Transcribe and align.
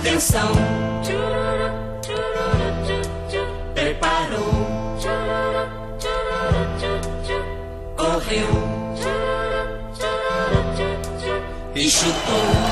Atenção. 0.00 0.52
Preparou. 3.74 4.98
Correu. 7.98 8.48
E 11.74 11.90
chutou. 11.90 12.69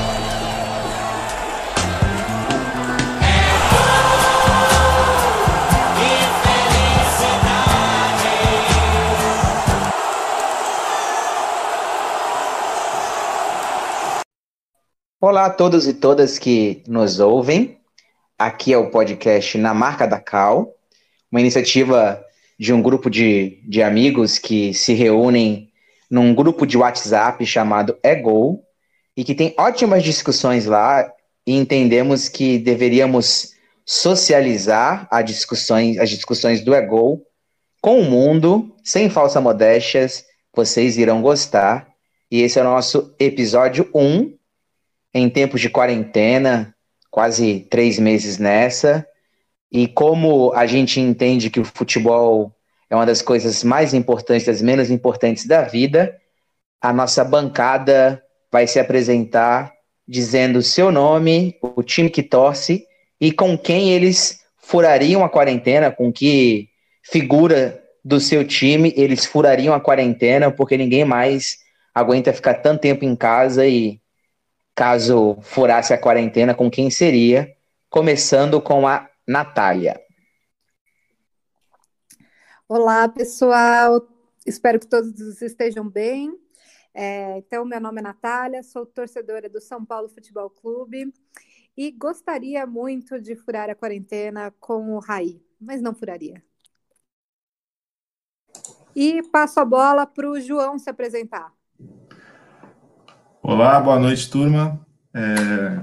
Olá 15.21 15.47
a 15.47 15.49
todos 15.49 15.85
e 15.85 15.93
todas 15.93 16.39
que 16.39 16.81
nos 16.87 17.19
ouvem. 17.19 17.77
Aqui 18.37 18.71
é 18.71 18.77
o 18.77 18.89
podcast 18.89 19.57
Na 19.57 19.73
Marca 19.73 20.07
da 20.07 20.17
Cal, 20.17 20.73
uma 21.29 21.41
iniciativa 21.41 22.23
de 22.57 22.71
um 22.71 22.81
grupo 22.81 23.09
de, 23.09 23.59
de 23.67 23.83
amigos 23.83 24.39
que 24.39 24.73
se 24.73 24.93
reúnem 24.93 25.69
num 26.09 26.33
grupo 26.33 26.65
de 26.65 26.77
WhatsApp 26.77 27.45
chamado 27.45 27.97
Ego 28.01 28.63
e 29.17 29.25
que 29.25 29.35
tem 29.35 29.53
ótimas 29.59 30.03
discussões 30.03 30.65
lá 30.65 31.11
e 31.45 31.53
entendemos 31.53 32.29
que 32.29 32.57
deveríamos 32.57 33.55
socializar 33.85 35.05
as 35.11 35.25
discussões, 35.25 35.97
as 35.97 36.09
discussões 36.09 36.61
do 36.61 36.73
Ego 36.73 37.21
com 37.81 37.99
o 37.99 38.05
mundo, 38.05 38.73
sem 38.85 39.09
falsa 39.09 39.41
modéstias, 39.41 40.23
vocês 40.55 40.97
irão 40.97 41.21
gostar. 41.21 41.89
E 42.31 42.41
esse 42.41 42.57
é 42.57 42.61
o 42.61 42.65
nosso 42.65 43.13
episódio 43.19 43.89
1 43.93 44.38
em 45.13 45.29
tempos 45.29 45.61
de 45.61 45.69
quarentena, 45.69 46.73
quase 47.09 47.67
três 47.69 47.97
meses 47.97 48.37
nessa, 48.37 49.05
e 49.71 49.87
como 49.87 50.51
a 50.53 50.65
gente 50.65 50.99
entende 50.99 51.49
que 51.49 51.59
o 51.59 51.65
futebol 51.65 52.53
é 52.89 52.95
uma 52.95 53.05
das 53.05 53.21
coisas 53.21 53.63
mais 53.63 53.93
importantes, 53.93 54.47
das 54.47 54.61
menos 54.61 54.89
importantes 54.89 55.45
da 55.45 55.63
vida, 55.63 56.15
a 56.81 56.91
nossa 56.91 57.23
bancada 57.23 58.21
vai 58.51 58.65
se 58.65 58.79
apresentar 58.79 59.71
dizendo 60.07 60.57
o 60.57 60.63
seu 60.63 60.91
nome, 60.91 61.55
o 61.61 61.83
time 61.83 62.09
que 62.09 62.23
torce 62.23 62.83
e 63.21 63.31
com 63.31 63.55
quem 63.55 63.91
eles 63.91 64.39
furariam 64.57 65.23
a 65.23 65.29
quarentena, 65.29 65.91
com 65.91 66.11
que 66.11 66.69
figura 67.03 67.79
do 68.03 68.19
seu 68.19 68.43
time 68.43 68.91
eles 68.97 69.25
furariam 69.25 69.73
a 69.73 69.79
quarentena, 69.79 70.49
porque 70.49 70.77
ninguém 70.77 71.05
mais 71.05 71.57
aguenta 71.93 72.33
ficar 72.33 72.55
tanto 72.55 72.81
tempo 72.81 73.05
em 73.05 73.15
casa 73.15 73.67
e 73.67 73.99
caso 74.79 75.35
furasse 75.41 75.93
a 75.93 75.99
quarentena, 75.99 76.55
com 76.55 76.71
quem 76.71 76.89
seria? 76.89 77.53
Começando 77.89 78.61
com 78.61 78.87
a 78.87 79.09
Natália. 79.27 80.01
Olá, 82.65 83.09
pessoal. 83.09 84.07
Espero 84.45 84.79
que 84.79 84.87
todos 84.87 85.41
estejam 85.41 85.89
bem. 85.89 86.33
É, 86.93 87.39
então, 87.39 87.65
meu 87.65 87.81
nome 87.81 87.99
é 87.99 88.03
Natália, 88.03 88.63
sou 88.63 88.85
torcedora 88.85 89.49
do 89.49 89.59
São 89.59 89.83
Paulo 89.83 90.07
Futebol 90.07 90.49
Clube 90.49 91.13
e 91.75 91.91
gostaria 91.91 92.65
muito 92.65 93.19
de 93.19 93.35
furar 93.35 93.69
a 93.69 93.75
quarentena 93.75 94.49
com 94.61 94.95
o 94.95 94.99
Raí, 94.99 95.43
mas 95.59 95.81
não 95.81 95.93
furaria. 95.93 96.41
E 98.95 99.21
passo 99.23 99.59
a 99.59 99.65
bola 99.65 100.07
para 100.07 100.29
o 100.29 100.39
João 100.39 100.79
se 100.79 100.89
apresentar. 100.89 101.58
Olá, 103.41 103.79
boa 103.79 103.97
noite, 103.97 104.29
turma. 104.29 104.85
É... 105.13 105.79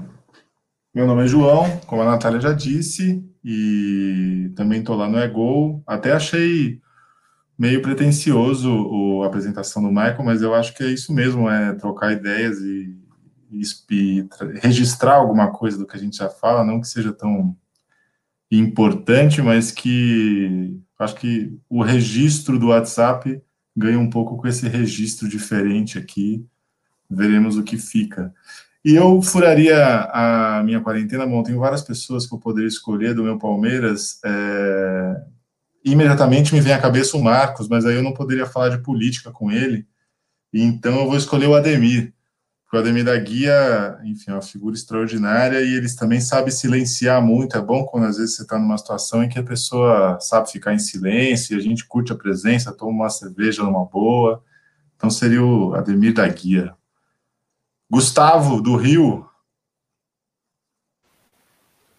Meu 0.93 1.07
nome 1.07 1.23
é 1.23 1.27
João, 1.27 1.79
como 1.87 2.03
a 2.03 2.05
Natália 2.05 2.39
já 2.39 2.53
disse, 2.53 3.27
e 3.43 4.51
também 4.55 4.79
estou 4.79 4.95
lá 4.95 5.09
no 5.09 5.19
Egol. 5.19 5.81
Até 5.85 6.11
achei 6.11 6.79
meio 7.57 7.81
pretencioso 7.81 9.23
a 9.23 9.27
apresentação 9.27 9.81
do 9.81 9.89
Michael, 9.89 10.23
mas 10.23 10.41
eu 10.43 10.53
acho 10.53 10.75
que 10.75 10.83
é 10.83 10.87
isso 10.87 11.11
mesmo, 11.11 11.49
é 11.49 11.73
trocar 11.73 12.11
ideias 12.13 12.59
e, 12.59 12.95
e, 13.51 13.61
e 13.89 14.29
registrar 14.61 15.15
alguma 15.15 15.51
coisa 15.51 15.79
do 15.79 15.87
que 15.87 15.97
a 15.97 15.99
gente 15.99 16.17
já 16.17 16.29
fala, 16.29 16.63
não 16.63 16.79
que 16.79 16.87
seja 16.87 17.11
tão 17.11 17.57
importante, 18.51 19.41
mas 19.41 19.71
que 19.71 20.79
acho 20.99 21.15
que 21.15 21.57
o 21.67 21.81
registro 21.81 22.59
do 22.59 22.67
WhatsApp 22.67 23.41
ganha 23.75 23.99
um 23.99 24.09
pouco 24.09 24.37
com 24.37 24.47
esse 24.47 24.67
registro 24.67 25.27
diferente 25.27 25.97
aqui, 25.97 26.45
veremos 27.09 27.57
o 27.57 27.63
que 27.63 27.77
fica. 27.77 28.33
E 28.83 28.95
eu 28.95 29.21
furaria 29.21 29.75
a 30.13 30.63
minha 30.63 30.79
quarentena, 30.79 31.27
bom, 31.27 31.43
tenho 31.43 31.59
várias 31.59 31.81
pessoas 31.81 32.25
que 32.25 32.33
eu 32.33 32.39
poderia 32.39 32.69
escolher 32.69 33.13
do 33.13 33.23
meu 33.23 33.37
Palmeiras, 33.37 34.17
é... 34.23 35.21
imediatamente 35.83 36.53
me 36.53 36.61
vem 36.61 36.71
à 36.71 36.79
cabeça 36.79 37.17
o 37.17 37.23
Marcos, 37.23 37.67
mas 37.67 37.85
aí 37.85 37.95
eu 37.95 38.03
não 38.03 38.13
poderia 38.13 38.45
falar 38.45 38.69
de 38.69 38.81
política 38.81 39.29
com 39.29 39.51
ele, 39.51 39.85
então 40.53 40.99
eu 40.99 41.05
vou 41.05 41.17
escolher 41.17 41.47
o 41.47 41.55
Ademir, 41.55 42.13
porque 42.63 42.77
o 42.77 42.79
Ademir 42.79 43.03
da 43.03 43.17
Guia, 43.17 43.97
enfim, 44.05 44.31
é 44.31 44.33
uma 44.35 44.41
figura 44.41 44.75
extraordinária 44.75 45.59
e 45.61 45.73
eles 45.73 45.95
também 45.95 46.21
sabem 46.21 46.51
silenciar 46.51 47.21
muito, 47.21 47.57
é 47.57 47.61
bom 47.61 47.83
quando 47.83 48.05
às 48.05 48.17
vezes 48.17 48.35
você 48.35 48.43
está 48.43 48.57
numa 48.57 48.77
situação 48.77 49.21
em 49.21 49.27
que 49.27 49.39
a 49.39 49.43
pessoa 49.43 50.17
sabe 50.21 50.49
ficar 50.49 50.73
em 50.73 50.79
silêncio, 50.79 51.55
e 51.55 51.59
a 51.59 51.61
gente 51.61 51.85
curte 51.85 52.13
a 52.13 52.15
presença, 52.15 52.71
toma 52.71 52.91
uma 52.91 53.09
cerveja 53.09 53.63
numa 53.63 53.83
boa, 53.83 54.41
então 54.95 55.09
seria 55.09 55.43
o 55.43 55.73
Ademir 55.75 56.13
da 56.13 56.27
Guia. 56.27 56.76
Gustavo, 57.89 58.61
do 58.61 58.75
Rio. 58.75 59.25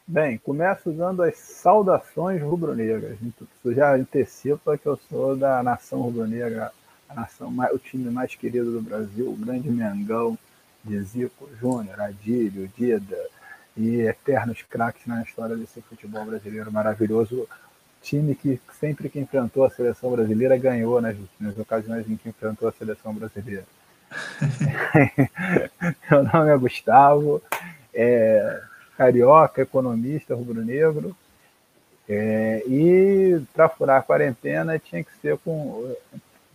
Bem, 0.07 0.37
começo 0.37 0.91
usando 0.91 1.23
as 1.23 1.39
saudações 1.39 2.43
rubro-negras. 2.43 3.17
Já 3.65 3.95
antecipa 3.95 4.77
que 4.77 4.85
eu 4.85 4.99
sou 5.09 5.35
da 5.35 5.63
nação 5.63 6.03
rubro-negra, 6.03 6.73
a 7.09 7.15
nação, 7.15 7.51
o 7.73 7.79
time 7.79 8.11
mais 8.11 8.35
querido 8.35 8.71
do 8.71 8.83
Brasil, 8.83 9.31
o 9.31 9.37
grande 9.37 9.71
Mengão, 9.71 10.37
de 10.85 11.01
Zico, 11.01 11.49
Júnior, 11.59 11.99
Adílio, 11.99 12.71
Dida 12.77 13.19
e 13.75 14.03
eternos 14.03 14.61
craques 14.61 15.07
na 15.07 15.23
história 15.23 15.57
desse 15.57 15.81
futebol 15.81 16.27
brasileiro 16.27 16.71
maravilhoso. 16.71 17.49
Time 18.03 18.35
que 18.35 18.61
sempre 18.79 19.09
que 19.09 19.19
enfrentou 19.19 19.65
a 19.65 19.71
seleção 19.71 20.11
brasileira 20.11 20.59
ganhou 20.59 21.01
nas, 21.01 21.17
nas 21.41 21.59
ocasiões 21.59 22.07
em 22.11 22.17
que 22.19 22.29
enfrentou 22.29 22.69
a 22.69 22.73
seleção 22.73 23.15
brasileira. 23.15 23.65
Meu 26.11 26.25
nome 26.25 26.51
é 26.51 26.57
Gustavo, 26.57 27.43
é, 27.95 28.61
carioca, 28.97 29.63
economista, 29.63 30.35
rubro-negro. 30.35 31.15
É, 32.09 32.63
e 32.67 33.41
para 33.53 33.69
furar 33.69 33.99
a 33.99 34.03
quarentena 34.03 34.79
tinha 34.79 35.05
que 35.05 35.11
ser 35.21 35.37
com. 35.39 35.95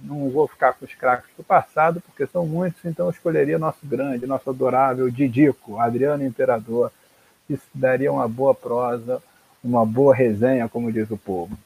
Não 0.01 0.29
vou 0.29 0.47
ficar 0.47 0.73
com 0.73 0.83
os 0.83 0.93
craques 0.95 1.29
do 1.37 1.43
passado, 1.43 2.01
porque 2.01 2.27
são 2.27 2.45
muitos, 2.45 2.83
então 2.83 3.05
eu 3.05 3.11
escolheria 3.11 3.57
nosso 3.57 3.85
grande, 3.85 4.27
nosso 4.27 4.49
adorável 4.49 5.09
Didico, 5.09 5.79
Adriano 5.79 6.25
Imperador. 6.25 6.91
Isso 7.49 7.63
daria 7.73 8.11
uma 8.11 8.27
boa 8.27 8.53
prosa, 8.53 9.21
uma 9.63 9.85
boa 9.85 10.13
resenha, 10.13 10.67
como 10.67 10.91
diz 10.91 11.09
o 11.09 11.17
povo. 11.17 11.57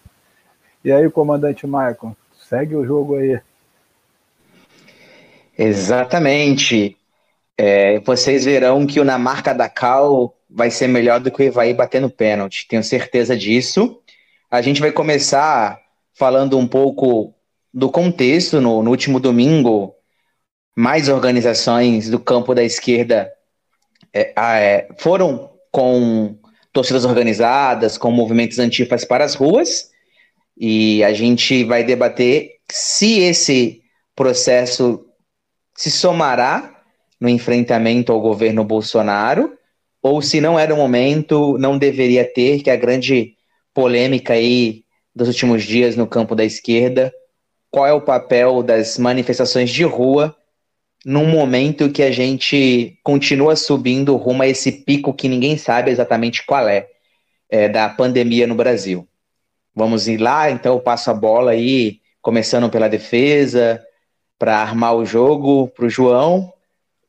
E 0.84 0.92
aí, 0.92 1.10
comandante 1.10 1.66
Michael, 1.66 2.16
segue 2.48 2.76
o 2.76 2.86
jogo 2.86 3.16
aí. 3.16 3.40
Exatamente. 5.58 6.98
É, 7.58 8.00
vocês 8.02 8.46
verão 8.46 8.86
que 8.86 9.00
o 9.00 9.04
na 9.04 9.18
marca 9.18 9.54
da 9.54 9.68
Cal 9.68 10.36
vai 10.50 10.70
ser 10.70 10.88
melhor 10.88 11.20
do 11.20 11.32
que 11.32 11.42
o 11.42 11.46
Evaí 11.46 11.74
batendo 11.74 12.10
pênalti, 12.10 12.68
tenho 12.68 12.84
certeza 12.84 13.36
disso. 13.36 14.00
A 14.50 14.62
gente 14.62 14.80
vai 14.80 14.92
começar 14.92 15.80
falando 16.14 16.58
um 16.58 16.68
pouco 16.68 17.34
do 17.74 17.90
contexto. 17.90 18.62
No, 18.62 18.84
no 18.84 18.92
último 18.92 19.20
domingo, 19.20 19.96
mais 20.76 21.10
organizações 21.10 22.10
do 22.10 22.20
campo 22.20 22.54
da 22.54 22.64
esquerda 22.64 23.32
é, 24.14 24.34
é, 24.38 24.88
foram 24.98 25.52
com 25.72 26.38
torcidas 26.72 27.06
organizadas, 27.06 27.98
com 27.98 28.12
movimentos 28.12 28.60
antifas 28.60 29.04
para 29.04 29.26
as 29.26 29.34
ruas, 29.34 29.90
e 30.56 31.04
a 31.04 31.12
gente 31.14 31.64
vai 31.64 31.84
debater 31.84 32.58
se 32.72 33.20
esse 33.20 33.82
processo 34.16 35.07
se 35.78 35.92
somará 35.92 36.76
no 37.22 37.30
enfrentamento 37.30 38.12
ao 38.12 38.20
governo 38.20 38.64
Bolsonaro, 38.64 39.56
ou 40.02 40.22
se 40.22 40.42
não 40.42 40.58
era 40.58 40.74
o 40.74 40.78
momento, 40.78 41.58
não 41.60 41.78
deveria 41.78 42.26
ter, 42.26 42.64
que 42.64 42.70
é 42.70 42.74
a 42.74 42.78
grande 42.78 43.36
polêmica 43.74 44.34
aí 44.34 44.84
dos 45.16 45.28
últimos 45.28 45.64
dias 45.64 45.96
no 45.96 46.08
campo 46.08 46.36
da 46.36 46.44
esquerda, 46.44 47.14
qual 47.70 47.86
é 47.86 47.94
o 47.94 48.02
papel 48.02 48.64
das 48.64 48.98
manifestações 48.98 49.70
de 49.70 49.84
rua 49.84 50.36
num 51.06 51.28
momento 51.28 51.92
que 51.92 52.02
a 52.02 52.12
gente 52.12 52.98
continua 53.04 53.56
subindo 53.56 54.16
rumo 54.16 54.44
a 54.44 54.48
esse 54.48 54.72
pico 54.72 55.14
que 55.14 55.30
ninguém 55.30 55.58
sabe 55.58 55.92
exatamente 55.92 56.46
qual 56.46 56.68
é, 56.68 56.88
é 57.50 57.70
da 57.70 57.88
pandemia 57.88 58.48
no 58.48 58.56
Brasil. 58.56 59.08
Vamos 59.76 60.08
ir 60.08 60.18
lá, 60.18 60.50
então 60.50 60.74
eu 60.74 60.80
passo 60.80 61.12
a 61.12 61.14
bola 61.14 61.52
aí, 61.52 62.00
começando 62.22 62.70
pela 62.70 62.88
defesa, 62.88 63.82
para 64.38 64.58
armar 64.58 64.96
o 64.96 65.06
jogo 65.06 65.68
para 65.70 65.86
o 65.86 65.90
João, 65.90 66.52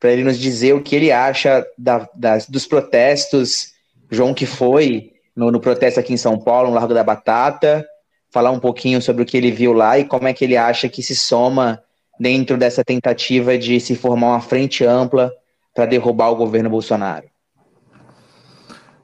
para 0.00 0.12
ele 0.12 0.24
nos 0.24 0.38
dizer 0.38 0.74
o 0.74 0.82
que 0.82 0.96
ele 0.96 1.12
acha 1.12 1.66
da, 1.76 2.08
das, 2.14 2.48
dos 2.48 2.66
protestos 2.66 3.72
João 4.10 4.32
que 4.32 4.46
foi 4.46 5.12
no, 5.36 5.50
no 5.50 5.60
protesto 5.60 6.00
aqui 6.00 6.12
em 6.12 6.16
São 6.16 6.38
Paulo, 6.38 6.68
no 6.68 6.74
Largo 6.74 6.94
da 6.94 7.04
Batata, 7.04 7.86
falar 8.30 8.50
um 8.50 8.60
pouquinho 8.60 9.00
sobre 9.00 9.22
o 9.22 9.26
que 9.26 9.36
ele 9.36 9.50
viu 9.50 9.72
lá 9.72 9.98
e 9.98 10.04
como 10.04 10.26
é 10.26 10.32
que 10.32 10.44
ele 10.44 10.56
acha 10.56 10.88
que 10.88 11.02
se 11.02 11.14
soma 11.14 11.82
dentro 12.18 12.56
dessa 12.56 12.82
tentativa 12.82 13.56
de 13.56 13.78
se 13.78 13.94
formar 13.94 14.28
uma 14.28 14.40
frente 14.40 14.84
ampla 14.84 15.32
para 15.74 15.86
derrubar 15.86 16.30
o 16.30 16.36
governo 16.36 16.68
Bolsonaro. 16.68 17.26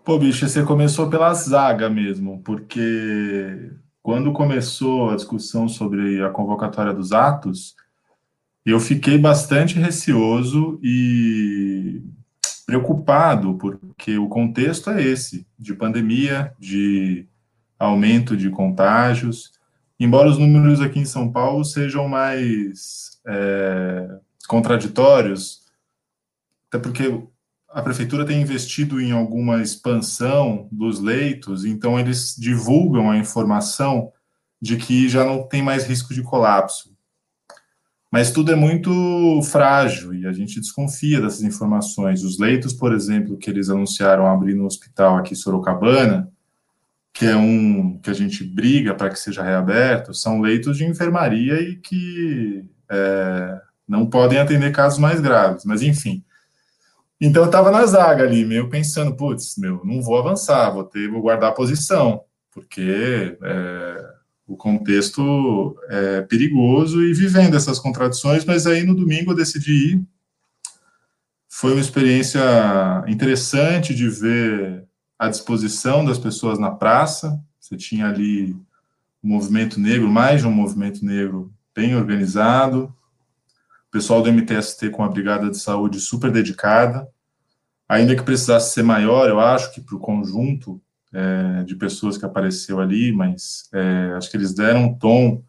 Pô, 0.05 0.19
bicho, 0.19 0.47
você 0.47 0.62
começou 0.62 1.09
pela 1.09 1.32
zaga 1.32 1.88
mesmo, 1.88 2.43
porque 2.44 3.70
quando 4.03 4.32
começou 4.32 5.11
a 5.11 5.17
discussão 5.17 5.69
sobre 5.69 6.23
a 6.23 6.29
convocatória 6.31 6.93
dos 6.93 7.12
atos, 7.12 7.75
eu 8.65 8.81
fiquei 8.81 9.19
bastante 9.19 9.79
receoso 9.79 10.79
e 10.83 12.03
preocupado, 12.67 13.55
porque 13.59 14.17
o 14.17 14.29
contexto 14.29 14.91
é 14.91 15.03
esse, 15.03 15.47
de 15.59 15.75
pandemia, 15.75 16.53
de 16.59 17.29
aumento 17.79 18.37
de 18.37 18.49
contágios, 18.49 19.53
embora 20.01 20.31
os 20.31 20.39
números 20.39 20.81
aqui 20.81 20.99
em 20.99 21.05
São 21.05 21.31
Paulo 21.31 21.65
sejam 21.65 22.09
mais 22.09 23.21
é, 23.27 24.19
contraditórios, 24.49 25.65
até 26.69 26.79
porque 26.79 27.23
a 27.69 27.83
prefeitura 27.83 28.25
tem 28.25 28.41
investido 28.41 29.01
em 29.01 29.13
alguma 29.13 29.61
expansão 29.61 30.69
dos 30.71 31.01
leitos, 31.01 31.65
então 31.65 31.99
eles 31.99 32.35
divulgam 32.39 33.11
a 33.11 33.19
informação 33.19 34.13
de 34.61 34.77
que 34.77 35.09
já 35.09 35.25
não 35.25 35.47
tem 35.47 35.61
mais 35.61 35.85
risco 35.85 36.15
de 36.15 36.23
colapso. 36.23 36.94
Mas 38.15 38.31
tudo 38.31 38.53
é 38.53 38.55
muito 38.55 39.43
frágil 39.43 40.15
e 40.15 40.25
a 40.25 40.33
gente 40.33 40.61
desconfia 40.61 41.21
dessas 41.21 41.43
informações. 41.43 42.23
Os 42.23 42.39
leitos, 42.39 42.73
por 42.73 42.95
exemplo, 42.95 43.37
que 43.37 43.51
eles 43.51 43.69
anunciaram 43.69 44.29
abrir 44.29 44.55
no 44.55 44.67
hospital 44.67 45.17
aqui 45.17 45.33
em 45.33 45.37
Sorocabana, 45.37 46.31
que 47.13 47.27
é 47.27 47.35
um 47.35 47.99
que 47.99 48.09
a 48.09 48.13
gente 48.13 48.45
briga 48.45 48.95
para 48.95 49.11
que 49.11 49.19
seja 49.19 49.43
reaberto, 49.43 50.15
são 50.15 50.41
leitos 50.41 50.77
de 50.77 50.85
enfermaria 50.85 51.61
e 51.61 51.75
que 51.75 52.65
é, 52.89 53.61
não 53.89 54.07
podem 54.07 54.39
atender 54.39 54.71
casos 54.71 55.01
mais 55.01 55.21
graves. 55.21 55.65
Mas, 55.65 55.83
enfim. 55.83 56.23
Então, 57.21 57.43
eu 57.43 57.47
estava 57.47 57.73
na 57.73 57.85
zaga 57.85 58.23
ali, 58.23 58.45
meio 58.45 58.71
pensando, 58.71 59.17
putz, 59.17 59.57
meu, 59.59 59.85
não 59.85 60.01
vou 60.01 60.17
avançar, 60.17 60.71
vou 60.71 60.85
ter, 60.85 61.11
vou 61.11 61.21
guardar 61.21 61.51
a 61.51 61.55
posição, 61.55 62.23
porque 62.53 63.37
é, 63.43 64.14
o 64.46 64.56
contexto 64.56 65.76
é 65.88 66.23
perigoso 66.23 67.02
e 67.02 67.14
vivendo 67.14 67.56
essas 67.56 67.79
contradições, 67.79 68.44
mas 68.44 68.67
aí 68.67 68.85
no 68.85 68.94
domingo 68.94 69.32
eu 69.32 69.37
decidi 69.37 69.94
ir. 69.94 70.05
Foi 71.49 71.73
uma 71.73 71.81
experiência 71.81 72.43
interessante 73.06 73.94
de 73.94 74.08
ver 74.08 74.85
a 75.19 75.29
disposição 75.29 76.05
das 76.05 76.19
pessoas 76.19 76.58
na 76.58 76.70
praça. 76.70 77.41
Você 77.58 77.76
tinha 77.76 78.08
ali 78.08 78.52
um 79.23 79.29
movimento 79.29 79.81
negro, 79.81 80.08
mais 80.08 80.43
de 80.43 80.46
um 80.46 80.52
movimento 80.52 81.05
negro 81.05 81.50
bem 81.75 81.96
organizado. 81.96 82.94
O 83.88 83.91
pessoal 83.91 84.20
do 84.20 84.31
MTST 84.31 84.91
com 84.91 85.02
a 85.02 85.08
Brigada 85.08 85.50
de 85.50 85.58
Saúde 85.58 86.00
super 86.00 86.31
dedicada. 86.31 87.08
Ainda 87.88 88.14
que 88.14 88.23
precisasse 88.23 88.75
ser 88.75 88.82
maior, 88.82 89.29
eu 89.29 89.41
acho 89.41 89.73
que 89.73 89.81
para 89.81 89.96
o 89.96 90.00
conjunto 90.00 90.82
é, 91.15 91.63
de 91.63 91.77
pessoas 91.77 92.19
que 92.19 92.27
apareceu 92.27 92.81
ali, 92.81 93.13
mas 93.13 93.69
é, 93.73 94.13
acho 94.17 94.29
que 94.29 94.37
eles 94.37 94.53
deram 94.53 94.87
um 94.87 94.99
tom 94.99 95.43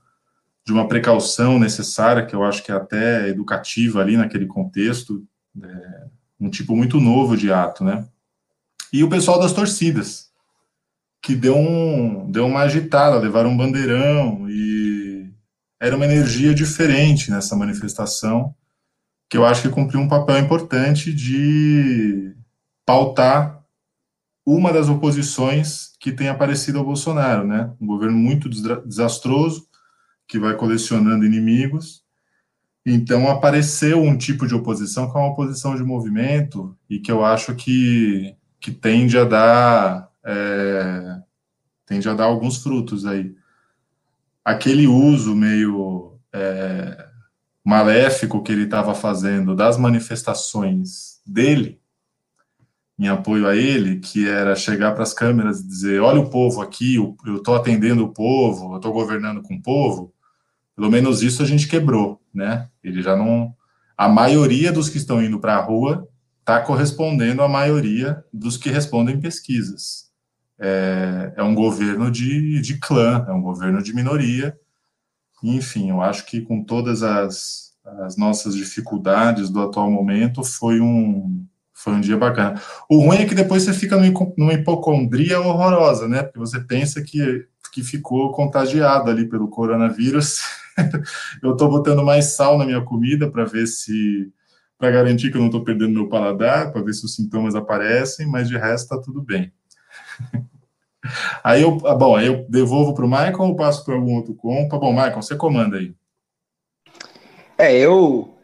de 0.63 0.71
uma 0.71 0.87
precaução 0.87 1.59
necessária, 1.59 2.25
que 2.25 2.35
eu 2.35 2.43
acho 2.43 2.63
que 2.63 2.71
é 2.71 2.75
até 2.75 3.29
educativa 3.29 3.99
ali 3.99 4.15
naquele 4.15 4.45
contexto, 4.45 5.25
é, 5.61 6.05
um 6.39 6.49
tipo 6.49 6.75
muito 6.75 6.99
novo 6.99 7.35
de 7.35 7.51
ato, 7.51 7.83
né? 7.83 8.07
E 8.93 9.03
o 9.03 9.09
pessoal 9.09 9.39
das 9.39 9.53
torcidas, 9.53 10.29
que 11.21 11.35
deu, 11.35 11.57
um, 11.57 12.29
deu 12.31 12.45
uma 12.45 12.61
agitada, 12.61 13.17
levaram 13.17 13.49
um 13.49 13.57
bandeirão, 13.57 14.47
e 14.49 15.31
era 15.79 15.95
uma 15.95 16.05
energia 16.05 16.53
diferente 16.53 17.31
nessa 17.31 17.55
manifestação, 17.55 18.53
que 19.29 19.37
eu 19.37 19.45
acho 19.45 19.63
que 19.63 19.69
cumpriu 19.69 19.99
um 19.99 20.07
papel 20.07 20.37
importante 20.37 21.11
de 21.11 22.35
pautar 22.85 23.64
uma 24.45 24.71
das 24.71 24.87
oposições 24.87 25.93
que 25.99 26.11
tem 26.11 26.27
aparecido 26.27 26.77
ao 26.77 26.85
Bolsonaro, 26.85 27.47
né? 27.47 27.73
Um 27.81 27.87
governo 27.87 28.17
muito 28.17 28.47
desastroso, 28.47 29.67
que 30.27 30.37
vai 30.37 30.55
colecionando 30.55 31.25
inimigos. 31.25 32.03
Então, 32.85 33.27
apareceu 33.27 34.01
um 34.01 34.15
tipo 34.15 34.45
de 34.45 34.53
oposição 34.53 35.11
que 35.11 35.17
é 35.17 35.19
uma 35.19 35.31
oposição 35.31 35.75
de 35.75 35.83
movimento 35.83 36.77
e 36.87 36.99
que 36.99 37.11
eu 37.11 37.25
acho 37.25 37.55
que, 37.55 38.35
que 38.59 38.71
tende 38.71 39.17
a 39.17 39.23
dar 39.23 40.11
é, 40.23 41.21
tende 41.85 42.07
a 42.07 42.13
dar 42.13 42.25
alguns 42.25 42.57
frutos 42.61 43.05
aí. 43.05 43.35
Aquele 44.43 44.87
uso 44.87 45.35
meio 45.35 46.19
é, 46.33 47.07
maléfico 47.63 48.43
que 48.43 48.51
ele 48.51 48.63
estava 48.63 48.93
fazendo 48.93 49.55
das 49.55 49.77
manifestações 49.77 51.21
dele 51.25 51.79
em 52.97 53.07
apoio 53.07 53.47
a 53.47 53.55
ele, 53.55 53.99
que 53.99 54.27
era 54.27 54.55
chegar 54.55 54.93
para 54.93 55.03
as 55.03 55.13
câmeras 55.13 55.59
e 55.59 55.67
dizer: 55.67 56.01
olha 56.01 56.19
o 56.19 56.29
povo 56.29 56.61
aqui, 56.61 56.95
eu 56.95 57.15
estou 57.35 57.55
atendendo 57.55 58.05
o 58.05 58.13
povo, 58.13 58.73
eu 58.73 58.77
estou 58.77 58.93
governando 58.93 59.41
com 59.41 59.55
o 59.55 59.61
povo. 59.61 60.13
Pelo 60.75 60.89
menos 60.89 61.21
isso 61.21 61.41
a 61.41 61.45
gente 61.45 61.67
quebrou, 61.67 62.21
né? 62.33 62.69
Ele 62.83 63.01
já 63.01 63.15
não. 63.15 63.53
A 63.97 64.09
maioria 64.09 64.71
dos 64.71 64.89
que 64.89 64.97
estão 64.97 65.21
indo 65.23 65.39
para 65.39 65.55
a 65.55 65.61
rua 65.61 66.07
está 66.39 66.59
correspondendo 66.61 67.41
à 67.41 67.47
maioria 67.47 68.23
dos 68.31 68.57
que 68.57 68.69
respondem 68.69 69.19
pesquisas. 69.19 70.11
É, 70.59 71.33
é 71.37 71.43
um 71.43 71.55
governo 71.55 72.11
de, 72.11 72.61
de 72.61 72.77
clã, 72.77 73.25
é 73.27 73.31
um 73.31 73.41
governo 73.41 73.81
de 73.81 73.93
minoria. 73.93 74.57
Enfim, 75.43 75.89
eu 75.89 76.01
acho 76.01 76.25
que 76.25 76.41
com 76.41 76.63
todas 76.63 77.03
as, 77.03 77.73
as 77.99 78.17
nossas 78.17 78.55
dificuldades 78.55 79.49
do 79.49 79.61
atual 79.61 79.89
momento, 79.91 80.43
foi 80.43 80.79
um, 80.79 81.45
foi 81.85 81.93
um 81.93 82.01
dia 82.01 82.17
bacana. 82.17 82.59
O 82.89 82.97
ruim 82.97 83.17
é 83.17 83.25
que 83.25 83.35
depois 83.35 83.61
você 83.61 83.71
fica 83.71 83.95
numa 84.35 84.53
hipocondria 84.53 85.39
horrorosa, 85.39 86.07
né? 86.07 86.23
Porque 86.23 86.39
você 86.39 86.59
pensa 86.59 86.99
que, 87.03 87.45
que 87.71 87.83
ficou 87.83 88.31
contagiado 88.31 89.11
ali 89.11 89.29
pelo 89.29 89.47
coronavírus. 89.47 90.39
eu 91.43 91.51
estou 91.51 91.69
botando 91.69 92.03
mais 92.03 92.35
sal 92.35 92.57
na 92.57 92.65
minha 92.65 92.81
comida 92.81 93.29
para 93.29 93.45
ver 93.45 93.67
se. 93.67 94.33
para 94.79 94.89
garantir 94.89 95.29
que 95.29 95.37
eu 95.37 95.41
não 95.41 95.47
estou 95.47 95.63
perdendo 95.63 95.93
meu 95.93 96.09
paladar, 96.09 96.71
para 96.71 96.81
ver 96.81 96.93
se 96.93 97.05
os 97.05 97.13
sintomas 97.13 97.53
aparecem, 97.53 98.25
mas 98.25 98.47
de 98.47 98.57
resto 98.57 98.85
está 98.85 98.99
tudo 98.99 99.21
bem. 99.21 99.53
aí 101.43 101.61
eu, 101.61 101.79
ah, 101.85 101.93
bom, 101.93 102.15
aí 102.15 102.25
eu 102.25 102.47
devolvo 102.49 102.95
para 102.95 103.05
o 103.05 103.07
Michael 103.07 103.41
ou 103.41 103.55
passo 103.55 103.85
para 103.85 103.93
algum 103.93 104.15
outro 104.15 104.33
compa? 104.33 104.79
Bom, 104.79 104.91
Michael, 104.91 105.21
você 105.21 105.35
comanda 105.35 105.77
aí. 105.77 105.93
É, 107.59 107.77
eu 107.77 108.34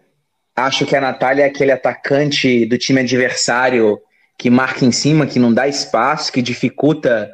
Acho 0.56 0.86
que 0.86 0.96
a 0.96 1.02
Natália 1.02 1.44
é 1.44 1.48
aquele 1.48 1.72
atacante 1.72 2.66
do 2.66 2.78
time 2.78 3.00
adversário 3.02 4.00
que 4.38 4.50
marca 4.50 4.84
em 4.84 4.92
cima, 4.92 5.26
que 5.26 5.40
não 5.40 5.54
dá 5.54 5.68
espaço, 5.68 6.32
que 6.32 6.42
dificulta 6.42 7.32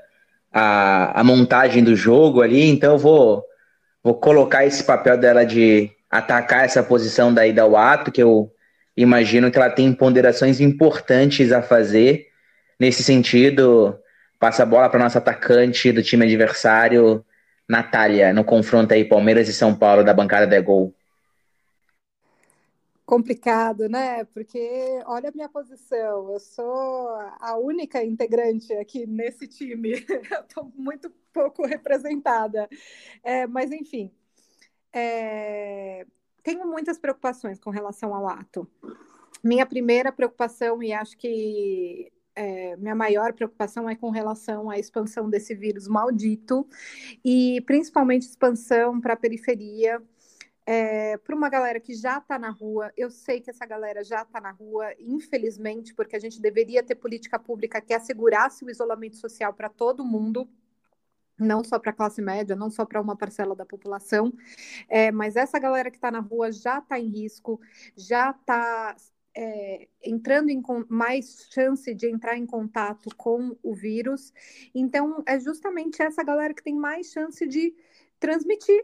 a, 0.53 1.19
a 1.19 1.23
montagem 1.23 1.83
do 1.83 1.95
jogo 1.95 2.41
ali. 2.41 2.69
Então 2.69 2.93
eu 2.93 2.97
vou, 2.97 3.43
vou 4.03 4.13
colocar 4.13 4.65
esse 4.65 4.83
papel 4.83 5.17
dela 5.17 5.45
de 5.45 5.89
atacar 6.09 6.65
essa 6.65 6.83
posição 6.83 7.33
daí 7.33 7.51
da 7.51 7.65
Wato, 7.65 8.11
que 8.11 8.21
eu 8.21 8.51
imagino 8.95 9.49
que 9.49 9.57
ela 9.57 9.69
tem 9.69 9.91
ponderações 9.93 10.59
importantes 10.59 11.51
a 11.51 11.61
fazer. 11.61 12.27
Nesse 12.79 13.03
sentido, 13.03 13.97
passa 14.39 14.63
a 14.63 14.65
bola 14.65 14.89
para 14.89 14.99
nossa 14.99 15.17
atacante 15.17 15.91
do 15.91 16.03
time 16.03 16.25
adversário, 16.25 17.25
Natália, 17.67 18.31
no 18.31 18.43
confronto 18.43 18.93
aí 18.93 19.03
Palmeiras 19.03 19.49
e 19.49 19.53
São 19.53 19.73
Paulo 19.73 20.03
da 20.03 20.13
bancada 20.13 20.45
da 20.45 20.61
Gol 20.61 20.93
complicado, 23.07 23.87
né? 23.87 24.25
Porque 24.25 24.59
olha 25.05 25.29
a 25.29 25.31
minha 25.31 25.47
posição, 25.47 26.29
eu 26.29 26.39
sou 26.41 27.09
a 27.39 27.57
única 27.57 28.03
integrante 28.03 28.73
aqui 28.73 29.07
nesse 29.07 29.47
time, 29.47 29.93
eu 30.29 30.41
estou 30.41 30.71
muito 30.75 31.09
pouco 31.31 31.65
representada. 31.65 32.67
É, 33.23 33.47
mas, 33.47 33.71
enfim, 33.71 34.11
é, 34.91 36.05
tenho 36.43 36.67
muitas 36.67 36.99
preocupações 36.99 37.57
com 37.59 37.69
relação 37.69 38.13
ao 38.13 38.27
ato. 38.27 38.69
Minha 39.41 39.65
primeira 39.65 40.11
preocupação, 40.11 40.83
e 40.83 40.91
acho 40.91 41.17
que 41.17 42.11
é, 42.35 42.75
minha 42.75 42.95
maior 42.95 43.31
preocupação 43.31 43.89
é 43.89 43.95
com 43.95 44.09
relação 44.09 44.69
à 44.69 44.77
expansão 44.77 45.29
desse 45.29 45.55
vírus 45.55 45.87
maldito, 45.87 46.67
e 47.23 47.61
principalmente 47.61 48.23
expansão 48.23 48.99
para 48.99 49.13
a 49.13 49.17
periferia 49.17 50.03
é, 50.69 51.15
para 51.15 51.33
uma 51.33 51.47
galera 51.47 51.79
que 51.79 51.93
já 51.93 52.17
está 52.17 52.37
na 52.37 52.49
rua, 52.49 52.91
eu 52.97 53.09
sei 53.09 53.39
que 53.39 53.49
essa 53.49 53.65
galera 53.65 54.03
já 54.03 54.23
está 54.23 54.41
na 54.41 54.51
rua, 54.51 54.93
infelizmente, 54.99 55.93
porque 55.93 56.17
a 56.17 56.19
gente 56.19 56.41
deveria 56.41 56.83
ter 56.83 56.95
política 56.95 57.39
pública 57.39 57.79
que 57.79 57.93
assegurasse 57.93 58.65
o 58.65 58.69
isolamento 58.69 59.15
social 59.15 59.53
para 59.53 59.69
todo 59.69 60.03
mundo, 60.03 60.45
não 61.39 61.63
só 61.63 61.79
para 61.79 61.91
a 61.91 61.93
classe 61.93 62.21
média, 62.21 62.53
não 62.53 62.69
só 62.69 62.83
para 62.83 62.99
uma 62.99 63.15
parcela 63.15 63.55
da 63.55 63.65
população, 63.65 64.33
é, 64.89 65.09
mas 65.09 65.37
essa 65.37 65.57
galera 65.57 65.89
que 65.89 65.95
está 65.95 66.11
na 66.11 66.19
rua 66.19 66.51
já 66.51 66.79
está 66.79 66.99
em 66.99 67.07
risco, 67.07 67.61
já 67.95 68.31
está 68.31 68.93
é, 69.33 69.87
entrando 70.03 70.49
em 70.49 70.61
mais 70.89 71.47
chance 71.49 71.95
de 71.95 72.11
entrar 72.11 72.37
em 72.37 72.45
contato 72.45 73.09
com 73.15 73.55
o 73.63 73.73
vírus. 73.73 74.33
Então, 74.75 75.23
é 75.25 75.39
justamente 75.39 76.01
essa 76.01 76.23
galera 76.23 76.53
que 76.53 76.63
tem 76.63 76.75
mais 76.75 77.09
chance 77.11 77.47
de 77.47 77.73
transmitir. 78.19 78.83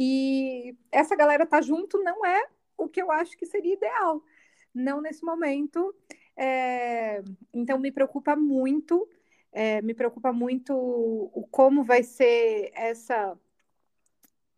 E 0.00 0.76
essa 0.92 1.16
galera 1.16 1.44
tá 1.44 1.60
junto 1.60 1.98
não 1.98 2.24
é 2.24 2.46
o 2.76 2.88
que 2.88 3.02
eu 3.02 3.10
acho 3.10 3.36
que 3.36 3.44
seria 3.44 3.74
ideal, 3.74 4.22
não 4.72 5.00
nesse 5.00 5.24
momento. 5.24 5.92
É, 6.36 7.20
então, 7.52 7.80
me 7.80 7.90
preocupa 7.90 8.36
muito, 8.36 9.08
é, 9.50 9.82
me 9.82 9.92
preocupa 9.92 10.32
muito 10.32 10.72
o 10.72 11.44
como 11.50 11.82
vai 11.82 12.04
ser 12.04 12.70
essa 12.74 13.36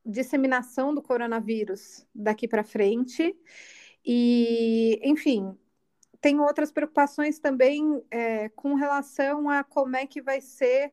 disseminação 0.05 0.95
do 0.95 1.01
coronavírus 1.01 2.07
daqui 2.15 2.47
para 2.47 2.63
frente. 2.63 3.35
E, 4.05 5.01
enfim, 5.03 5.57
tem 6.21 6.39
outras 6.39 6.71
preocupações 6.71 7.39
também 7.39 8.03
é, 8.11 8.51
com 8.51 8.75
relação 8.75 9.49
a 9.49 9.65
como 9.65 9.97
é 9.97 10.07
que 10.07 10.21
vai 10.21 10.43
ser 10.43 10.93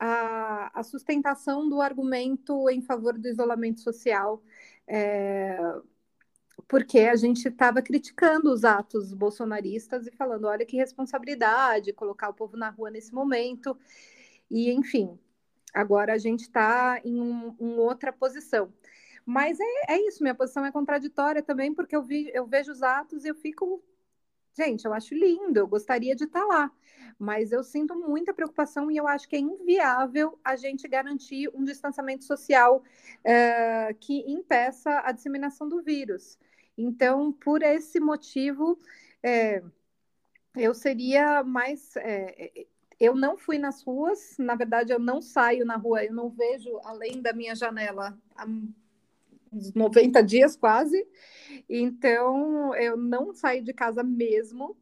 a, 0.00 0.80
a 0.80 0.82
sustentação 0.82 1.68
do 1.68 1.80
argumento 1.80 2.70
em 2.70 2.80
favor 2.80 3.18
do 3.18 3.28
isolamento 3.28 3.80
social. 3.80 4.42
É, 4.88 5.58
porque 6.66 7.00
a 7.00 7.16
gente 7.16 7.46
estava 7.48 7.82
criticando 7.82 8.50
os 8.52 8.64
atos 8.64 9.12
bolsonaristas 9.12 10.06
e 10.06 10.10
falando, 10.12 10.46
olha 10.46 10.64
que 10.64 10.76
responsabilidade 10.76 11.92
colocar 11.92 12.28
o 12.30 12.34
povo 12.34 12.56
na 12.56 12.70
rua 12.70 12.90
nesse 12.90 13.12
momento. 13.12 13.76
E, 14.50 14.70
enfim, 14.72 15.18
agora 15.74 16.14
a 16.14 16.18
gente 16.18 16.42
está 16.42 17.00
em 17.04 17.20
um, 17.20 17.78
outra 17.78 18.12
posição. 18.12 18.72
Mas 19.26 19.58
é, 19.60 19.94
é, 19.94 20.08
isso, 20.08 20.22
minha 20.22 20.34
posição 20.34 20.64
é 20.64 20.72
contraditória 20.72 21.42
também, 21.42 21.74
porque 21.74 21.94
eu, 21.94 22.02
vi, 22.02 22.30
eu 22.32 22.46
vejo 22.46 22.72
os 22.72 22.82
atos 22.82 23.24
e 23.24 23.28
eu 23.28 23.34
fico. 23.34 23.82
Gente, 24.56 24.84
eu 24.84 24.92
acho 24.92 25.14
lindo, 25.14 25.58
eu 25.58 25.66
gostaria 25.66 26.14
de 26.14 26.24
estar 26.24 26.40
tá 26.40 26.46
lá, 26.46 26.72
mas 27.18 27.52
eu 27.52 27.62
sinto 27.62 27.94
muita 27.94 28.34
preocupação 28.34 28.90
e 28.90 28.96
eu 28.96 29.06
acho 29.06 29.28
que 29.28 29.36
é 29.36 29.38
inviável 29.38 30.38
a 30.44 30.56
gente 30.56 30.88
garantir 30.88 31.48
um 31.54 31.64
distanciamento 31.64 32.24
social 32.24 32.78
uh, 32.78 33.94
que 34.00 34.18
impeça 34.30 35.00
a 35.04 35.12
disseminação 35.12 35.68
do 35.68 35.82
vírus. 35.82 36.38
Então, 36.76 37.32
por 37.32 37.62
esse 37.62 38.00
motivo, 38.00 38.78
é, 39.22 39.62
eu 40.56 40.74
seria 40.74 41.44
mais. 41.44 41.94
É, 41.96 42.66
eu 42.98 43.14
não 43.14 43.36
fui 43.36 43.58
nas 43.58 43.82
ruas, 43.82 44.36
na 44.38 44.54
verdade, 44.54 44.92
eu 44.92 44.98
não 44.98 45.22
saio 45.22 45.64
na 45.64 45.76
rua, 45.76 46.04
eu 46.04 46.12
não 46.12 46.28
vejo 46.28 46.78
além 46.84 47.22
da 47.22 47.32
minha 47.32 47.54
janela 47.54 48.18
uns 49.52 49.72
90 49.74 50.22
dias 50.22 50.56
quase. 50.56 51.06
Então, 51.68 52.74
eu 52.74 52.96
não 52.96 53.32
saio 53.32 53.62
de 53.62 53.72
casa 53.72 54.02
mesmo. 54.02 54.76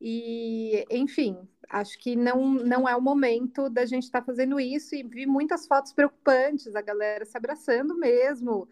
E, 0.00 0.86
enfim, 0.90 1.36
acho 1.68 1.98
que 1.98 2.14
não, 2.14 2.48
não 2.48 2.88
é 2.88 2.94
o 2.94 3.02
momento 3.02 3.68
da 3.68 3.84
gente 3.84 4.04
estar 4.04 4.20
tá 4.20 4.26
fazendo 4.26 4.60
isso. 4.60 4.94
E 4.94 5.02
vi 5.02 5.26
muitas 5.26 5.66
fotos 5.66 5.92
preocupantes, 5.92 6.74
a 6.74 6.82
galera 6.82 7.24
se 7.24 7.36
abraçando 7.36 7.96
mesmo. 7.96 8.68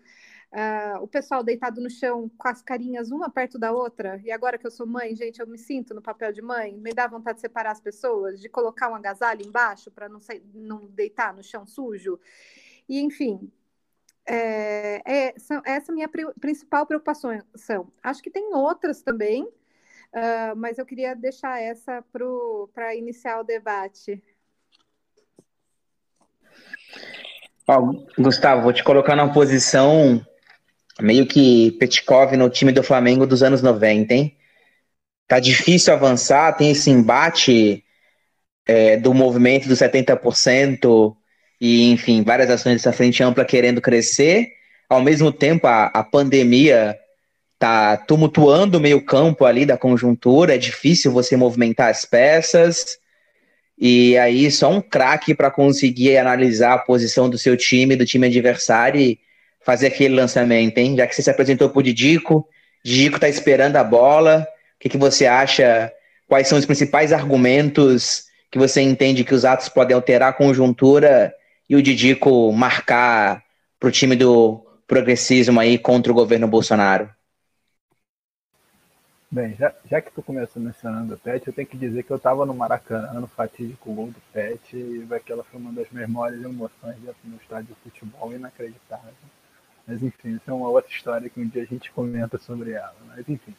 Uh, 0.53 1.03
o 1.03 1.09
pessoal 1.09 1.43
deitado 1.43 1.81
no 1.81 1.91
chão 1.91 2.31
com 2.39 2.49
as 2.49 2.63
carinhas 2.63 3.11
uma 3.11 3.29
perto 3.29 3.59
da 3.59 3.73
outra. 3.73 4.21
E 4.25 4.31
agora 4.31 4.57
que 4.57 4.67
eu 4.67 4.71
sou 4.71 4.87
mãe, 4.87 5.15
gente, 5.15 5.41
eu 5.41 5.47
me 5.47 5.59
sinto 5.59 5.93
no 5.93 6.01
papel 6.01 6.33
de 6.33 6.41
mãe. 6.41 6.77
Me 6.79 6.93
dá 6.93 7.07
vontade 7.07 7.37
de 7.37 7.41
separar 7.43 7.73
as 7.73 7.81
pessoas, 7.81 8.41
de 8.41 8.49
colocar 8.49 8.91
um 8.91 8.95
agasalho 8.95 9.45
embaixo 9.45 9.91
para 9.91 10.09
não, 10.09 10.21
não 10.55 10.87
deitar 10.87 11.35
no 11.35 11.43
chão 11.43 11.67
sujo. 11.67 12.19
E, 12.89 13.01
enfim, 13.01 13.51
é, 14.27 15.03
é, 15.05 15.35
são, 15.39 15.63
essa 15.65 15.91
é 15.91 15.93
a 15.93 15.95
minha 15.95 16.11
principal 16.41 16.85
preocupação. 16.85 17.41
Acho 18.03 18.23
que 18.23 18.31
tem 18.31 18.55
outras 18.55 19.03
também, 19.03 19.45
uh, 19.45 20.57
mas 20.57 20.79
eu 20.79 20.87
queria 20.87 21.15
deixar 21.15 21.61
essa 21.61 22.05
para 22.75 22.95
iniciar 22.95 23.41
o 23.41 23.45
debate. 23.45 24.23
Gustavo, 28.19 28.63
vou 28.63 28.73
te 28.73 28.85
colocar 28.85 29.17
numa 29.17 29.33
posição 29.33 30.25
meio 31.01 31.27
que 31.27 31.73
Petkov 31.73 32.37
no 32.37 32.49
time 32.49 32.73
do 32.73 32.83
Flamengo 32.83 33.27
dos 33.27 33.43
anos 33.43 33.63
90, 33.63 34.15
hein? 34.15 34.37
Tá 35.29 35.41
difícil 35.41 35.93
avançar, 35.93 36.57
tem 36.57 36.71
esse 36.71 36.91
embate 36.91 37.85
é, 38.65 38.97
do 38.97 39.13
movimento 39.13 39.69
dos 39.69 39.81
70% 39.81 41.17
e, 41.61 41.91
enfim, 41.91 42.23
várias 42.23 42.51
ações 42.51 42.75
dessa 42.75 42.93
frente 42.93 43.23
ampla 43.23 43.45
querendo 43.45 43.81
crescer. 43.81 44.49
Ao 44.89 45.01
mesmo 45.01 45.33
tempo, 45.33 45.67
a, 45.67 45.87
a 45.87 46.03
pandemia 46.05 46.97
tá 47.59 47.97
tumultuando 47.97 48.79
o 48.79 48.81
meio 48.81 49.03
campo 49.05 49.45
ali 49.45 49.65
da 49.65 49.79
conjuntura, 49.79 50.55
é 50.55 50.59
difícil 50.59 51.11
você 51.11 51.37
movimentar 51.37 51.89
as 51.89 52.05
peças. 52.05 52.99
E 53.79 54.17
aí, 54.19 54.51
só 54.51 54.71
um 54.71 54.81
craque 54.81 55.35
para 55.35 55.51
conseguir 55.51 56.17
analisar 56.17 56.75
a 56.75 56.79
posição 56.79 57.29
do 57.29 57.39
seu 57.39 57.57
time, 57.57 57.97
do 57.97 58.07
time 58.07 58.27
adversário 58.27 59.01
e 59.01 59.19
fazer 59.65 59.89
aquele 59.89 60.15
lançamento, 60.15 60.79
hein? 60.79 60.97
Já 60.97 61.07
que 61.07 61.15
você 61.15 61.23
se 61.23 61.31
apresentou 61.31 61.69
para 61.69 61.81
o 61.81 61.83
Didico, 61.83 62.47
Didico 62.85 63.17
está 63.17 63.29
esperando 63.29 63.77
a 63.77 63.85
bola. 63.85 64.47
O 64.77 64.79
que, 64.79 64.89
que 64.89 64.97
você 64.97 65.27
acha? 65.27 65.93
Quais 66.29 66.49
são 66.49 66.59
os 66.59 66.65
principais 66.65 67.13
argumentos 67.13 68.25
que 68.51 68.59
você 68.59 68.81
entende 68.81 69.25
que 69.25 69.35
os 69.35 69.45
atos 69.45 69.69
podem 69.69 69.95
alterar 69.95 70.31
a 70.31 70.33
conjuntura 70.33 71.35
e 71.69 71.77
o 71.77 71.83
Didico 71.83 72.53
marcar 72.53 73.45
para 73.79 73.89
o 73.89 73.93
time 73.93 74.17
do 74.17 74.65
progressismo 74.87 75.61
aí 75.61 75.79
contra 75.79 76.13
o 76.13 76.15
governo 76.15 76.47
Bolsonaro? 76.47 77.11
Bem, 79.31 79.57
já, 79.57 79.75
já 79.91 80.01
que 80.01 80.13
tu 80.13 80.23
começou 80.23 80.63
mencionando 80.63 81.15
o 81.15 81.19
Pet, 81.19 81.47
eu 81.47 81.53
tenho 81.53 81.67
que 81.67 81.77
dizer 81.77 82.05
que 82.05 82.11
eu 82.11 82.17
estava 82.17 82.47
no 82.47 82.55
Maracanã, 82.55 83.21
no 83.21 83.27
fatídico 83.27 83.93
gol 83.93 84.07
do 84.07 84.21
Pet, 84.33 84.77
e 84.77 85.07
aquela 85.13 85.43
foi 85.43 85.61
uma 85.61 85.73
das 85.73 85.91
memórias 85.91 86.41
e 86.41 86.45
emoções 86.45 86.97
dentro 86.97 87.17
do 87.25 87.37
estádio 87.37 87.75
de 87.75 87.91
futebol 87.91 88.33
inacreditável. 88.33 89.13
Mas 89.87 90.03
enfim, 90.03 90.37
isso 90.37 90.49
é 90.49 90.53
uma 90.53 90.69
outra 90.69 90.91
história 90.91 91.29
que 91.29 91.41
um 91.41 91.47
dia 91.47 91.63
a 91.63 91.67
gente 91.67 91.91
comenta 91.91 92.39
sobre 92.39 92.73
ela. 92.73 92.95
Mas 93.09 93.29
enfim. 93.29 93.55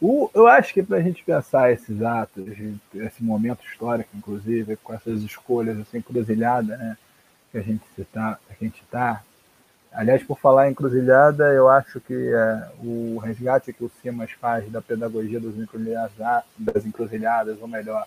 O, 0.00 0.30
eu 0.34 0.46
acho 0.46 0.74
que 0.74 0.82
para 0.82 0.98
a 0.98 1.02
gente 1.02 1.24
pensar 1.24 1.72
esses 1.72 2.02
atos, 2.02 2.44
esse 2.94 3.22
momento 3.22 3.64
histórico, 3.64 4.10
inclusive, 4.14 4.76
com 4.76 4.92
essas 4.92 5.22
escolhas, 5.22 5.78
essa 5.78 5.96
encruzilhada 5.96 6.76
né, 6.76 6.98
que 7.52 7.58
a 7.58 7.62
gente 7.62 7.84
está, 7.98 8.38
está. 8.60 9.22
Aliás, 9.92 10.22
por 10.22 10.38
falar 10.38 10.68
em 10.68 10.72
encruzilhada, 10.72 11.52
eu 11.52 11.68
acho 11.68 12.00
que 12.00 12.14
é, 12.14 12.68
o 12.82 13.18
resgate 13.18 13.74
que 13.74 13.84
o 13.84 13.90
Simas 14.00 14.32
faz 14.32 14.68
da 14.72 14.80
pedagogia 14.80 15.38
das 15.38 15.54
encruzilhadas, 15.54 16.12
das 16.58 16.86
encruzilhadas, 16.86 17.58
ou 17.60 17.68
melhor, 17.68 18.06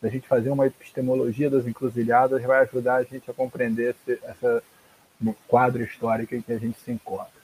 da 0.00 0.08
gente 0.08 0.28
fazer 0.28 0.50
uma 0.50 0.66
epistemologia 0.66 1.50
das 1.50 1.66
encruzilhadas, 1.66 2.42
vai 2.44 2.62
ajudar 2.62 2.96
a 2.96 3.02
gente 3.02 3.28
a 3.28 3.34
compreender 3.34 3.96
esse, 4.06 4.20
essa 4.22 4.62
quadro 5.48 5.82
histórico 5.82 6.34
em 6.34 6.40
que 6.40 6.52
a 6.52 6.58
gente 6.58 6.78
se 6.78 6.92
encontra. 6.92 7.34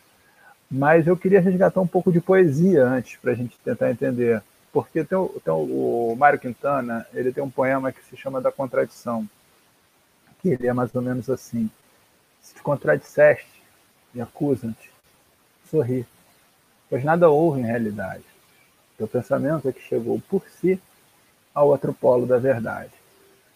Mas 0.70 1.06
eu 1.06 1.16
queria 1.16 1.40
resgatar 1.40 1.80
um 1.80 1.86
pouco 1.86 2.12
de 2.12 2.20
poesia 2.20 2.84
antes, 2.84 3.16
para 3.16 3.32
a 3.32 3.34
gente 3.34 3.58
tentar 3.64 3.90
entender. 3.90 4.42
Porque 4.72 5.04
tem, 5.04 5.18
o, 5.18 5.28
tem 5.44 5.52
o, 5.52 6.12
o 6.12 6.16
Mário 6.16 6.38
Quintana, 6.38 7.06
ele 7.12 7.32
tem 7.32 7.42
um 7.42 7.50
poema 7.50 7.92
que 7.92 8.02
se 8.04 8.16
chama 8.16 8.40
Da 8.40 8.52
Contradição, 8.52 9.28
que 10.42 10.50
ele 10.50 10.66
é 10.66 10.72
mais 10.72 10.94
ou 10.94 11.00
menos 11.00 11.30
assim. 11.30 11.70
Se 12.42 12.54
te 12.54 12.62
contradisseste 12.62 13.62
e 14.14 14.20
acusa-te, 14.20 14.90
sorri, 15.70 16.04
pois 16.90 17.02
nada 17.02 17.30
houve 17.30 17.60
em 17.60 17.64
realidade. 17.64 18.24
Teu 18.98 19.08
pensamento 19.08 19.68
é 19.68 19.72
que 19.72 19.80
chegou 19.80 20.20
por 20.28 20.42
si 20.60 20.78
ao 21.54 21.68
outro 21.68 21.94
polo 21.94 22.26
da 22.26 22.38
verdade. 22.38 22.92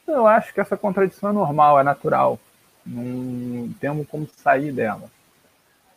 Então, 0.02 0.14
eu 0.14 0.26
acho 0.26 0.54
que 0.54 0.60
essa 0.60 0.76
contradição 0.76 1.30
é 1.30 1.32
normal, 1.32 1.78
é 1.78 1.82
natural 1.82 2.38
não 2.86 3.72
temos 3.80 4.06
como 4.08 4.28
sair 4.36 4.72
dela. 4.72 5.10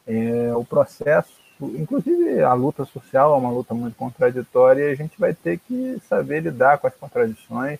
É, 0.07 0.53
o 0.55 0.65
processo, 0.65 1.31
inclusive 1.61 2.41
a 2.41 2.53
luta 2.53 2.83
social 2.85 3.35
é 3.35 3.37
uma 3.37 3.51
luta 3.51 3.73
muito 3.75 3.95
contraditória 3.95 4.89
e 4.89 4.91
a 4.91 4.95
gente 4.95 5.19
vai 5.19 5.33
ter 5.33 5.59
que 5.59 6.01
saber 6.07 6.41
lidar 6.41 6.79
com 6.79 6.87
as 6.87 6.95
contradições. 6.95 7.79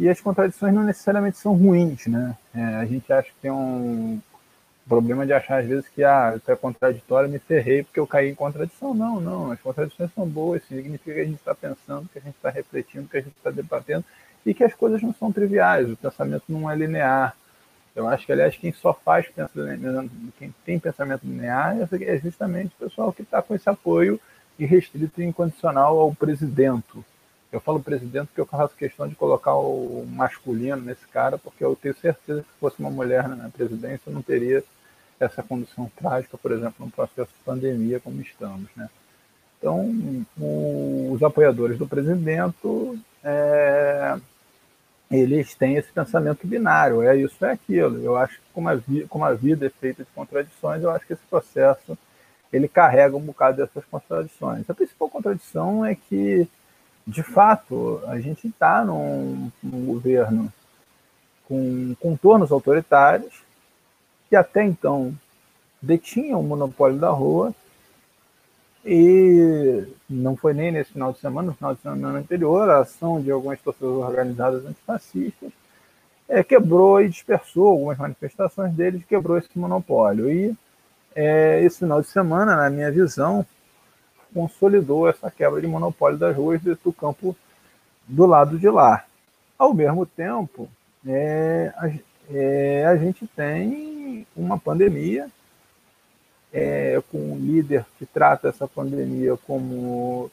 E 0.00 0.08
as 0.08 0.18
contradições 0.18 0.72
não 0.72 0.82
necessariamente 0.82 1.36
são 1.36 1.54
ruins, 1.54 2.06
né? 2.06 2.34
É, 2.54 2.64
a 2.76 2.86
gente 2.86 3.12
acha 3.12 3.28
que 3.28 3.34
tem 3.42 3.50
um 3.50 4.18
problema 4.88 5.26
de 5.26 5.34
achar 5.34 5.60
às 5.60 5.66
vezes 5.66 5.86
que 5.88 6.02
ah, 6.02 6.32
isso 6.34 6.50
é 6.50 6.56
contraditório, 6.56 7.28
me 7.28 7.38
ferrei 7.38 7.82
porque 7.82 8.00
eu 8.00 8.06
caí 8.06 8.30
em 8.30 8.34
contradição. 8.34 8.94
Não, 8.94 9.20
não, 9.20 9.52
as 9.52 9.60
contradições 9.60 10.10
são 10.14 10.26
boas, 10.26 10.62
significa 10.64 11.12
que 11.12 11.20
a 11.20 11.24
gente 11.24 11.36
está 11.36 11.54
pensando, 11.54 12.08
que 12.10 12.18
a 12.18 12.22
gente 12.22 12.34
está 12.34 12.48
refletindo, 12.48 13.08
que 13.08 13.18
a 13.18 13.20
gente 13.20 13.36
está 13.36 13.50
debatendo 13.50 14.02
e 14.46 14.54
que 14.54 14.64
as 14.64 14.72
coisas 14.72 15.02
não 15.02 15.12
são 15.12 15.30
triviais, 15.30 15.90
o 15.90 15.96
pensamento 15.98 16.44
não 16.48 16.70
é 16.70 16.74
linear. 16.74 17.36
Eu 17.94 18.08
acho 18.08 18.24
que, 18.24 18.32
aliás, 18.32 18.56
quem 18.56 18.72
só 18.72 18.94
faz 18.94 19.28
pensamento, 19.28 20.10
quem 20.38 20.54
tem 20.64 20.78
pensamento 20.78 21.26
linear 21.26 21.76
é 21.78 22.16
justamente 22.16 22.68
o 22.68 22.86
pessoal 22.86 23.12
que 23.12 23.20
está 23.20 23.42
com 23.42 23.54
esse 23.54 23.68
apoio 23.68 24.18
irrestrito 24.58 25.20
e 25.20 25.26
incondicional 25.26 25.98
ao 25.98 26.14
presidente. 26.14 27.04
Eu 27.52 27.60
falo 27.60 27.80
presidente 27.80 28.26
porque 28.26 28.40
eu 28.40 28.46
faço 28.46 28.74
questão 28.76 29.08
de 29.08 29.14
colocar 29.14 29.54
o 29.54 30.06
masculino 30.06 30.76
nesse 30.76 31.06
cara, 31.08 31.36
porque 31.36 31.64
eu 31.64 31.74
tenho 31.74 31.94
certeza 31.96 32.42
que 32.42 32.48
se 32.48 32.58
fosse 32.58 32.78
uma 32.78 32.90
mulher 32.90 33.28
na 33.28 33.48
presidência, 33.48 34.12
não 34.12 34.22
teria 34.22 34.62
essa 35.18 35.42
condição 35.42 35.90
trágica, 35.96 36.38
por 36.38 36.52
exemplo, 36.52 36.86
no 36.86 36.90
processo 36.90 37.30
de 37.30 37.44
pandemia 37.44 38.00
como 38.00 38.20
estamos. 38.20 38.68
Né? 38.76 38.88
Então, 39.58 39.92
os 41.12 41.22
apoiadores 41.22 41.76
do 41.76 41.86
presidente, 41.86 42.56
é, 43.22 44.16
eles 45.10 45.54
têm 45.54 45.74
esse 45.74 45.92
pensamento 45.92 46.46
binário, 46.46 47.02
é 47.02 47.16
isso, 47.16 47.44
é 47.44 47.52
aquilo. 47.52 48.02
Eu 48.02 48.16
acho 48.16 48.36
que 48.36 48.46
como 48.54 48.68
a, 48.68 48.74
vi, 48.76 49.06
como 49.08 49.24
a 49.24 49.34
vida 49.34 49.66
é 49.66 49.70
feita 49.70 50.04
de 50.04 50.10
contradições, 50.14 50.82
eu 50.82 50.90
acho 50.90 51.06
que 51.06 51.12
esse 51.12 51.22
processo 51.28 51.98
ele 52.52 52.68
carrega 52.68 53.16
um 53.16 53.20
bocado 53.20 53.58
dessas 53.58 53.84
contradições. 53.84 54.68
A 54.68 54.74
principal 54.74 55.08
contradição 55.08 55.84
é 55.84 55.94
que, 55.94 56.48
de 57.10 57.22
fato, 57.24 58.00
a 58.06 58.20
gente 58.20 58.46
está 58.46 58.84
num, 58.84 59.50
num, 59.60 59.84
governo 59.84 60.52
com 61.48 61.94
contornos 61.98 62.52
autoritários 62.52 63.42
que 64.28 64.36
até 64.36 64.62
então 64.62 65.12
detinham 65.82 66.40
o 66.40 66.44
monopólio 66.44 66.98
da 66.98 67.10
rua 67.10 67.52
e 68.84 69.84
não 70.08 70.36
foi 70.36 70.54
nem 70.54 70.70
nesse 70.70 70.92
final 70.92 71.12
de 71.12 71.18
semana, 71.18 71.48
no 71.48 71.54
final 71.54 71.74
de 71.74 71.80
semana 71.80 72.18
anterior, 72.18 72.70
a 72.70 72.78
ação 72.78 73.20
de 73.20 73.30
algumas 73.30 73.60
torcidas 73.60 73.90
organizadas 73.90 74.64
antifascistas 74.64 75.50
é, 76.28 76.44
quebrou 76.44 77.02
e 77.02 77.08
dispersou 77.08 77.70
algumas 77.70 77.98
manifestações 77.98 78.72
deles, 78.72 79.04
quebrou 79.04 79.36
esse 79.36 79.48
monopólio. 79.56 80.30
E 80.30 80.54
é, 81.14 81.60
esse 81.64 81.80
final 81.80 82.00
de 82.00 82.06
semana, 82.06 82.54
na 82.54 82.70
minha 82.70 82.92
visão, 82.92 83.44
consolidou 84.34 85.08
essa 85.08 85.30
quebra 85.30 85.60
de 85.60 85.66
monopólio 85.66 86.18
das 86.18 86.36
ruas 86.36 86.60
do 86.60 86.92
campo 86.92 87.36
do 88.06 88.26
lado 88.26 88.58
de 88.58 88.68
lá. 88.68 89.04
Ao 89.58 89.74
mesmo 89.74 90.06
tempo, 90.06 90.68
é, 91.06 91.72
a, 91.76 91.90
é, 92.32 92.86
a 92.86 92.96
gente 92.96 93.26
tem 93.26 94.26
uma 94.36 94.58
pandemia 94.58 95.28
é, 96.52 97.00
com 97.10 97.18
um 97.18 97.36
líder 97.38 97.84
que 97.98 98.06
trata 98.06 98.48
essa 98.48 98.66
pandemia 98.66 99.36
como 99.46 100.30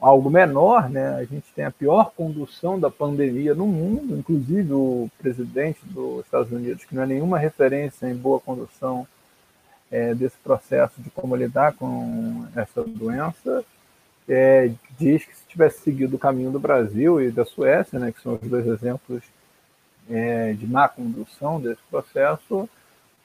algo 0.00 0.30
menor, 0.30 0.90
né? 0.90 1.14
A 1.16 1.24
gente 1.24 1.46
tem 1.54 1.64
a 1.64 1.70
pior 1.70 2.12
condução 2.14 2.78
da 2.78 2.90
pandemia 2.90 3.54
no 3.54 3.66
mundo, 3.66 4.16
inclusive 4.16 4.72
o 4.72 5.10
presidente 5.18 5.80
dos 5.84 6.24
Estados 6.24 6.52
Unidos, 6.52 6.84
que 6.84 6.94
não 6.94 7.02
é 7.02 7.06
nenhuma 7.06 7.38
referência 7.38 8.06
em 8.06 8.14
boa 8.14 8.38
condução 8.38 9.06
é, 9.90 10.14
desse 10.14 10.36
processo 10.38 11.00
de 11.00 11.10
como 11.10 11.36
lidar 11.36 11.74
com 11.74 12.46
essa 12.54 12.82
doença, 12.82 13.64
é, 14.28 14.70
diz 14.98 15.24
que 15.24 15.36
se 15.36 15.44
tivesse 15.46 15.80
seguido 15.80 16.16
o 16.16 16.18
caminho 16.18 16.50
do 16.50 16.58
Brasil 16.58 17.20
e 17.20 17.30
da 17.30 17.44
Suécia, 17.44 17.98
né, 17.98 18.12
que 18.12 18.20
são 18.20 18.34
os 18.34 18.48
dois 18.48 18.66
exemplos 18.66 19.22
é, 20.10 20.52
de 20.52 20.66
má 20.66 20.88
condução 20.88 21.60
desse 21.60 21.82
processo, 21.90 22.68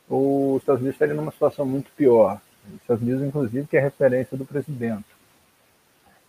os 0.08 0.62
Estados 0.62 0.82
Unidos 0.82 0.96
estariam 0.96 1.18
numa 1.18 1.32
situação 1.32 1.66
muito 1.66 1.90
pior. 1.92 2.40
Os 2.68 2.82
Estados 2.82 3.02
Unidos, 3.02 3.24
inclusive, 3.24 3.68
que 3.68 3.78
é 3.78 3.80
referência 3.80 4.38
do 4.38 4.46
presidente. 4.46 5.06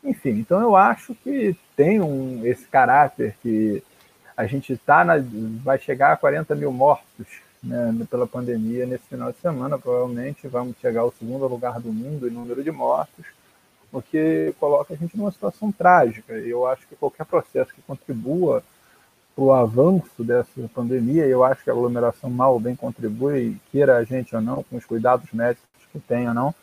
Enfim, 0.02 0.30
então 0.30 0.60
eu 0.60 0.74
acho 0.74 1.14
que 1.16 1.56
tem 1.76 2.00
um, 2.00 2.44
esse 2.44 2.66
caráter 2.66 3.36
que 3.42 3.82
a 4.36 4.46
gente 4.46 4.76
tá 4.78 5.04
na, 5.04 5.14
vai 5.62 5.78
chegar 5.78 6.12
a 6.12 6.16
40 6.16 6.54
mil 6.54 6.72
mortos 6.72 7.26
né, 7.62 7.94
pela 8.10 8.26
pandemia 8.26 8.86
nesse 8.86 9.04
final 9.04 9.32
de 9.32 9.38
semana. 9.38 9.78
Provavelmente 9.78 10.48
vamos 10.48 10.76
chegar 10.80 11.02
ao 11.02 11.12
segundo 11.12 11.46
lugar 11.46 11.80
do 11.80 11.92
mundo 11.92 12.26
em 12.26 12.30
número 12.30 12.62
de 12.62 12.70
mortos, 12.70 13.24
o 13.92 14.00
que 14.02 14.54
coloca 14.58 14.94
a 14.94 14.96
gente 14.96 15.16
numa 15.16 15.30
situação 15.30 15.70
trágica. 15.70 16.38
E 16.38 16.50
eu 16.50 16.66
acho 16.66 16.86
que 16.88 16.96
qualquer 16.96 17.26
processo 17.26 17.72
que 17.74 17.82
contribua 17.82 18.62
para 19.34 19.44
o 19.44 19.52
avanço 19.52 20.22
dessa 20.22 20.50
pandemia, 20.74 21.26
eu 21.26 21.42
acho 21.44 21.64
que 21.64 21.70
a 21.70 21.72
aglomeração 21.72 22.28
mal 22.28 22.54
ou 22.54 22.60
bem 22.60 22.76
contribui, 22.76 23.56
queira 23.70 23.96
a 23.96 24.04
gente 24.04 24.34
ou 24.34 24.42
não, 24.42 24.62
com 24.62 24.76
os 24.76 24.84
cuidados 24.84 25.30
médicos 25.32 25.68
que 25.90 25.98
tem 25.98 26.28
ou 26.28 26.34
não, 26.34 26.54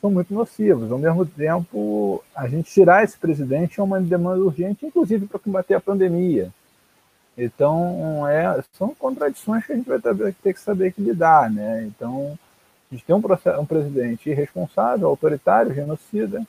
são 0.00 0.10
muito 0.10 0.32
nocivos. 0.32 0.90
Ao 0.92 0.98
mesmo 0.98 1.26
tempo, 1.26 2.22
a 2.34 2.46
gente 2.48 2.70
tirar 2.70 3.02
esse 3.02 3.18
presidente 3.18 3.80
é 3.80 3.82
uma 3.82 4.00
demanda 4.00 4.40
urgente, 4.42 4.86
inclusive 4.86 5.26
para 5.26 5.38
combater 5.38 5.74
a 5.74 5.80
pandemia. 5.80 6.52
Então, 7.38 8.26
é, 8.28 8.62
são 8.76 8.94
contradições 8.94 9.64
que 9.64 9.72
a 9.72 9.76
gente 9.76 9.88
vai 9.88 10.00
ter, 10.42 10.52
que 10.52 10.60
saber 10.60 10.92
que 10.92 11.00
lidar. 11.00 11.50
Né? 11.50 11.84
Então, 11.84 12.36
a 12.90 12.94
gente 12.94 13.04
tem 13.04 13.14
um, 13.14 13.22
um 13.60 13.66
presidente 13.66 14.28
irresponsável, 14.28 15.06
autoritário, 15.06 15.72
genocida. 15.72 16.44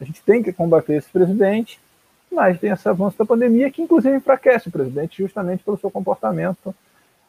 A 0.00 0.04
gente 0.04 0.20
tem 0.22 0.42
que 0.42 0.52
combater 0.52 0.94
esse 0.94 1.08
presidente 1.08 1.80
mas 2.32 2.58
tem 2.58 2.70
esse 2.70 2.88
avanço 2.88 3.18
da 3.18 3.26
pandemia 3.26 3.70
que, 3.70 3.82
inclusive, 3.82 4.16
enfraquece 4.16 4.68
o 4.68 4.72
presidente 4.72 5.22
justamente 5.22 5.62
pelo 5.62 5.78
seu 5.78 5.90
comportamento 5.90 6.74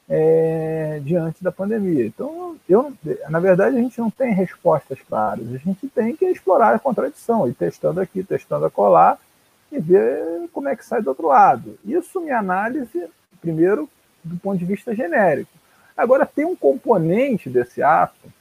é, 0.10 1.00
diante 1.04 1.44
da 1.44 1.52
pandemia. 1.52 2.06
Então, 2.06 2.56
eu, 2.68 2.94
na 3.30 3.40
verdade, 3.40 3.76
a 3.76 3.80
gente 3.80 4.00
não 4.00 4.10
tem 4.10 4.34
respostas 4.34 5.00
claras, 5.08 5.46
a 5.54 5.58
gente 5.58 5.88
tem 5.90 6.16
que 6.16 6.26
explorar 6.26 6.74
a 6.74 6.80
contradição, 6.80 7.48
ir 7.48 7.54
testando 7.54 8.00
aqui, 8.00 8.24
testando 8.24 8.66
a 8.66 8.72
colar 8.72 9.20
e 9.74 9.80
ver 9.80 10.50
como 10.52 10.70
é 10.70 10.76
que 10.76 10.86
sai 10.86 11.02
do 11.02 11.10
outro 11.10 11.28
lado. 11.28 11.78
Isso, 11.84 12.22
minha 12.22 12.38
análise, 12.38 13.08
primeiro, 13.42 13.90
do 14.24 14.38
ponto 14.38 14.58
de 14.58 14.66
vista 14.66 14.96
genérico. 14.96 15.52
Agora, 15.98 16.26
tem 16.26 16.46
um 16.46 16.56
componente 16.56 17.50
desse 17.50 17.82
ato, 17.82 18.32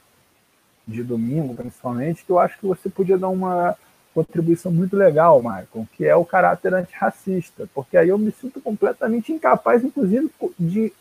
de 0.87 1.03
domingo, 1.03 1.55
principalmente, 1.55 2.25
que 2.25 2.31
eu 2.31 2.39
acho 2.39 2.59
que 2.59 2.65
você 2.65 2.89
podia 2.89 3.17
dar 3.17 3.29
uma 3.29 3.75
contribuição 4.13 4.71
muito 4.71 4.95
legal, 4.95 5.41
Michael, 5.41 5.87
que 5.93 6.05
é 6.05 6.15
o 6.15 6.25
caráter 6.25 6.73
antirracista, 6.73 7.67
porque 7.73 7.97
aí 7.97 8.09
eu 8.09 8.17
me 8.17 8.31
sinto 8.31 8.61
completamente 8.61 9.31
incapaz, 9.31 9.83
inclusive, 9.83 10.29
de 10.59 10.93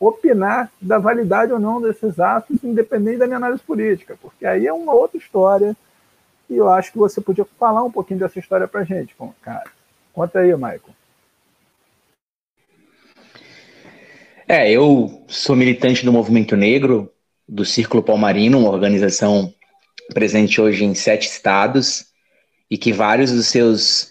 opinar 0.00 0.70
da 0.80 0.98
validade 0.98 1.52
ou 1.52 1.58
não 1.58 1.80
desses 1.80 2.18
atos, 2.18 2.62
independente 2.64 3.18
da 3.18 3.26
minha 3.26 3.36
análise 3.36 3.62
política, 3.62 4.18
porque 4.20 4.44
aí 4.44 4.66
é 4.66 4.72
uma 4.72 4.92
outra 4.92 5.16
história 5.16 5.76
e 6.48 6.56
eu 6.56 6.68
acho 6.68 6.92
que 6.92 6.98
você 6.98 7.20
podia 7.20 7.44
falar 7.58 7.82
um 7.82 7.90
pouquinho 7.90 8.20
dessa 8.20 8.38
história 8.38 8.68
para 8.68 8.84
gente, 8.84 9.16
cara. 9.40 9.70
Conta 10.16 10.38
aí, 10.38 10.50
Michael. 10.54 10.80
É, 14.48 14.70
eu 14.70 15.26
sou 15.28 15.54
militante 15.54 16.06
do 16.06 16.12
Movimento 16.12 16.56
Negro, 16.56 17.12
do 17.46 17.66
Círculo 17.66 18.02
Palmarino, 18.02 18.58
uma 18.60 18.70
organização 18.70 19.52
presente 20.14 20.58
hoje 20.58 20.86
em 20.86 20.94
sete 20.94 21.28
estados, 21.28 22.06
e 22.70 22.78
que 22.78 22.94
vários 22.94 23.30
dos 23.30 23.48
seus 23.48 24.10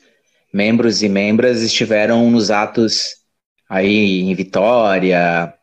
membros 0.53 1.01
e 1.01 1.09
membras 1.09 1.63
estiveram 1.63 2.29
nos 2.29 2.51
atos 2.51 3.15
aí 3.67 4.21
em 4.21 4.35
Vitória, 4.35 5.55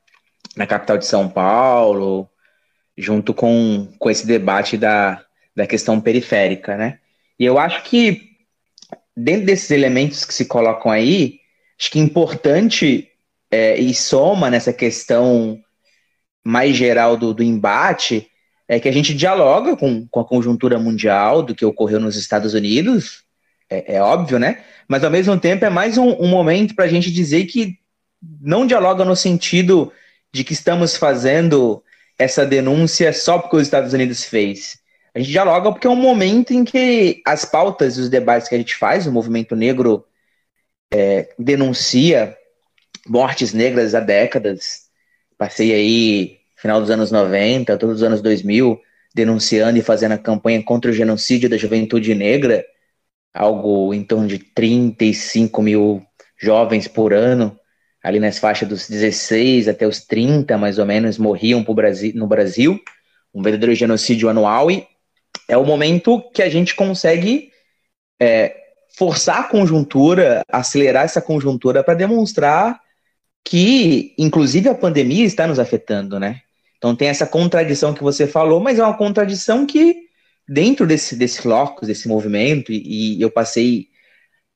na 0.57 0.66
capital 0.66 0.98
de 0.98 1.07
São 1.07 1.28
Paulo, 1.28 2.28
junto 2.98 3.33
com, 3.33 3.87
com 3.96 4.11
esse 4.11 4.26
debate 4.26 4.76
da, 4.76 5.24
da 5.55 5.68
questão 5.68 6.00
periférica, 6.00 6.76
né? 6.76 6.98
E 7.38 7.44
eu 7.44 7.61
acho 7.61 7.85
que 7.85 8.31
dentro 9.16 9.46
desses 9.46 9.70
elementos 9.70 10.25
que 10.25 10.35
se 10.35 10.46
colocam 10.46 10.90
aí, 10.90 11.40
acho 11.79 11.90
que 11.90 11.98
é 11.98 12.03
importante 12.03 13.09
é, 13.51 13.79
e 13.79 13.94
soma 13.94 14.51
nessa 14.51 14.72
questão 14.72 15.61
mais 16.44 16.77
geral 16.77 17.16
do, 17.16 17.33
do 17.33 17.42
embate 17.42 18.29
é 18.66 18.81
que 18.81 18.88
a 18.88 18.92
gente 18.92 19.14
dialoga 19.14 19.77
com, 19.77 20.07
com 20.09 20.20
a 20.20 20.25
conjuntura 20.25 20.79
mundial 20.79 21.42
do 21.42 21.55
que 21.55 21.64
ocorreu 21.64 22.01
nos 22.01 22.16
Estados 22.16 22.55
Unidos, 22.55 23.22
é, 23.68 23.96
é 23.96 24.03
óbvio, 24.03 24.38
né? 24.38 24.62
Mas 24.88 25.05
ao 25.05 25.11
mesmo 25.11 25.38
tempo 25.38 25.64
é 25.64 25.70
mais 25.70 25.98
um, 25.98 26.11
um 26.12 26.29
momento 26.29 26.75
para 26.75 26.87
a 26.87 26.88
gente 26.88 27.11
dizer 27.11 27.44
que 27.46 27.79
não 28.40 28.66
dialoga 28.66 29.05
no 29.05 29.16
sentido 29.16 29.92
de 30.33 30.44
que 30.44 30.53
estamos 30.53 30.96
fazendo 30.96 31.83
essa 32.18 32.46
denúncia 32.46 33.12
só 33.12 33.38
porque 33.38 33.57
os 33.57 33.62
Estados 33.62 33.92
Unidos 33.92 34.25
fez. 34.25 34.79
A 35.14 35.18
gente 35.18 35.31
dialoga 35.31 35.70
porque 35.70 35.87
é 35.87 35.90
um 35.90 35.96
momento 35.96 36.53
em 36.53 36.64
que 36.64 37.22
as 37.27 37.44
pautas 37.44 37.96
e 37.96 38.01
os 38.01 38.09
debates 38.09 38.48
que 38.48 38.55
a 38.55 38.59
gente 38.59 38.75
faz, 38.75 39.07
o 39.07 39.12
movimento 39.12 39.55
negro 39.55 40.07
é, 40.92 41.29
denuncia 41.38 42.37
mortes 43.07 43.53
negras 43.53 43.94
há 43.94 44.01
décadas. 44.01 44.88
Passei 45.37 45.72
aí 45.75 46.38
final 46.57 46.81
dos 46.81 46.90
anos 46.90 47.11
90, 47.11 47.77
todos 47.77 47.96
os 47.96 48.03
anos 48.03 48.22
2000, 48.22 48.81
denunciando 49.14 49.79
e 49.79 49.83
fazendo 49.83 50.12
a 50.12 50.18
campanha 50.18 50.62
contra 50.62 50.90
o 50.90 50.94
genocídio 50.94 51.51
da 51.51 51.57
juventude 51.57 52.14
negra, 52.14 52.64
algo 53.35 53.92
em 53.92 54.05
torno 54.05 54.29
de 54.29 54.38
35 54.38 55.61
mil 55.61 56.03
jovens 56.40 56.87
por 56.87 57.12
ano, 57.12 57.59
ali 58.03 58.20
nas 58.20 58.38
faixas 58.38 58.68
dos 58.68 58.88
16 58.88 59.68
até 59.68 59.87
os 59.87 60.05
30, 60.05 60.57
mais 60.57 60.79
ou 60.79 60.87
menos, 60.87 61.18
morriam 61.18 61.64
Brasil, 61.64 62.12
no 62.14 62.27
Brasil, 62.27 62.81
um 63.35 63.42
verdadeiro 63.42 63.75
genocídio 63.75 64.29
anual, 64.29 64.70
e 64.70 64.87
é 65.52 65.56
o 65.56 65.66
momento 65.66 66.22
que 66.32 66.42
a 66.42 66.48
gente 66.48 66.74
consegue 66.74 67.50
é, 68.18 68.56
forçar 68.96 69.40
a 69.40 69.44
conjuntura, 69.44 70.42
acelerar 70.48 71.04
essa 71.04 71.20
conjuntura 71.20 71.84
para 71.84 71.92
demonstrar 71.92 72.80
que, 73.44 74.14
inclusive, 74.16 74.70
a 74.70 74.74
pandemia 74.74 75.26
está 75.26 75.46
nos 75.46 75.58
afetando, 75.58 76.18
né? 76.18 76.40
Então 76.78 76.96
tem 76.96 77.08
essa 77.08 77.26
contradição 77.26 77.92
que 77.92 78.02
você 78.02 78.26
falou, 78.26 78.60
mas 78.60 78.78
é 78.78 78.82
uma 78.82 78.96
contradição 78.96 79.66
que, 79.66 79.94
dentro 80.48 80.86
desse, 80.86 81.16
desse 81.16 81.46
locus, 81.46 81.86
desse 81.86 82.08
movimento, 82.08 82.72
e, 82.72 83.18
e 83.18 83.20
eu 83.20 83.30
passei 83.30 83.88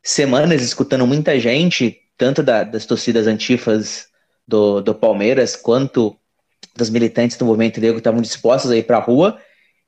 semanas 0.03 0.63
escutando 0.63 1.07
muita 1.07 1.39
gente, 1.39 1.99
tanto 2.17 2.43
da, 2.43 2.65
das 2.65 2.87
torcidas 2.87 3.27
antifas 3.27 4.07
do, 4.49 4.81
do 4.81 4.95
Palmeiras, 4.95 5.57
quanto 5.57 6.17
dos 6.75 6.89
militantes 6.89 7.37
do 7.37 7.45
movimento 7.45 7.81
negro 7.83 7.97
que 7.97 8.01
estavam 8.01 8.23
dispostos 8.23 8.71
a 8.71 8.77
ir 8.79 8.85
para 8.85 8.97
a 8.97 9.01
rua, 9.01 9.39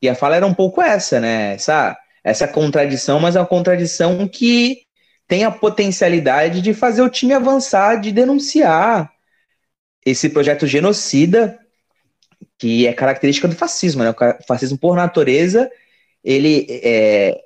e 0.01 0.09
a 0.09 0.15
fala 0.15 0.37
era 0.37 0.47
um 0.47 0.55
pouco 0.55 0.81
essa, 0.81 1.21
né? 1.21 1.55
Essa, 1.55 1.97
essa 2.23 2.49
contradição, 2.49 3.19
mas 3.21 3.37
é 3.37 3.41
uma 3.41 3.47
contradição 3.47 4.27
que 4.29 4.83
tem 5.27 5.45
a 5.45 5.51
potencialidade 5.51 6.63
de 6.63 6.73
fazer 6.73 7.03
o 7.03 7.11
time 7.11 7.35
avançar, 7.35 8.01
de 8.01 8.13
denunciar 8.13 9.11
esse 10.05 10.31
projeto 10.31 10.67
genocida 10.67 11.59
que 12.57 12.87
é 12.87 12.93
característica 12.93 13.47
do 13.47 13.55
fascismo, 13.55 14.03
né? 14.03 14.11
O 14.11 14.47
fascismo, 14.47 14.79
por 14.79 14.97
natureza, 14.97 15.71
ele 16.25 16.67
é, 16.69 17.39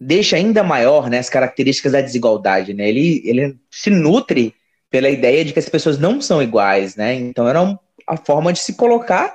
deixa 0.00 0.36
ainda 0.36 0.64
maior 0.64 1.08
né, 1.08 1.18
as 1.18 1.28
características 1.28 1.92
da 1.92 2.00
desigualdade, 2.00 2.74
né? 2.74 2.88
Ele, 2.88 3.22
ele 3.24 3.56
se 3.70 3.90
nutre 3.90 4.54
pela 4.90 5.08
ideia 5.08 5.44
de 5.44 5.52
que 5.52 5.58
as 5.58 5.68
pessoas 5.68 5.98
não 5.98 6.20
são 6.20 6.42
iguais, 6.42 6.96
né? 6.96 7.14
Então 7.14 7.48
era 7.48 7.78
a 8.06 8.16
forma 8.16 8.52
de 8.52 8.58
se 8.58 8.74
colocar 8.74 9.34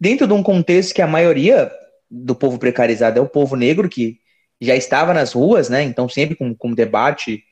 dentro 0.00 0.26
de 0.26 0.32
um 0.32 0.42
contexto 0.42 0.94
que 0.94 1.02
a 1.02 1.06
maioria 1.06 1.70
do 2.10 2.34
povo 2.34 2.58
precarizado 2.58 3.18
é 3.18 3.22
o 3.22 3.28
povo 3.28 3.56
negro 3.56 3.88
que 3.88 4.18
já 4.60 4.74
estava 4.74 5.12
nas 5.12 5.32
ruas, 5.32 5.68
né? 5.68 5.82
Então 5.82 6.08
sempre 6.08 6.36
com, 6.36 6.54
com 6.54 6.72
debate 6.72 7.42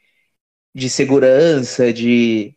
de 0.74 0.88
segurança, 0.88 1.92
de 1.92 2.54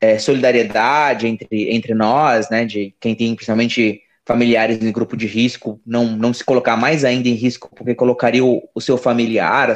é, 0.00 0.18
solidariedade 0.18 1.26
entre, 1.26 1.74
entre 1.74 1.94
nós, 1.94 2.50
né? 2.50 2.64
De 2.64 2.94
quem 3.00 3.14
tem 3.14 3.34
principalmente 3.34 4.02
familiares 4.26 4.82
em 4.82 4.92
grupo 4.92 5.16
de 5.16 5.26
risco, 5.26 5.80
não, 5.86 6.06
não 6.06 6.32
se 6.32 6.42
colocar 6.42 6.76
mais 6.76 7.04
ainda 7.04 7.28
em 7.28 7.34
risco, 7.34 7.70
porque 7.74 7.94
colocaria 7.94 8.44
o, 8.44 8.62
o 8.74 8.80
seu 8.80 8.96
familiar, 8.96 9.74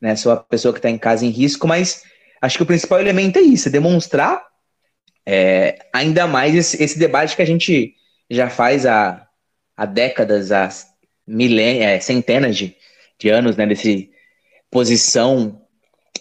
né, 0.00 0.14
sua 0.16 0.36
pessoa 0.36 0.72
que 0.72 0.78
está 0.78 0.88
em 0.88 0.98
casa 0.98 1.26
em 1.26 1.30
risco, 1.30 1.66
mas 1.66 2.04
acho 2.40 2.56
que 2.56 2.62
o 2.62 2.66
principal 2.66 3.00
elemento 3.00 3.38
é 3.38 3.42
isso, 3.42 3.68
é 3.68 3.72
demonstrar 3.72 4.42
é, 5.26 5.78
ainda 5.92 6.26
mais 6.26 6.54
esse, 6.54 6.82
esse, 6.82 6.98
debate 6.98 7.36
que 7.36 7.42
a 7.42 7.46
gente 7.46 7.94
já 8.30 8.48
faz 8.48 8.86
há, 8.86 9.26
há 9.76 9.86
décadas, 9.86 10.52
há 10.52 10.68
milênios, 11.26 11.84
é, 11.84 12.00
centenas 12.00 12.56
de, 12.56 12.76
de 13.18 13.28
anos, 13.28 13.56
né, 13.56 13.66
desse 13.66 14.10
posição 14.70 15.60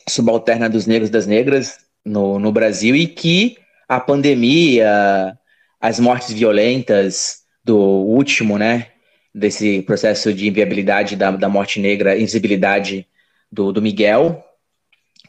subalterna 0.07 0.67
dos 0.67 0.87
negros 0.87 1.09
e 1.09 1.11
das 1.11 1.27
negras 1.27 1.77
no, 2.03 2.39
no 2.39 2.51
Brasil 2.51 2.95
e 2.95 3.07
que 3.07 3.57
a 3.87 3.99
pandemia, 3.99 5.37
as 5.79 5.99
mortes 5.99 6.33
violentas, 6.33 7.39
do 7.63 7.77
último, 7.77 8.57
né, 8.57 8.87
desse 9.33 9.83
processo 9.83 10.33
de 10.33 10.47
inviabilidade 10.47 11.15
da, 11.15 11.29
da 11.31 11.47
morte 11.47 11.79
negra, 11.79 12.17
invisibilidade 12.17 13.07
do, 13.51 13.71
do 13.71 13.81
Miguel, 13.81 14.43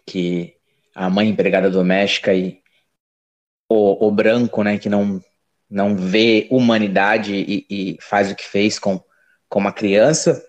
que 0.06 0.54
a 0.94 1.10
mãe 1.10 1.28
empregada 1.28 1.70
doméstica 1.70 2.32
e 2.34 2.58
o, 3.68 4.06
o 4.06 4.10
branco, 4.10 4.62
né, 4.62 4.78
que 4.78 4.88
não, 4.88 5.22
não 5.70 5.94
vê 5.94 6.48
humanidade 6.50 7.32
e, 7.32 7.66
e, 7.70 7.98
faz 8.00 8.30
o 8.30 8.34
que 8.34 8.46
fez 8.46 8.78
com, 8.78 9.00
com 9.48 9.60
uma 9.60 9.72
criança. 9.72 10.42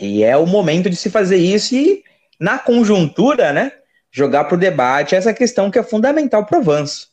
E 0.00 0.24
é 0.24 0.36
o 0.36 0.46
momento 0.46 0.90
de 0.90 0.96
se 0.96 1.08
fazer 1.08 1.36
isso 1.36 1.74
e, 1.74 2.02
na 2.40 2.58
conjuntura, 2.58 3.52
né, 3.52 3.72
jogar 4.10 4.44
para 4.44 4.56
o 4.56 4.58
debate 4.58 5.14
essa 5.14 5.32
questão 5.32 5.70
que 5.70 5.78
é 5.78 5.82
fundamental 5.82 6.44
para 6.44 6.58
o 6.58 6.60
avanço. 6.60 7.08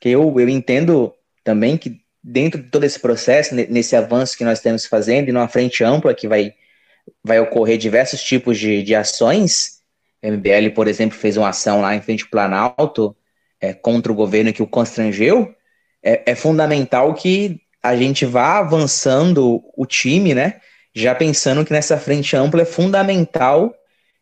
Que 0.00 0.10
eu, 0.10 0.38
eu 0.38 0.48
entendo 0.48 1.14
também 1.42 1.78
que 1.78 2.00
dentro 2.22 2.62
de 2.62 2.68
todo 2.68 2.84
esse 2.84 2.98
processo, 2.98 3.54
nesse 3.54 3.96
avanço 3.96 4.36
que 4.36 4.44
nós 4.44 4.58
estamos 4.58 4.84
fazendo, 4.84 5.28
e 5.28 5.32
numa 5.32 5.48
frente 5.48 5.82
ampla 5.82 6.14
que 6.14 6.28
vai, 6.28 6.52
vai 7.24 7.40
ocorrer 7.40 7.78
diversos 7.78 8.22
tipos 8.22 8.58
de, 8.58 8.82
de 8.82 8.94
ações, 8.94 9.80
MBL, 10.22 10.74
por 10.74 10.86
exemplo, 10.86 11.18
fez 11.18 11.38
uma 11.38 11.48
ação 11.48 11.80
lá 11.80 11.94
em 11.94 12.02
frente 12.02 12.24
ao 12.24 12.30
Planalto 12.30 13.16
é, 13.58 13.72
contra 13.72 14.12
o 14.12 14.14
governo 14.14 14.52
que 14.52 14.62
o 14.62 14.66
constrangeu, 14.66 15.54
é, 16.02 16.32
é 16.32 16.34
fundamental 16.34 17.14
que 17.14 17.60
a 17.82 17.96
gente 17.96 18.26
vá 18.26 18.58
avançando 18.58 19.62
o 19.76 19.86
time, 19.86 20.34
né? 20.34 20.60
Já 20.94 21.14
pensando 21.14 21.64
que 21.64 21.72
nessa 21.72 21.96
frente 21.96 22.36
ampla 22.36 22.62
é 22.62 22.66
fundamental 22.66 23.74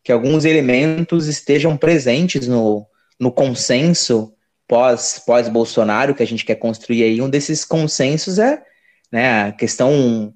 que 0.02 0.12
alguns 0.12 0.44
elementos 0.44 1.26
estejam 1.26 1.76
presentes 1.76 2.46
no, 2.46 2.86
no 3.18 3.32
consenso 3.32 4.32
pós, 4.66 5.20
pós-Bolsonaro 5.24 6.14
que 6.14 6.22
a 6.22 6.26
gente 6.26 6.44
quer 6.44 6.56
construir 6.56 7.02
aí, 7.02 7.20
um 7.20 7.28
desses 7.28 7.64
consensos 7.64 8.38
é 8.38 8.62
né, 9.10 9.48
a 9.48 9.52
questão 9.52 10.32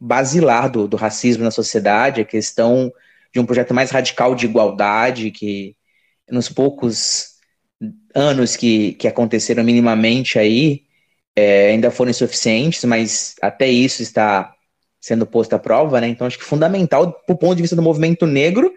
basilar 0.00 0.70
do, 0.70 0.86
do 0.86 0.96
racismo 0.96 1.44
na 1.44 1.50
sociedade, 1.50 2.20
a 2.20 2.24
questão 2.24 2.92
de 3.32 3.40
um 3.40 3.46
projeto 3.46 3.74
mais 3.74 3.90
radical 3.90 4.34
de 4.34 4.46
igualdade, 4.46 5.30
que 5.30 5.76
nos 6.30 6.48
poucos 6.48 7.33
anos 8.14 8.56
que, 8.56 8.92
que 8.94 9.08
aconteceram 9.08 9.64
minimamente 9.64 10.38
aí, 10.38 10.82
é, 11.36 11.68
ainda 11.68 11.90
foram 11.90 12.10
insuficientes, 12.10 12.84
mas 12.84 13.34
até 13.42 13.68
isso 13.68 14.02
está 14.02 14.54
sendo 15.00 15.26
posto 15.26 15.54
à 15.54 15.58
prova, 15.58 16.00
né? 16.00 16.08
Então 16.08 16.26
acho 16.26 16.38
que 16.38 16.44
fundamental, 16.44 17.06
do 17.06 17.36
ponto 17.36 17.56
de 17.56 17.62
vista 17.62 17.76
do 17.76 17.82
movimento 17.82 18.26
negro, 18.26 18.72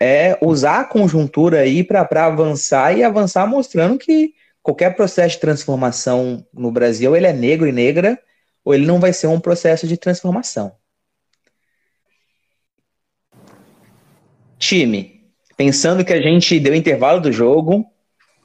é 0.00 0.38
usar 0.42 0.80
a 0.80 0.84
conjuntura 0.84 1.60
aí 1.60 1.84
para 1.84 2.06
avançar 2.26 2.96
e 2.96 3.04
avançar 3.04 3.46
mostrando 3.46 3.98
que 3.98 4.34
qualquer 4.62 4.96
processo 4.96 5.36
de 5.36 5.40
transformação 5.40 6.44
no 6.52 6.72
Brasil, 6.72 7.14
ele 7.14 7.26
é 7.26 7.32
negro 7.32 7.68
e 7.68 7.72
negra, 7.72 8.18
ou 8.64 8.74
ele 8.74 8.84
não 8.84 8.98
vai 8.98 9.12
ser 9.12 9.28
um 9.28 9.38
processo 9.38 9.86
de 9.86 9.96
transformação. 9.96 10.72
Time, 14.58 15.30
pensando 15.56 16.04
que 16.04 16.12
a 16.12 16.20
gente 16.20 16.58
deu 16.58 16.74
intervalo 16.74 17.20
do 17.20 17.30
jogo, 17.30 17.86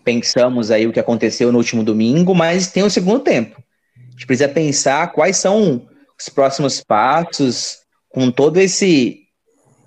pensamos 0.03 0.71
aí 0.71 0.87
o 0.87 0.91
que 0.91 0.99
aconteceu 0.99 1.51
no 1.51 1.57
último 1.57 1.83
domingo, 1.83 2.33
mas 2.33 2.67
tem 2.67 2.83
o 2.83 2.87
um 2.87 2.89
segundo 2.89 3.19
tempo. 3.19 3.61
A 3.97 4.11
gente 4.11 4.27
precisa 4.27 4.49
pensar 4.49 5.11
quais 5.11 5.37
são 5.37 5.87
os 6.19 6.29
próximos 6.29 6.83
passos 6.83 7.79
com 8.09 8.29
todo 8.29 8.57
esse 8.57 9.19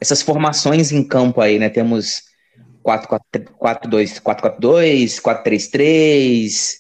essas 0.00 0.20
formações 0.20 0.92
em 0.92 1.02
campo 1.02 1.40
aí, 1.40 1.58
né? 1.58 1.68
Temos 1.70 2.22
4-4-2, 2.84 4.20
4-4-2, 4.20 5.20
4-3-3, 5.20 6.74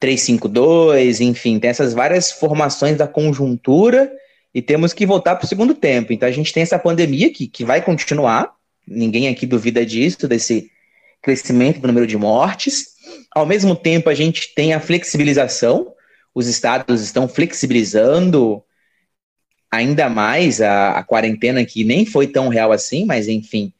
3-5-2, 0.00 1.20
enfim, 1.20 1.58
tem 1.58 1.70
essas 1.70 1.92
várias 1.92 2.32
formações 2.32 2.96
da 2.96 3.06
conjuntura 3.06 4.10
e 4.54 4.62
temos 4.62 4.92
que 4.92 5.06
voltar 5.06 5.36
para 5.36 5.44
o 5.44 5.48
segundo 5.48 5.74
tempo. 5.74 6.12
Então 6.12 6.28
a 6.28 6.32
gente 6.32 6.52
tem 6.52 6.62
essa 6.62 6.78
pandemia 6.78 7.32
que, 7.32 7.46
que 7.46 7.64
vai 7.64 7.82
continuar, 7.82 8.52
ninguém 8.86 9.28
aqui 9.28 9.46
duvida 9.46 9.84
disso, 9.84 10.26
desse 10.26 10.70
crescimento 11.22 11.80
do 11.80 11.86
número 11.86 12.06
de 12.06 12.18
mortes. 12.18 12.88
Ao 13.30 13.46
mesmo 13.46 13.76
tempo, 13.76 14.10
a 14.10 14.14
gente 14.14 14.52
tem 14.54 14.74
a 14.74 14.80
flexibilização, 14.80 15.94
os 16.34 16.48
estados 16.48 17.00
estão 17.00 17.28
flexibilizando 17.28 18.62
ainda 19.70 20.08
mais 20.10 20.60
a, 20.60 20.98
a, 20.98 21.02
quarentena, 21.02 21.64
que 21.64 21.84
nem 21.84 22.04
foi 22.04 22.26
tão 22.26 22.48
real 22.48 22.72
assim, 22.72 23.06
mas 23.06 23.28
enfim, 23.28 23.72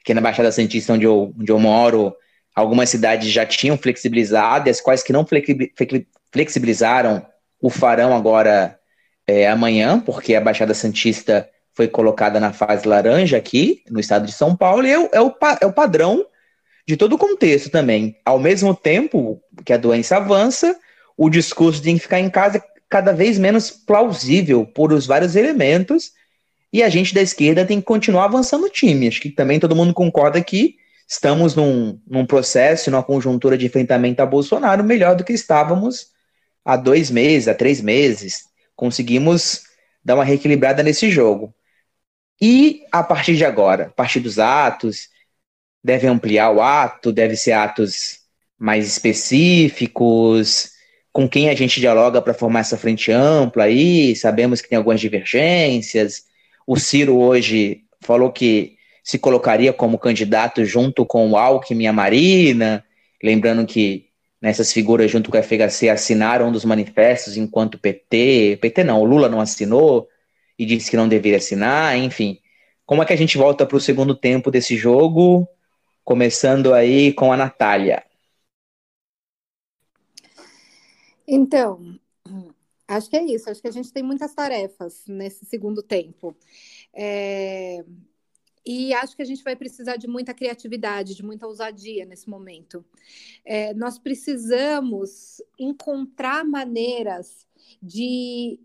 aqui 0.00 0.12
na 0.12 0.20
Baixada 0.20 0.50
Santista, 0.50 0.92
onde 0.92 1.04
eu, 1.04 1.32
onde 1.38 1.52
eu 1.52 1.58
moro, 1.58 2.16
algumas 2.54 2.90
cidades 2.90 3.30
já 3.30 3.46
tinham 3.46 3.78
flexibilizado, 3.78 4.68
e 4.68 4.70
as 4.70 4.80
quais 4.80 5.04
que 5.04 5.12
não 5.12 5.24
flexibilizaram 6.32 7.24
o 7.60 7.70
farão 7.70 8.16
agora 8.16 8.76
é, 9.26 9.48
amanhã, 9.48 10.00
porque 10.00 10.34
a 10.34 10.40
Baixada 10.40 10.74
Santista 10.74 11.48
foi 11.74 11.86
colocada 11.86 12.40
na 12.40 12.52
fase 12.52 12.88
laranja 12.88 13.36
aqui, 13.36 13.82
no 13.88 14.00
estado 14.00 14.26
de 14.26 14.32
São 14.32 14.56
Paulo, 14.56 14.84
e 14.86 14.90
é 14.90 14.98
o, 14.98 15.08
é 15.12 15.20
o, 15.20 15.34
é 15.60 15.66
o 15.66 15.72
padrão 15.72 16.26
de 16.86 16.96
todo 16.96 17.14
o 17.14 17.18
contexto 17.18 17.70
também. 17.70 18.16
Ao 18.24 18.38
mesmo 18.38 18.74
tempo 18.74 19.42
que 19.64 19.72
a 19.72 19.76
doença 19.76 20.16
avança, 20.16 20.78
o 21.16 21.28
discurso 21.28 21.82
de 21.82 21.98
ficar 21.98 22.20
em 22.20 22.30
casa 22.30 22.62
cada 22.88 23.12
vez 23.12 23.38
menos 23.38 23.70
plausível 23.70 24.64
por 24.64 24.92
os 24.92 25.06
vários 25.06 25.34
elementos, 25.34 26.12
e 26.72 26.82
a 26.82 26.88
gente 26.88 27.14
da 27.14 27.22
esquerda 27.22 27.64
tem 27.64 27.80
que 27.80 27.86
continuar 27.86 28.24
avançando 28.24 28.66
o 28.66 28.70
time. 28.70 29.08
Acho 29.08 29.20
que 29.20 29.30
também 29.30 29.58
todo 29.58 29.74
mundo 29.74 29.94
concorda 29.94 30.42
que 30.42 30.76
estamos 31.08 31.54
num, 31.54 31.98
num 32.06 32.26
processo, 32.26 32.90
numa 32.90 33.02
conjuntura 33.02 33.56
de 33.56 33.66
enfrentamento 33.66 34.20
a 34.20 34.26
Bolsonaro 34.26 34.84
melhor 34.84 35.16
do 35.16 35.24
que 35.24 35.32
estávamos 35.32 36.08
há 36.64 36.76
dois 36.76 37.10
meses, 37.10 37.48
há 37.48 37.54
três 37.54 37.80
meses. 37.80 38.44
Conseguimos 38.74 39.62
dar 40.04 40.16
uma 40.16 40.24
reequilibrada 40.24 40.82
nesse 40.82 41.10
jogo. 41.10 41.54
E 42.40 42.82
a 42.92 43.02
partir 43.02 43.36
de 43.36 43.44
agora, 43.44 43.84
a 43.84 43.90
partir 43.90 44.20
dos 44.20 44.38
atos, 44.38 45.08
deve 45.86 46.08
ampliar 46.08 46.50
o 46.50 46.60
ato, 46.60 47.12
deve 47.12 47.36
ser 47.36 47.52
atos 47.52 48.18
mais 48.58 48.88
específicos, 48.88 50.72
com 51.12 51.28
quem 51.28 51.48
a 51.48 51.54
gente 51.54 51.78
dialoga 51.78 52.20
para 52.20 52.34
formar 52.34 52.60
essa 52.60 52.76
frente 52.76 53.12
ampla 53.12 53.64
aí, 53.64 54.16
sabemos 54.16 54.60
que 54.60 54.68
tem 54.68 54.76
algumas 54.76 55.00
divergências. 55.00 56.24
O 56.66 56.76
Ciro 56.76 57.16
hoje 57.16 57.82
falou 58.00 58.32
que 58.32 58.76
se 59.04 59.16
colocaria 59.16 59.72
como 59.72 59.96
candidato 59.96 60.64
junto 60.64 61.06
com 61.06 61.30
o 61.30 61.36
Alckmin 61.36 61.84
e 61.84 61.86
a 61.86 61.92
Marina, 61.92 62.84
lembrando 63.22 63.64
que 63.64 64.06
nessas 64.42 64.72
figuras 64.72 65.08
junto 65.08 65.30
com 65.30 65.36
a 65.36 65.42
FHC 65.42 65.88
assinaram 65.88 66.48
um 66.48 66.52
dos 66.52 66.64
manifestos 66.64 67.36
enquanto 67.36 67.78
PT, 67.78 68.58
PT 68.60 68.82
não, 68.82 69.00
o 69.00 69.04
Lula 69.04 69.28
não 69.28 69.40
assinou 69.40 70.08
e 70.58 70.66
disse 70.66 70.90
que 70.90 70.96
não 70.96 71.08
deveria 71.08 71.38
assinar, 71.38 71.96
enfim. 71.96 72.40
Como 72.84 73.02
é 73.02 73.06
que 73.06 73.12
a 73.12 73.16
gente 73.16 73.38
volta 73.38 73.64
para 73.64 73.76
o 73.76 73.80
segundo 73.80 74.16
tempo 74.16 74.50
desse 74.50 74.76
jogo? 74.76 75.48
Começando 76.06 76.72
aí 76.72 77.12
com 77.12 77.30
a 77.30 77.36
Natália. 77.36 78.02
Então, 81.28 81.98
Acho 82.88 83.10
que 83.10 83.16
é 83.16 83.24
isso, 83.24 83.50
acho 83.50 83.60
que 83.60 83.66
a 83.66 83.72
gente 83.72 83.92
tem 83.92 84.02
muitas 84.02 84.32
tarefas 84.32 85.04
nesse 85.08 85.44
segundo 85.44 85.82
tempo. 85.82 86.36
É... 86.92 87.84
E 88.64 88.92
acho 88.94 89.14
que 89.16 89.22
a 89.22 89.24
gente 89.24 89.44
vai 89.44 89.54
precisar 89.54 89.96
de 89.96 90.08
muita 90.08 90.34
criatividade, 90.34 91.14
de 91.14 91.24
muita 91.24 91.46
ousadia 91.46 92.04
nesse 92.04 92.28
momento. 92.28 92.84
É, 93.44 93.72
nós 93.74 93.96
precisamos 93.96 95.40
encontrar 95.56 96.44
maneiras 96.44 97.46
de 97.80 98.58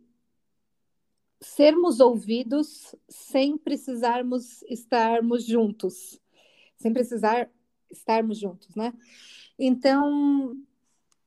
sermos 1.39 1.99
ouvidos 1.99 2.95
sem 3.07 3.57
precisarmos 3.59 4.63
estarmos 4.63 5.45
juntos, 5.45 6.19
sem 6.81 6.93
precisar 6.93 7.49
estarmos 7.89 8.39
juntos, 8.39 8.75
né? 8.75 8.93
Então, 9.57 10.55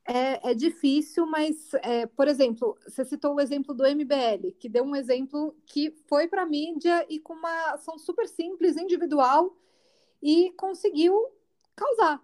é, 0.07 0.51
é 0.51 0.55
difícil, 0.55 1.27
mas, 1.27 1.73
é, 1.75 2.07
por 2.07 2.29
exemplo, 2.29 2.77
você 2.87 3.05
citou 3.05 3.35
o 3.35 3.41
exemplo 3.41 3.75
do 3.75 3.85
MBL, 3.87 4.53
que 4.59 4.69
deu 4.69 4.85
um 4.85 4.95
exemplo 4.95 5.57
que 5.67 5.91
foi 6.07 6.29
para 6.29 6.43
a 6.43 6.47
mídia 6.47 7.07
e 7.09 7.19
com 7.19 7.33
uma 7.33 7.73
ação 7.73 7.99
super 7.99 8.29
simples, 8.29 8.77
individual, 8.77 9.57
e 10.23 10.53
conseguiu 10.57 11.15
causar. 11.75 12.23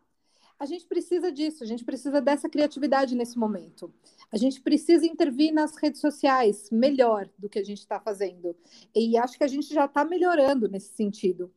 A 0.58 0.66
gente 0.66 0.86
precisa 0.86 1.32
disso, 1.32 1.64
a 1.64 1.66
gente 1.66 1.82
precisa 1.84 2.20
dessa 2.20 2.46
criatividade 2.46 3.14
nesse 3.14 3.38
momento. 3.38 3.90
A 4.30 4.36
gente 4.36 4.60
precisa 4.60 5.06
intervir 5.06 5.52
nas 5.54 5.74
redes 5.76 6.02
sociais 6.02 6.68
melhor 6.70 7.30
do 7.38 7.48
que 7.48 7.58
a 7.58 7.64
gente 7.64 7.78
está 7.78 7.98
fazendo. 7.98 8.54
E 8.94 9.16
acho 9.16 9.38
que 9.38 9.44
a 9.44 9.48
gente 9.48 9.72
já 9.72 9.86
está 9.86 10.04
melhorando 10.04 10.68
nesse 10.68 10.92
sentido. 10.92 11.50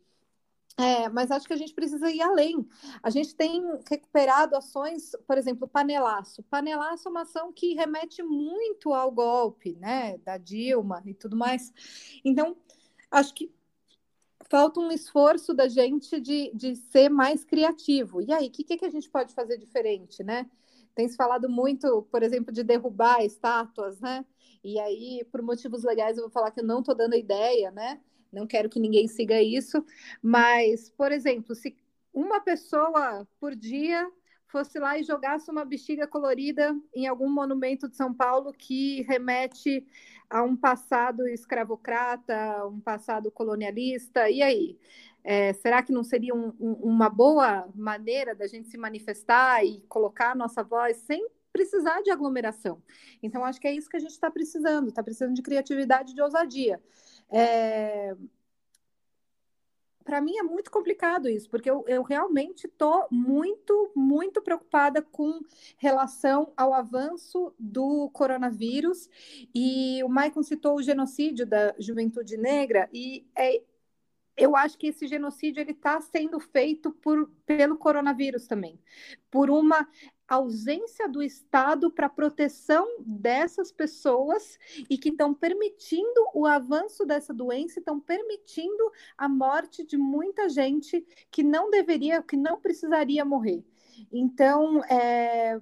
É, 0.75 1.07
mas 1.07 1.29
acho 1.29 1.47
que 1.47 1.53
a 1.53 1.57
gente 1.57 1.73
precisa 1.73 2.09
ir 2.09 2.21
além. 2.21 2.67
A 3.03 3.09
gente 3.09 3.36
tem 3.36 3.62
recuperado 3.88 4.55
ações, 4.55 5.12
por 5.27 5.38
exemplo, 5.38 5.67
panelaço. 5.67 6.41
Panelaço 6.43 7.07
é 7.07 7.12
uma 7.12 7.21
ação 7.21 7.53
que 7.53 7.75
remete 7.75 8.23
muito 8.23 8.91
ao 8.93 9.12
golpe, 9.12 9.75
né, 9.75 10.17
da 10.19 10.38
Dilma 10.38 11.03
e 11.05 11.13
tudo 11.13 11.38
mais. 11.38 11.71
Então, 12.25 12.57
acho 13.12 13.33
que 13.36 13.53
falta 14.49 14.79
um 14.79 14.91
esforço 14.91 15.53
da 15.53 15.67
gente 15.67 16.19
de, 16.19 16.51
de 16.53 16.75
ser 16.75 17.09
mais 17.09 17.43
criativo. 17.43 18.21
E 18.21 18.31
aí, 18.33 18.47
o 18.47 18.51
que, 18.51 18.63
que 18.63 18.86
a 18.86 18.89
gente 18.89 19.09
pode 19.09 19.33
fazer 19.33 19.57
diferente, 19.57 20.23
né? 20.23 20.49
Tem 20.95 21.07
se 21.07 21.15
falado 21.15 21.49
muito, 21.49 22.03
por 22.12 22.21
exemplo, 22.23 22.53
de 22.53 22.63
derrubar 22.63 23.23
estátuas, 23.23 23.99
né? 23.99 24.25
E 24.63 24.79
aí, 24.79 25.23
por 25.31 25.41
motivos 25.41 25.83
legais, 25.83 26.17
eu 26.17 26.23
vou 26.23 26.31
falar 26.31 26.51
que 26.51 26.59
eu 26.62 26.65
não 26.65 26.79
estou 26.79 26.95
dando 26.95 27.15
ideia, 27.15 27.71
né? 27.71 27.99
Não 28.34 28.48
quero 28.48 28.69
que 28.69 28.80
ninguém 28.80 29.08
siga 29.08 29.41
isso, 29.41 29.86
mas, 30.22 30.89
por 30.89 31.12
exemplo, 31.12 31.56
se 31.56 31.76
uma 32.13 32.39
pessoa 32.39 33.28
por 33.39 33.56
dia 33.56 34.10
fosse 34.48 34.78
lá 34.78 35.00
e 35.00 35.04
jogasse 35.04 35.50
uma 35.50 35.65
bexiga 35.65 36.06
colorida 36.08 36.78
em 36.93 37.08
algum 37.08 37.28
monumento 37.28 37.89
de 37.89 37.96
São 37.96 38.13
Paulo 38.13 38.54
que 38.54 39.02
remete 39.02 39.84
a 40.30 40.43
um 40.43 40.56
passado 40.56 41.28
escravocrata, 41.28 42.67
um 42.67 42.80
passado 42.80 43.32
colonialista, 43.32 44.30
e 44.30 44.41
aí? 44.43 44.78
É, 45.24 45.54
será 45.54 45.82
que 45.82 45.93
não 45.93 46.04
seria 46.04 46.36
um, 46.36 46.54
um, 46.60 46.74
uma 46.74 47.10
boa 47.10 47.67
maneira 47.74 48.36
da 48.36 48.46
gente 48.46 48.67
se 48.67 48.78
manifestar 48.78 49.65
e 49.65 49.80
colocar 49.88 50.32
a 50.32 50.36
nossa 50.36 50.62
voz 50.62 50.98
sem 50.98 51.26
precisar 51.52 52.02
de 52.02 52.12
aglomeração? 52.12 52.82
Então, 53.22 53.46
acho 53.46 53.60
que 53.60 53.67
é 53.67 53.74
isso 53.74 53.89
que 53.89 53.96
a 53.96 54.00
gente 54.00 54.12
está 54.12 54.30
precisando, 54.30 54.89
está 54.89 55.02
precisando 55.02 55.34
de 55.34 55.41
criatividade 55.41 56.12
e 56.12 56.15
de 56.15 56.22
ousadia. 56.22 56.82
É... 57.29 58.15
Para 60.03 60.19
mim 60.19 60.38
é 60.38 60.43
muito 60.43 60.69
complicado 60.69 61.29
isso, 61.29 61.49
porque 61.49 61.69
eu, 61.69 61.86
eu 61.88 62.03
realmente 62.03 62.67
estou 62.67 63.07
muito, 63.09 63.91
muito 63.95 64.41
preocupada 64.41 65.01
com 65.01 65.39
relação 65.77 66.51
ao 66.57 66.73
avanço 66.73 67.53
do 67.57 68.09
coronavírus. 68.09 69.09
E 69.55 70.03
o 70.03 70.09
Maicon 70.09 70.43
citou 70.43 70.75
o 70.75 70.83
genocídio 70.83 71.45
da 71.45 71.73
juventude 71.79 72.36
negra, 72.36 72.89
e 72.91 73.25
é, 73.33 73.62
eu 74.36 74.55
acho 74.55 74.77
que 74.77 74.88
esse 74.88 75.07
genocídio 75.07 75.62
ele 75.62 75.71
está 75.71 76.01
sendo 76.01 76.39
feito 76.39 76.91
por, 76.91 77.29
pelo 77.45 77.77
coronavírus 77.77 78.47
também, 78.47 78.79
por 79.31 79.49
uma 79.49 79.88
ausência 80.34 81.08
do 81.08 81.22
Estado 81.22 81.91
para 81.91 82.10
proteção 82.10 82.88
dessas 83.00 83.72
pessoas 83.72 84.58
e 84.89 84.98
que 84.98 85.10
estão 85.10 85.34
permitindo 85.34 86.30
o 86.34 86.46
avanço 86.46 87.06
dessa 87.06 87.34
doença, 87.34 87.80
estão 87.80 88.00
permitindo 88.00 88.91
a 89.17 89.28
morte 89.28 89.86
de 89.86 89.98
muita 89.98 90.50
gente 90.50 91.06
que 91.32 91.43
não 91.43 91.69
deveria, 91.69 92.22
que 92.22 92.38
não 92.38 92.60
precisaria 92.60 93.24
morrer. 93.26 93.63
Então, 94.12 94.84
é, 94.86 95.60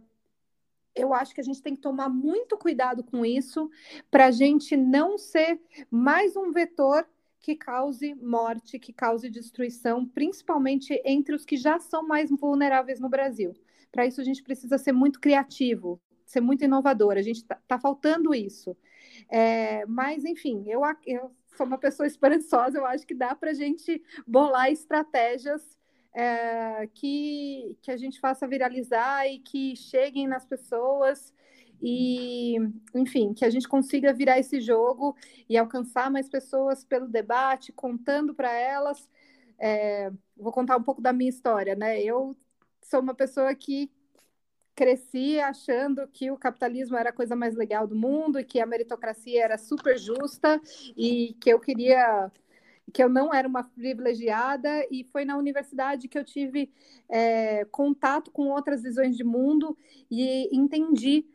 eu 0.95 1.13
acho 1.13 1.33
que 1.33 1.41
a 1.41 1.43
gente 1.43 1.61
tem 1.61 1.75
que 1.75 1.81
tomar 1.81 2.09
muito 2.09 2.57
cuidado 2.57 3.03
com 3.03 3.25
isso 3.25 3.69
para 4.09 4.27
a 4.27 4.31
gente 4.31 4.75
não 4.75 5.17
ser 5.17 5.59
mais 5.89 6.35
um 6.35 6.51
vetor 6.51 7.07
que 7.39 7.55
cause 7.55 8.13
morte, 8.15 8.77
que 8.77 8.93
cause 8.93 9.29
destruição, 9.29 10.05
principalmente 10.05 11.01
entre 11.03 11.33
os 11.33 11.43
que 11.43 11.57
já 11.57 11.79
são 11.79 12.07
mais 12.07 12.29
vulneráveis 12.29 12.99
no 12.99 13.09
Brasil. 13.09 13.53
Para 13.91 14.05
isso, 14.05 14.21
a 14.21 14.23
gente 14.23 14.43
precisa 14.43 14.77
ser 14.77 14.91
muito 14.91 15.19
criativo, 15.19 16.01
ser 16.25 16.41
muito 16.41 16.63
inovador. 16.63 17.13
A 17.13 17.21
gente 17.21 17.37
está 17.37 17.59
tá 17.67 17.79
faltando 17.79 18.33
isso. 18.33 18.75
É, 19.29 19.85
mas, 19.85 20.23
enfim, 20.23 20.63
eu, 20.67 20.81
eu 21.05 21.31
sou 21.55 21.65
uma 21.65 21.77
pessoa 21.77 22.07
esperançosa, 22.07 22.77
eu 22.77 22.85
acho 22.85 23.05
que 23.05 23.13
dá 23.13 23.35
para 23.35 23.51
a 23.51 23.53
gente 23.53 24.01
bolar 24.25 24.71
estratégias 24.71 25.77
é, 26.13 26.87
que, 26.93 27.77
que 27.81 27.91
a 27.91 27.97
gente 27.97 28.19
faça 28.19 28.47
viralizar 28.47 29.27
e 29.27 29.39
que 29.39 29.75
cheguem 29.75 30.27
nas 30.27 30.45
pessoas 30.45 31.33
e, 31.81 32.57
enfim, 32.93 33.33
que 33.33 33.43
a 33.43 33.49
gente 33.49 33.67
consiga 33.67 34.13
virar 34.13 34.37
esse 34.37 34.61
jogo 34.61 35.15
e 35.49 35.57
alcançar 35.57 36.11
mais 36.11 36.29
pessoas 36.29 36.83
pelo 36.83 37.07
debate, 37.07 37.71
contando 37.71 38.35
para 38.35 38.53
elas. 38.53 39.09
É, 39.57 40.11
vou 40.37 40.51
contar 40.51 40.77
um 40.77 40.83
pouco 40.83 41.01
da 41.01 41.11
minha 41.11 41.29
história, 41.29 41.75
né? 41.75 42.01
Eu 42.01 42.37
sou 42.91 42.99
uma 42.99 43.15
pessoa 43.15 43.55
que 43.55 43.89
cresci 44.75 45.39
achando 45.39 46.05
que 46.09 46.29
o 46.29 46.37
capitalismo 46.37 46.97
era 46.97 47.09
a 47.09 47.13
coisa 47.13 47.37
mais 47.37 47.55
legal 47.55 47.87
do 47.87 47.95
mundo 47.95 48.37
e 48.37 48.43
que 48.43 48.59
a 48.59 48.65
meritocracia 48.65 49.43
era 49.43 49.57
super 49.57 49.97
justa 49.97 50.61
e 50.97 51.33
que 51.39 51.49
eu 51.49 51.59
queria 51.59 52.29
que 52.93 53.01
eu 53.01 53.07
não 53.07 53.33
era 53.33 53.47
uma 53.47 53.63
privilegiada. 53.63 54.85
E 54.91 55.05
foi 55.05 55.23
na 55.23 55.37
universidade 55.37 56.09
que 56.09 56.17
eu 56.17 56.25
tive 56.25 56.69
é, 57.07 57.63
contato 57.65 58.29
com 58.31 58.49
outras 58.49 58.83
visões 58.83 59.15
de 59.15 59.23
mundo 59.23 59.77
e 60.09 60.49
entendi 60.51 61.25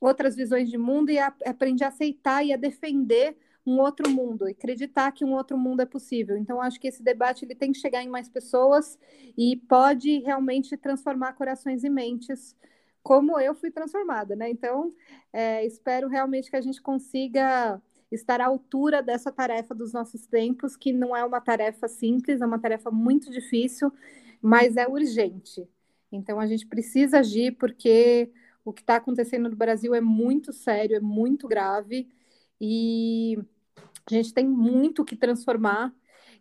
outras 0.00 0.34
visões 0.34 0.70
de 0.70 0.78
mundo 0.78 1.10
e 1.10 1.18
a, 1.18 1.34
aprendi 1.44 1.84
a 1.84 1.88
aceitar 1.88 2.42
e 2.42 2.54
a 2.54 2.56
defender 2.56 3.36
um 3.66 3.80
outro 3.80 4.08
mundo 4.08 4.48
e 4.48 4.52
acreditar 4.52 5.10
que 5.10 5.24
um 5.24 5.34
outro 5.34 5.58
mundo 5.58 5.80
é 5.80 5.86
possível. 5.86 6.36
Então, 6.36 6.60
acho 6.60 6.78
que 6.78 6.86
esse 6.86 7.02
debate 7.02 7.44
ele 7.44 7.54
tem 7.54 7.72
que 7.72 7.78
chegar 7.78 8.02
em 8.02 8.08
mais 8.08 8.28
pessoas 8.28 8.96
e 9.36 9.56
pode 9.56 10.20
realmente 10.20 10.76
transformar 10.76 11.32
corações 11.32 11.82
e 11.82 11.90
mentes, 11.90 12.54
como 13.02 13.38
eu 13.40 13.54
fui 13.54 13.70
transformada, 13.70 14.36
né? 14.36 14.48
Então, 14.48 14.92
é, 15.32 15.66
espero 15.66 16.08
realmente 16.08 16.48
que 16.48 16.56
a 16.56 16.60
gente 16.60 16.80
consiga 16.80 17.82
estar 18.10 18.40
à 18.40 18.46
altura 18.46 19.02
dessa 19.02 19.32
tarefa 19.32 19.74
dos 19.74 19.92
nossos 19.92 20.26
tempos, 20.26 20.76
que 20.76 20.92
não 20.92 21.16
é 21.16 21.24
uma 21.24 21.40
tarefa 21.40 21.88
simples, 21.88 22.40
é 22.40 22.46
uma 22.46 22.60
tarefa 22.60 22.90
muito 22.92 23.30
difícil, 23.32 23.92
mas 24.40 24.76
é 24.76 24.86
urgente. 24.86 25.68
Então, 26.12 26.38
a 26.38 26.46
gente 26.46 26.66
precisa 26.66 27.18
agir 27.18 27.56
porque 27.56 28.30
o 28.64 28.72
que 28.72 28.80
está 28.82 28.96
acontecendo 28.96 29.48
no 29.50 29.56
Brasil 29.56 29.92
é 29.92 30.00
muito 30.00 30.52
sério, 30.52 30.96
é 30.96 31.00
muito 31.00 31.48
grave. 31.48 32.08
E 32.60 33.38
a 34.08 34.14
gente 34.14 34.32
tem 34.32 34.46
muito 34.46 35.04
que 35.04 35.16
transformar 35.16 35.92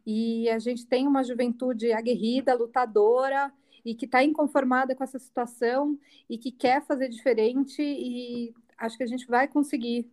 e 0.05 0.47
a 0.49 0.59
gente 0.59 0.85
tem 0.85 1.07
uma 1.07 1.23
juventude 1.23 1.91
aguerrida, 1.91 2.53
lutadora 2.53 3.51
e 3.83 3.95
que 3.95 4.05
está 4.05 4.23
inconformada 4.23 4.95
com 4.95 5.03
essa 5.03 5.17
situação 5.17 5.97
e 6.29 6.37
que 6.37 6.51
quer 6.51 6.83
fazer 6.85 7.09
diferente 7.09 7.81
e 7.81 8.53
acho 8.77 8.97
que 8.97 9.03
a 9.03 9.07
gente 9.07 9.25
vai 9.27 9.47
conseguir 9.47 10.09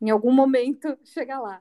em 0.00 0.10
algum 0.10 0.32
momento 0.32 0.96
chegar 1.04 1.40
lá. 1.40 1.60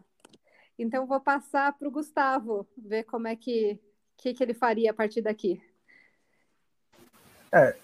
Então 0.79 1.05
vou 1.05 1.19
passar 1.19 1.73
para 1.77 1.87
o 1.87 1.91
Gustavo 1.91 2.65
ver 2.77 3.03
como 3.03 3.27
é 3.27 3.35
que, 3.35 3.79
que 4.17 4.33
que 4.33 4.43
ele 4.43 4.53
faria 4.53 4.91
a 4.91 4.93
partir 4.93 5.21
daqui. 5.21 5.61
É, 7.51 7.75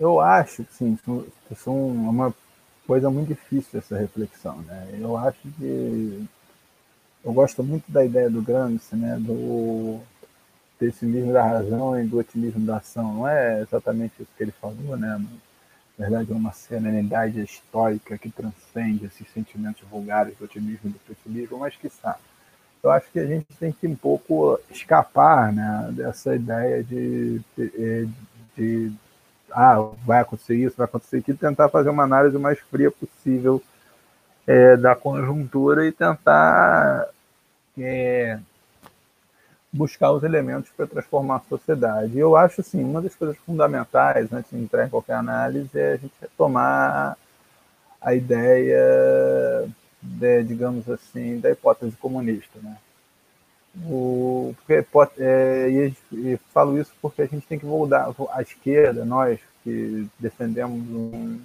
eu 0.00 0.20
acho 0.20 0.64
que 0.64 0.74
sim, 0.74 0.98
são 1.54 1.86
uma 1.86 2.34
coisa 2.86 3.10
muito 3.10 3.28
difícil 3.28 3.78
essa 3.78 3.96
reflexão, 3.96 4.62
né? 4.62 4.98
Eu 4.98 5.16
acho 5.16 5.40
que 5.58 6.26
eu 7.24 7.32
gosto 7.32 7.62
muito 7.62 7.90
da 7.90 8.04
ideia 8.04 8.28
do 8.28 8.42
Gramsci, 8.42 8.96
né, 8.96 9.16
do 9.18 10.00
pessimismo 10.78 11.32
da 11.32 11.44
razão 11.44 12.00
e 12.00 12.06
do 12.06 12.18
otimismo 12.18 12.66
da 12.66 12.78
ação. 12.78 13.14
Não 13.14 13.28
é 13.28 13.62
exatamente 13.62 14.14
isso 14.20 14.30
que 14.36 14.42
ele 14.42 14.52
falou, 14.52 14.96
né, 14.96 15.16
mas, 15.18 15.52
na 15.98 16.08
verdade 16.08 16.32
é 16.32 16.34
uma 16.34 16.52
serenidade 16.52 17.40
histórica 17.40 18.18
que 18.18 18.30
transcende 18.30 19.06
esses 19.06 19.28
sentimentos 19.32 19.82
vulgares 19.88 20.36
do 20.36 20.44
otimismo 20.44 20.80
e 20.84 20.88
do 20.88 20.98
pessimismo, 21.00 21.58
mas 21.58 21.76
que 21.76 21.88
sabe. 21.88 22.18
Eu 22.82 22.90
acho 22.90 23.10
que 23.12 23.20
a 23.20 23.26
gente 23.26 23.46
tem 23.60 23.70
que 23.70 23.86
um 23.86 23.94
pouco 23.94 24.58
escapar 24.68 25.52
né, 25.52 25.90
dessa 25.92 26.34
ideia 26.34 26.82
de, 26.82 27.40
de, 27.56 28.08
de 28.56 28.92
ah, 29.52 29.76
vai 30.04 30.20
acontecer 30.20 30.56
isso, 30.56 30.76
vai 30.76 30.86
acontecer 30.86 31.18
aquilo, 31.18 31.38
tentar 31.38 31.68
fazer 31.68 31.90
uma 31.90 32.02
análise 32.02 32.36
mais 32.38 32.58
fria 32.58 32.90
possível 32.90 33.62
é, 34.46 34.76
da 34.76 34.94
conjuntura 34.94 35.86
e 35.86 35.92
tentar 35.92 37.08
é, 37.78 38.38
buscar 39.72 40.12
os 40.12 40.22
elementos 40.22 40.70
para 40.76 40.86
transformar 40.86 41.36
a 41.36 41.48
sociedade. 41.48 42.18
Eu 42.18 42.36
acho, 42.36 42.60
assim, 42.60 42.82
uma 42.82 43.00
das 43.00 43.14
coisas 43.14 43.36
fundamentais, 43.38 44.32
antes 44.32 44.50
de 44.50 44.58
entrar 44.58 44.86
em 44.86 44.90
qualquer 44.90 45.14
análise, 45.14 45.78
é 45.78 45.92
a 45.92 45.96
gente 45.96 46.12
retomar 46.20 47.16
a 48.00 48.14
ideia, 48.14 49.68
de, 50.00 50.42
digamos 50.42 50.88
assim, 50.90 51.38
da 51.38 51.50
hipótese 51.50 51.96
comunista, 51.96 52.58
né? 52.60 52.76
O, 53.86 54.54
porque, 54.58 54.84
é, 55.18 55.70
e, 55.70 55.96
e, 56.12 56.36
falo 56.52 56.78
isso 56.78 56.92
porque 57.00 57.22
a 57.22 57.26
gente 57.26 57.46
tem 57.46 57.58
que 57.58 57.64
voltar 57.64 58.12
à 58.30 58.42
esquerda, 58.42 59.02
nós 59.02 59.40
que 59.64 60.06
defendemos 60.18 60.78
um, 60.90 61.40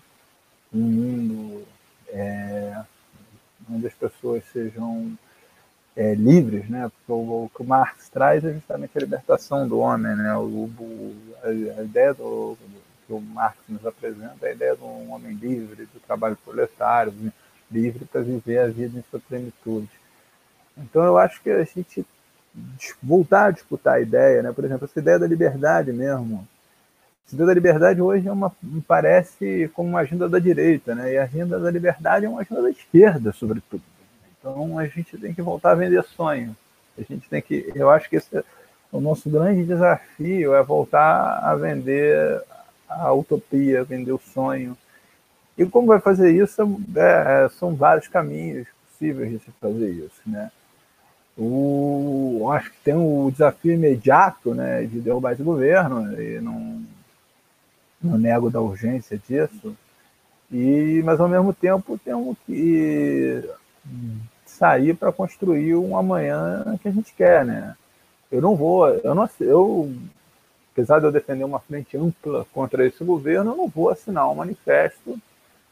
um 0.74 0.80
mundo 0.80 1.66
é, 2.10 2.84
onde 3.70 3.88
as 3.88 3.94
pessoas 3.94 4.44
sejam 4.52 5.18
é, 5.96 6.14
livres, 6.14 6.70
né? 6.70 6.90
Porque 6.90 7.12
o, 7.12 7.50
que 7.56 7.64
Marx 7.64 8.10
traz 8.10 8.46
é 8.46 8.54
justamente 8.54 8.96
a 8.96 9.02
libertação 9.02 9.68
do 9.68 9.80
homem, 9.80 10.16
né? 10.16 10.36
O, 10.38 10.44
o 10.44 11.16
a, 11.44 11.48
a, 11.80 11.84
ideia 11.84 12.14
do, 12.14 12.58
que 13.06 13.14
o 13.14 13.20
Marx 13.20 13.58
nos 13.68 13.86
apresenta 13.86 14.46
é 14.46 14.50
a 14.50 14.54
ideia 14.54 14.76
de 14.76 14.84
um 14.84 15.12
homem 15.12 15.34
livre, 15.34 15.86
do 15.86 16.00
trabalho 16.06 16.38
proletário, 16.44 17.14
livre 17.72 18.06
para 18.06 18.22
viver 18.22 18.60
a 18.60 18.68
vida 18.68 19.00
em 19.00 19.04
sua 19.10 19.20
plenitude. 19.20 19.90
Então 20.78 21.04
eu 21.04 21.18
acho 21.18 21.42
que 21.42 21.50
a 21.50 21.64
gente 21.64 22.06
voltar 23.02 23.46
a 23.46 23.52
disputar 23.52 23.96
a 23.96 24.02
ideia, 24.02 24.44
né? 24.44 24.52
Por 24.52 24.66
exemplo, 24.66 24.86
essa 24.86 25.00
ideia 25.00 25.18
da 25.18 25.28
liberdade 25.28 25.92
mesmo. 25.92 26.48
A 27.30 27.36
ideia 27.36 27.48
da 27.48 27.54
liberdade 27.54 28.02
hoje 28.02 28.28
é 28.28 28.32
uma, 28.32 28.52
parece 28.88 29.70
como 29.74 29.90
uma 29.90 30.00
agenda 30.00 30.30
da 30.30 30.40
direita, 30.40 30.96
né? 30.96 31.14
E 31.14 31.18
a 31.18 31.24
agenda 31.24 31.60
da 31.60 31.70
liberdade 31.70 32.26
é 32.26 32.30
uma 32.30 32.42
agenda 32.42 32.62
da 32.62 32.70
esquerda, 32.70 33.34
sobretudo. 33.34 33.84
Então 34.40 34.80
a 34.80 34.88
gente 34.88 35.18
tem 35.18 35.34
que 35.34 35.42
voltar 35.42 35.72
a 35.72 35.76
vender 35.76 36.04
sonho. 36.04 36.56
A 36.98 37.02
gente 37.02 37.28
tem 37.30 37.42
que, 37.42 37.72
eu 37.76 37.90
acho 37.90 38.10
que 38.10 38.16
esse 38.16 38.38
é 38.38 38.44
o 38.92 39.02
nosso 39.02 39.30
grande 39.30 39.66
desafio 39.66 40.54
é 40.54 40.64
voltar 40.64 41.40
a 41.44 41.56
vender 41.56 42.42
a 42.88 43.12
utopia, 43.14 43.84
vender 43.84 44.12
o 44.12 44.18
sonho. 44.20 44.78
E 45.58 45.66
como 45.66 45.88
vai 45.88 46.00
fazer 46.00 46.32
isso? 46.32 46.62
É, 46.96 47.50
são 47.50 47.76
vários 47.76 48.08
caminhos 48.08 48.68
possíveis 48.86 49.32
de 49.32 49.40
se 49.40 49.52
fazer 49.60 49.90
isso, 49.90 50.22
né? 50.26 50.52
O, 51.38 52.50
acho 52.52 52.72
que 52.72 52.78
tem 52.84 52.96
o 52.96 53.30
desafio 53.32 53.74
imediato, 53.74 54.56
né, 54.56 54.84
de 54.86 55.00
derrubar 55.00 55.34
esse 55.34 55.44
governo 55.44 56.20
e 56.20 56.40
não, 56.40 56.82
não 58.02 58.18
nego 58.18 58.50
da 58.50 58.62
urgência 58.62 59.20
disso. 59.28 59.76
E, 60.52 61.02
mas 61.04 61.20
ao 61.20 61.28
mesmo 61.28 61.54
tempo 61.54 61.98
temos 61.98 62.38
que 62.46 63.44
sair 64.46 64.96
para 64.96 65.12
construir 65.12 65.76
um 65.76 65.98
amanhã 65.98 66.78
que 66.82 66.88
a 66.88 66.92
gente 66.92 67.14
quer, 67.14 67.46
né? 67.46 67.76
Eu 68.32 68.42
não 68.42 68.56
vou, 68.56 68.88
eu 68.90 69.16
não, 69.16 69.30
eu, 69.40 69.94
apesar 70.74 71.00
de 71.00 71.06
eu 71.06 71.12
defender 71.12 71.44
uma 71.44 71.60
frente 71.60 71.98
ampla 71.98 72.46
contra 72.54 72.86
esse 72.86 73.04
governo, 73.04 73.52
eu 73.52 73.58
não 73.58 73.68
vou 73.68 73.90
assinar 73.90 74.30
um 74.30 74.36
manifesto. 74.36 75.20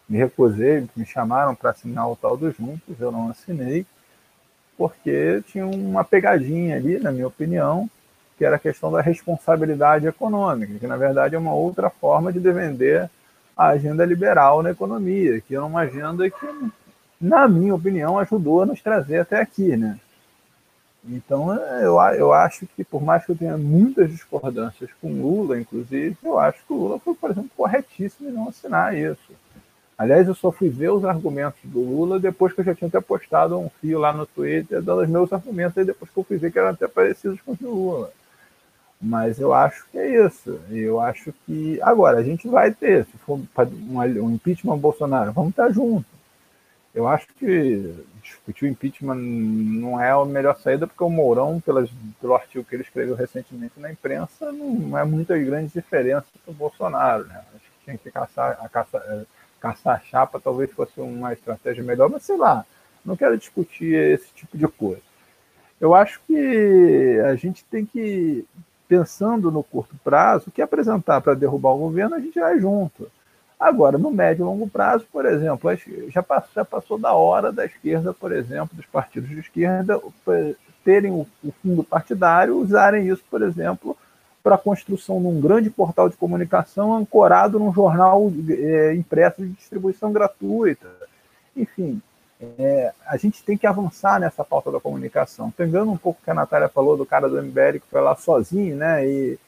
Me 0.08 0.18
recusei, 0.18 0.88
me 0.96 1.06
chamaram 1.06 1.56
para 1.56 1.72
assinar 1.72 2.10
o 2.10 2.16
tal 2.16 2.38
dos 2.38 2.56
juntos, 2.56 3.00
eu 3.00 3.12
não 3.12 3.30
assinei, 3.30 3.86
porque 4.78 5.42
tinha 5.48 5.66
uma 5.66 6.04
pegadinha 6.04 6.76
ali, 6.76 7.00
na 7.00 7.12
minha 7.12 7.28
opinião, 7.28 7.90
que 8.38 8.46
era 8.46 8.58
a 8.58 8.60
questão 8.60 8.92
da 8.92 9.02
responsabilidade 9.02 10.08
econômica, 10.08 10.80
que 10.80 10.88
na 10.88 10.98
verdade 10.98 11.36
é 11.36 11.40
uma 11.40 11.54
outra 11.54 11.90
forma 11.90 12.32
de 12.32 12.40
defender 12.40 13.10
a 13.56 13.68
agenda 13.68 14.04
liberal 14.04 14.62
na 14.62 14.72
economia, 14.72 15.40
que 15.40 15.56
é 15.56 15.62
uma 15.62 15.82
agenda 15.82 16.30
que 16.30 16.46
na 17.20 17.48
minha 17.48 17.74
opinião, 17.74 18.20
ajudou 18.20 18.62
a 18.62 18.66
nos 18.66 18.82
trazer 18.82 19.20
até 19.20 19.42
aqui, 19.42 19.76
né? 19.76 20.00
Então, 21.08 21.54
eu, 21.54 22.00
eu 22.18 22.34
acho 22.34 22.68
que, 22.76 22.84
por 22.84 23.02
mais 23.02 23.24
que 23.26 23.32
eu 23.32 23.36
tenha 23.36 23.58
muitas 23.58 24.10
discordâncias 24.10 24.90
com 25.00 25.22
Lula, 25.22 25.60
inclusive, 25.60 26.18
eu 26.24 26.40
acho 26.40 26.66
que 26.66 26.74
o 26.74 26.78
Lula 26.78 27.00
foi, 27.00 27.14
por 27.14 27.30
exemplo, 27.30 27.50
corretíssimo 27.56 28.30
em 28.30 28.34
não 28.34 28.50
assinar 28.50 28.98
isso. 28.98 29.34
Aliás, 29.98 30.28
eu 30.28 30.36
só 30.36 30.52
fui 30.52 30.68
ver 30.68 30.90
os 30.90 31.06
argumentos 31.06 31.60
do 31.64 31.80
Lula 31.80 32.20
depois 32.20 32.52
que 32.54 32.60
eu 32.60 32.66
já 32.66 32.76
tinha 32.76 32.88
até 32.88 33.00
postado 33.00 33.58
um 33.58 33.70
fio 33.80 34.00
lá 34.00 34.12
no 34.12 34.26
Twitter 34.26 34.82
dando 34.82 35.04
os 35.04 35.10
meus 35.10 35.32
argumentos, 35.32 35.78
e 35.78 35.86
depois 35.86 36.12
que 36.12 36.18
eu 36.18 36.24
fui 36.24 36.38
ver 36.38 36.52
que 36.52 36.60
eram 36.60 36.70
até 36.70 36.88
parecidos 36.88 37.40
com 37.42 37.54
os 37.54 37.60
do 37.60 37.70
Lula. 37.70 38.12
Mas 39.02 39.40
eu 39.40 39.54
acho 39.54 39.86
que 39.92 39.98
é 39.98 40.26
isso. 40.26 40.60
Eu 40.70 41.00
acho 41.00 41.34
que. 41.46 41.80
Agora, 41.82 42.18
a 42.18 42.24
gente 42.24 42.48
vai 42.48 42.72
ter, 42.72 43.06
se 43.06 43.18
for 43.20 43.40
um, 43.58 44.32
impeachment 44.32 44.78
Bolsonaro, 44.78 45.32
vamos 45.32 45.52
estar 45.52 45.70
juntos 45.72 46.16
eu 46.96 47.10
acho 47.10 47.28
que 47.38 47.94
discutir 48.24 48.64
o 48.64 48.68
impeachment 48.70 49.16
não 49.18 50.02
é 50.02 50.12
a 50.12 50.24
melhor 50.24 50.56
saída, 50.58 50.88
porque 50.88 51.04
o 51.04 51.10
Mourão, 51.10 51.60
pelas, 51.60 51.90
pelo 52.22 52.34
artigo 52.34 52.64
que 52.64 52.74
ele 52.74 52.84
escreveu 52.84 53.16
recentemente 53.16 53.78
na 53.78 53.92
imprensa, 53.92 54.50
não 54.54 54.98
é 54.98 55.04
muita 55.04 55.38
grande 55.38 55.74
diferença 55.74 56.26
para 56.44 56.52
o 56.52 56.56
Bolsonaro. 56.56 57.26
Né? 57.26 57.44
Acho 57.54 57.66
que 57.66 57.84
tinha 57.84 57.98
que 57.98 58.10
caçar 58.10 58.58
a, 58.62 58.70
caça, 58.70 58.98
é, 58.98 59.26
caçar 59.60 59.98
a 59.98 60.00
chapa, 60.00 60.40
talvez 60.40 60.72
fosse 60.72 61.02
uma 61.02 61.34
estratégia 61.34 61.84
melhor, 61.84 62.10
mas 62.10 62.24
sei 62.24 62.38
lá, 62.38 62.66
não 63.04 63.18
quero 63.18 63.38
discutir 63.38 63.94
esse 63.94 64.32
tipo 64.34 64.58
de 64.58 64.68
coisa. 64.70 65.04
Eu 65.82 65.94
acho 65.94 66.22
que 66.26 67.20
a 67.26 67.36
gente 67.36 67.66
tem 67.66 67.86
que, 67.86 68.46
pensando 68.88 69.52
no 69.52 69.64
curto 69.64 69.96
prazo, 70.04 70.46
o 70.48 70.52
que 70.52 70.62
apresentar 70.62 71.22
para 71.22 71.34
derrubar 71.34 71.72
o 71.72 71.80
governo, 71.80 72.16
a 72.16 72.20
gente 72.20 72.40
vai 72.40 72.60
junto. 72.60 73.10
Agora, 73.60 73.98
no 73.98 74.12
médio 74.12 74.44
e 74.44 74.46
longo 74.46 74.70
prazo, 74.70 75.06
por 75.12 75.26
exemplo, 75.26 75.70
já 76.10 76.22
passou, 76.22 76.52
já 76.54 76.66
passou 76.66 76.98
da 76.98 77.14
hora 77.14 77.52
da 77.52 77.66
esquerda, 77.66 78.14
por 78.14 78.32
exemplo, 78.32 78.76
dos 78.76 78.86
partidos 78.86 79.30
de 79.30 79.40
esquerda 79.40 80.00
terem 80.86 81.12
o, 81.12 81.28
fundo 81.64 81.84
partidário, 81.84 82.56
usarem 82.58 83.08
isso, 83.08 83.24
por 83.30 83.42
exemplo, 83.42 83.98
para 84.44 84.54
a 84.54 84.60
construção 84.60 85.20
de 85.20 85.28
um 85.28 85.42
grande 85.42 85.72
portal 85.72 86.08
de 86.08 86.16
comunicação 86.16 86.94
ancorado 86.94 87.58
num 87.58 87.74
jornal 87.74 88.32
é, 88.48 88.94
impresso 88.94 89.42
de 89.42 89.50
distribuição 89.54 90.14
gratuita. 90.14 90.88
Enfim, 91.58 92.00
é, 92.42 92.94
a 93.06 93.18
gente 93.18 93.44
tem 93.44 93.58
que 93.58 93.66
avançar 93.66 94.20
nessa 94.20 94.44
pauta 94.44 94.72
da 94.72 94.80
comunicação. 94.80 95.52
Pegando 95.52 95.92
um 95.92 95.98
pouco 95.98 96.20
o 96.22 96.24
que 96.24 96.32
a 96.32 96.36
Natália 96.36 96.70
falou 96.70 96.98
do 96.98 97.06
cara 97.06 97.30
do 97.30 97.42
MBL 97.42 97.80
que 97.80 97.90
foi 97.90 98.02
lá 98.02 98.16
sozinho, 98.16 98.76
né? 98.76 99.08
E 99.08 99.40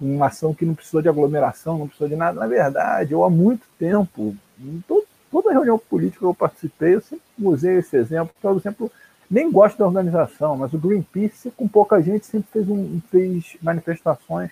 uma 0.00 0.26
ação 0.26 0.54
que 0.54 0.64
não 0.64 0.74
precisou 0.74 1.02
de 1.02 1.08
aglomeração, 1.08 1.78
não 1.78 1.86
precisou 1.86 2.08
de 2.08 2.16
nada. 2.16 2.38
Na 2.38 2.46
verdade, 2.46 3.12
eu 3.12 3.24
há 3.24 3.30
muito 3.30 3.66
tempo, 3.78 4.34
em 4.58 4.82
todo, 4.86 5.06
toda 5.30 5.52
reunião 5.52 5.78
política 5.78 6.20
que 6.20 6.24
eu 6.24 6.34
participei, 6.34 6.94
eu 6.94 7.00
sempre 7.00 7.24
usei 7.40 7.78
esse 7.78 7.96
exemplo, 7.96 8.34
por 8.40 8.56
exemplo, 8.56 8.90
nem 9.30 9.50
gosto 9.50 9.78
da 9.78 9.86
organização, 9.86 10.56
mas 10.56 10.72
o 10.72 10.78
Greenpeace, 10.78 11.50
com 11.50 11.66
pouca 11.66 12.00
gente, 12.00 12.26
sempre 12.26 12.48
fez, 12.52 12.68
um, 12.68 13.00
fez 13.10 13.56
manifestações 13.60 14.50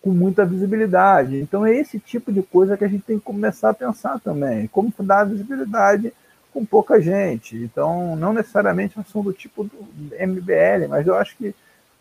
com 0.00 0.10
muita 0.10 0.44
visibilidade. 0.44 1.38
Então 1.40 1.66
é 1.66 1.74
esse 1.74 1.98
tipo 1.98 2.32
de 2.32 2.42
coisa 2.42 2.76
que 2.76 2.84
a 2.84 2.88
gente 2.88 3.02
tem 3.02 3.18
que 3.18 3.24
começar 3.24 3.70
a 3.70 3.74
pensar 3.74 4.18
também, 4.20 4.66
como 4.68 4.92
dar 5.00 5.24
visibilidade 5.24 6.12
com 6.52 6.64
pouca 6.64 7.00
gente. 7.00 7.56
Então, 7.56 8.16
não 8.16 8.32
necessariamente 8.32 8.98
são 9.10 9.22
do 9.22 9.32
tipo 9.32 9.64
do 9.64 9.70
MBL, 10.18 10.88
mas 10.88 11.06
eu 11.06 11.14
acho 11.14 11.36
que 11.36 11.54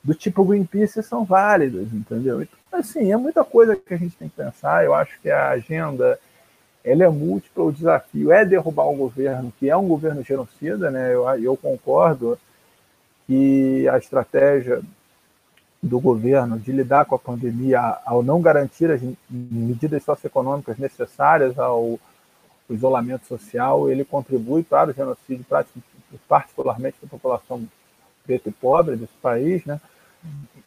do 0.04 0.14
tipo 0.14 0.46
Greenpeace 0.46 1.04
são 1.04 1.26
válidas, 1.26 1.92
entendeu? 1.94 2.42
Então, 2.42 2.80
assim, 2.80 3.12
é 3.12 3.18
muita 3.18 3.44
coisa 3.44 3.76
que 3.76 3.94
a 3.94 3.98
gente 3.98 4.16
tem 4.16 4.30
que 4.30 4.36
pensar. 4.36 4.86
Eu 4.86 4.94
acho 4.94 5.20
que 5.22 5.30
a 5.30 5.50
agenda 5.50 6.18
ela 6.84 7.04
é 7.04 7.10
múltipla. 7.10 7.66
O 7.66 7.72
desafio 7.72 8.32
é 8.32 8.46
derrubar 8.46 8.88
um 8.90 8.96
governo 8.96 9.54
que 9.60 9.70
é 9.70 9.76
um 9.76 9.88
governo 9.88 10.24
genocida, 10.24 10.90
né? 10.90 11.14
Eu, 11.14 11.28
eu 11.42 11.58
concordo 11.58 12.40
que 13.26 13.88
a 13.90 13.98
estratégia 13.98 14.82
do 15.84 16.00
governo 16.00 16.58
de 16.58 16.72
lidar 16.72 17.06
com 17.06 17.16
a 17.16 17.20
pandemia 17.20 17.80
ao 18.06 18.24
não 18.24 18.42
garantir 18.42 18.90
as 18.90 19.02
medidas 19.30 20.04
socioeconômicas 20.04 20.78
necessárias 20.78 21.60
ao 21.60 22.00
isolamento 22.74 23.26
social, 23.26 23.90
ele 23.90 24.04
contribui 24.04 24.64
para 24.64 24.92
o 24.92 24.94
genocídio, 24.94 25.46
particularmente 26.28 26.98
da 27.02 27.08
população 27.08 27.64
preta 28.26 28.50
e 28.50 28.52
pobre 28.52 28.96
desse 28.96 29.14
país, 29.22 29.64
né? 29.66 29.80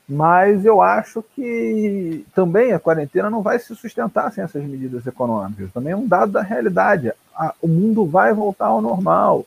Mas 0.09 0.65
eu 0.65 0.83
acho 0.83 1.23
que 1.37 2.25
também 2.35 2.73
a 2.73 2.81
quarentena 2.81 3.31
não 3.31 3.43
vai 3.43 3.59
se 3.61 3.77
sustentar 3.77 4.33
sem 4.33 4.43
essas 4.43 4.65
medidas 4.65 5.07
econômicas. 5.07 5.73
Também 5.73 5.93
é 5.93 5.97
um 5.97 6.07
dado 6.07 6.33
da 6.33 6.43
realidade. 6.43 7.13
o 7.63 7.69
mundo 7.69 8.05
vai 8.05 8.33
voltar 8.33 8.67
ao 8.67 8.81
normal. 8.81 9.47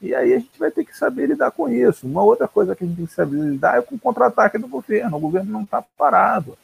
E 0.00 0.14
aí 0.14 0.34
a 0.34 0.38
gente 0.38 0.56
vai 0.58 0.70
ter 0.70 0.84
que 0.84 0.96
saber 0.96 1.26
lidar 1.26 1.50
com 1.50 1.68
isso. 1.68 2.06
Uma 2.06 2.22
outra 2.22 2.46
coisa 2.46 2.76
que 2.76 2.84
a 2.84 2.86
gente 2.86 2.96
tem 2.96 3.06
que 3.06 3.12
saber 3.12 3.38
lidar 3.38 3.78
é 3.78 3.82
com 3.82 3.96
o 3.96 3.98
contra-ataque 3.98 4.58
do 4.58 4.68
governo. 4.68 5.16
O 5.16 5.20
governo 5.20 5.50
não 5.50 5.62
está 5.62 5.82
parado. 5.96 6.56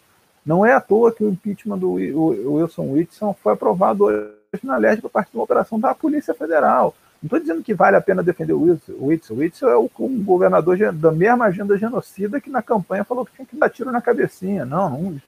Não 0.46 0.64
é 0.64 0.72
à 0.72 0.80
toa 0.80 1.12
que 1.12 1.24
o 1.24 1.30
impeachment 1.30 1.78
do 1.78 1.92
Wilson 1.94 2.92
Whitson 2.92 3.34
foi 3.42 3.54
aprovado 3.54 4.04
hoje 4.04 4.39
na 4.64 4.76
LERJ 4.76 5.08
parte 5.08 5.30
de 5.30 5.36
uma 5.36 5.44
operação 5.44 5.78
da 5.78 5.94
Polícia 5.94 6.34
Federal. 6.34 6.94
Não 7.22 7.26
estou 7.26 7.38
dizendo 7.38 7.62
que 7.62 7.72
vale 7.72 7.96
a 7.96 8.00
pena 8.00 8.22
defender 8.22 8.52
o 8.52 8.62
Whitson. 8.62 8.92
O 8.98 9.06
Whitson, 9.06 9.34
o 9.34 9.36
Whitson 9.36 9.68
é 9.68 9.76
o, 9.76 9.90
um 10.00 10.24
governador 10.24 10.76
da 10.92 11.12
mesma 11.12 11.44
agenda 11.44 11.78
genocida 11.78 12.40
que 12.40 12.50
na 12.50 12.60
campanha 12.60 13.04
falou 13.04 13.24
que 13.24 13.32
tinha 13.32 13.46
que 13.46 13.56
dar 13.56 13.70
tiro 13.70 13.92
na 13.92 14.00
cabecinha. 14.00 14.64
Não, 14.64 15.20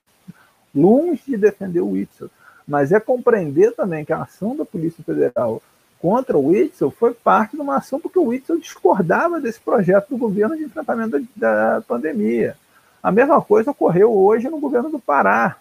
longe 0.75 1.23
de 1.27 1.37
defender 1.37 1.81
o 1.81 1.91
Whitson. 1.91 2.29
Mas 2.67 2.91
é 2.91 2.99
compreender 2.99 3.73
também 3.73 4.05
que 4.05 4.13
a 4.13 4.23
ação 4.23 4.57
da 4.57 4.65
Polícia 4.65 5.05
Federal 5.05 5.63
contra 6.01 6.37
o 6.37 6.47
Witzel 6.47 6.91
foi 6.91 7.15
parte 7.15 7.55
de 7.55 7.63
uma 7.63 7.77
ação 7.77 8.01
porque 8.01 8.19
o 8.19 8.27
Witzel 8.27 8.59
discordava 8.59 9.41
desse 9.41 9.61
projeto 9.61 10.09
do 10.09 10.17
governo 10.17 10.57
de 10.57 10.65
enfrentamento 10.65 11.25
da, 11.37 11.75
da 11.75 11.81
pandemia. 11.83 12.57
A 13.01 13.13
mesma 13.13 13.41
coisa 13.41 13.71
ocorreu 13.71 14.13
hoje 14.13 14.49
no 14.49 14.59
governo 14.59 14.91
do 14.91 14.99
Pará. 14.99 15.57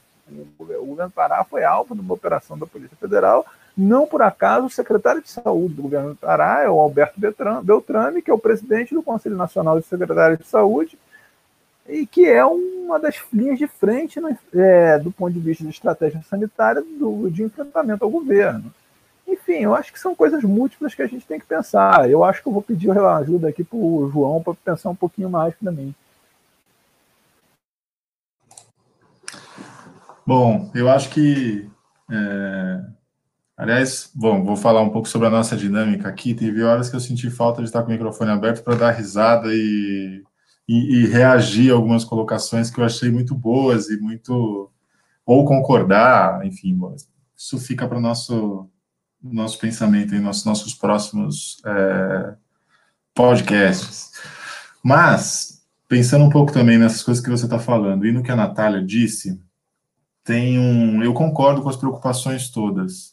O 0.57 0.85
governo 0.85 1.11
Pará 1.11 1.43
foi 1.43 1.63
alvo 1.63 1.95
de 1.95 2.01
uma 2.01 2.13
operação 2.13 2.57
da 2.57 2.65
Polícia 2.65 2.97
Federal. 2.97 3.45
Não 3.75 4.05
por 4.05 4.21
acaso, 4.21 4.67
o 4.67 4.69
secretário 4.69 5.21
de 5.21 5.29
saúde 5.29 5.75
do 5.75 5.83
governo 5.83 6.09
do 6.09 6.15
Pará 6.15 6.61
é 6.61 6.69
o 6.69 6.79
Alberto 6.79 7.19
Beltrame, 7.63 8.21
que 8.21 8.29
é 8.29 8.33
o 8.33 8.39
presidente 8.39 8.93
do 8.93 9.03
Conselho 9.03 9.37
Nacional 9.37 9.79
de 9.79 9.85
Secretários 9.85 10.39
de 10.39 10.45
Saúde, 10.45 10.97
e 11.87 12.05
que 12.05 12.25
é 12.25 12.45
uma 12.45 12.99
das 12.99 13.15
linhas 13.33 13.57
de 13.57 13.67
frente 13.67 14.19
é, 14.53 14.99
do 14.99 15.11
ponto 15.11 15.33
de 15.33 15.39
vista 15.39 15.63
de 15.63 15.69
estratégia 15.69 16.21
sanitária 16.29 16.81
do, 16.81 17.29
de 17.29 17.43
enfrentamento 17.43 18.03
ao 18.03 18.09
governo. 18.09 18.73
Enfim, 19.27 19.59
eu 19.63 19.73
acho 19.73 19.93
que 19.93 19.99
são 19.99 20.13
coisas 20.13 20.43
múltiplas 20.43 20.93
que 20.93 21.01
a 21.01 21.07
gente 21.07 21.25
tem 21.25 21.39
que 21.39 21.45
pensar. 21.45 22.09
Eu 22.09 22.23
acho 22.23 22.41
que 22.41 22.49
eu 22.49 22.53
vou 22.53 22.61
pedir 22.61 22.91
ajuda 22.91 23.47
aqui 23.47 23.63
para 23.63 23.77
o 23.77 24.09
João 24.11 24.43
para 24.43 24.53
pensar 24.53 24.89
um 24.89 24.95
pouquinho 24.95 25.29
mais 25.29 25.55
para 25.55 25.71
mim. 25.71 25.95
Bom, 30.25 30.71
eu 30.73 30.89
acho 30.89 31.09
que. 31.09 31.69
É... 32.09 32.81
Aliás, 33.57 34.09
bom, 34.15 34.43
vou 34.43 34.55
falar 34.55 34.81
um 34.81 34.89
pouco 34.89 35.07
sobre 35.07 35.27
a 35.27 35.31
nossa 35.31 35.55
dinâmica 35.55 36.09
aqui. 36.09 36.33
Teve 36.33 36.63
horas 36.63 36.89
que 36.89 36.95
eu 36.95 36.99
senti 36.99 37.29
falta 37.29 37.61
de 37.61 37.67
estar 37.67 37.83
com 37.83 37.89
o 37.89 37.91
microfone 37.91 38.31
aberto 38.31 38.63
para 38.63 38.75
dar 38.75 38.91
risada 38.91 39.49
e, 39.53 40.23
e, 40.67 40.95
e, 40.95 41.07
reagir 41.07 41.71
a 41.71 41.75
algumas 41.75 42.03
colocações 42.03 42.71
que 42.71 42.79
eu 42.79 42.85
achei 42.85 43.11
muito 43.11 43.35
boas 43.35 43.89
e 43.89 43.99
muito. 43.99 44.71
ou 45.25 45.45
concordar, 45.45 46.43
enfim, 46.45 46.79
isso 47.37 47.59
fica 47.59 47.87
para 47.87 47.97
o 47.97 48.01
nosso 48.01 48.67
nosso 49.21 49.59
pensamento 49.59 50.15
em 50.15 50.19
nossos, 50.19 50.45
nossos 50.45 50.73
próximos 50.73 51.61
é, 51.65 52.33
podcasts. 53.13 54.11
Mas, 54.83 55.63
pensando 55.87 56.25
um 56.25 56.29
pouco 56.29 56.51
também 56.51 56.77
nessas 56.77 57.03
coisas 57.03 57.23
que 57.23 57.29
você 57.29 57.45
está 57.45 57.59
falando 57.59 58.05
e 58.05 58.11
no 58.11 58.23
que 58.23 58.31
a 58.31 58.35
Natália 58.35 58.83
disse, 58.83 59.39
tem 60.31 60.57
um. 60.57 61.03
Eu 61.03 61.13
concordo 61.13 61.61
com 61.61 61.67
as 61.67 61.75
preocupações 61.75 62.49
todas. 62.49 63.11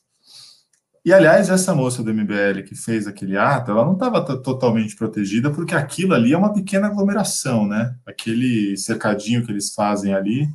E, 1.05 1.13
aliás, 1.13 1.51
essa 1.51 1.75
moça 1.75 2.01
do 2.01 2.15
MBL 2.15 2.63
que 2.65 2.77
fez 2.77 3.09
aquele 3.09 3.37
ato, 3.37 3.73
ela 3.73 3.85
não 3.85 3.95
estava 3.95 4.25
totalmente 4.37 4.95
protegida, 4.95 5.51
porque 5.51 5.75
aquilo 5.75 6.15
ali 6.15 6.33
é 6.33 6.39
uma 6.39 6.53
pequena 6.53 6.87
aglomeração, 6.87 7.67
né? 7.67 7.97
Aquele 8.07 8.77
cercadinho 8.77 9.45
que 9.45 9.51
eles 9.51 9.75
fazem 9.75 10.15
ali, 10.15 10.49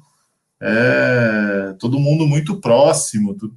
é 0.62 1.76
todo 1.80 2.00
mundo 2.00 2.26
muito 2.26 2.62
próximo, 2.62 3.34
tudo, 3.34 3.56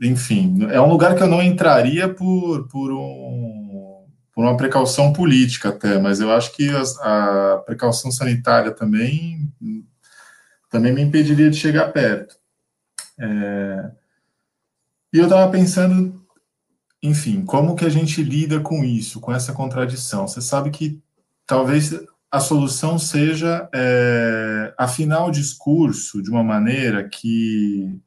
enfim, 0.00 0.58
é 0.70 0.80
um 0.80 0.88
lugar 0.88 1.16
que 1.16 1.22
eu 1.22 1.26
não 1.26 1.42
entraria 1.42 2.08
por, 2.08 2.68
por, 2.68 2.92
um, 2.92 4.04
por 4.32 4.44
uma 4.44 4.56
precaução 4.56 5.12
política 5.12 5.70
até, 5.70 5.98
mas 5.98 6.20
eu 6.20 6.30
acho 6.30 6.52
que 6.52 6.70
a, 6.70 7.54
a 7.54 7.58
precaução 7.58 8.12
sanitária 8.12 8.70
também, 8.70 9.50
também 10.70 10.94
me 10.94 11.02
impediria 11.02 11.50
de 11.50 11.56
chegar 11.56 11.92
perto. 11.92 12.36
É, 13.18 13.90
e 15.12 15.18
eu 15.18 15.24
estava 15.24 15.50
pensando, 15.50 16.24
enfim, 17.02 17.44
como 17.44 17.74
que 17.74 17.84
a 17.84 17.88
gente 17.88 18.22
lida 18.22 18.60
com 18.60 18.84
isso, 18.84 19.20
com 19.20 19.32
essa 19.32 19.52
contradição? 19.52 20.28
Você 20.28 20.40
sabe 20.40 20.70
que 20.70 21.02
talvez 21.44 21.92
a 22.30 22.38
solução 22.38 22.96
seja 22.96 23.68
é, 23.74 24.72
afinar 24.78 25.26
o 25.26 25.32
discurso 25.32 26.22
de 26.22 26.30
uma 26.30 26.44
maneira 26.44 27.08
que 27.08 28.00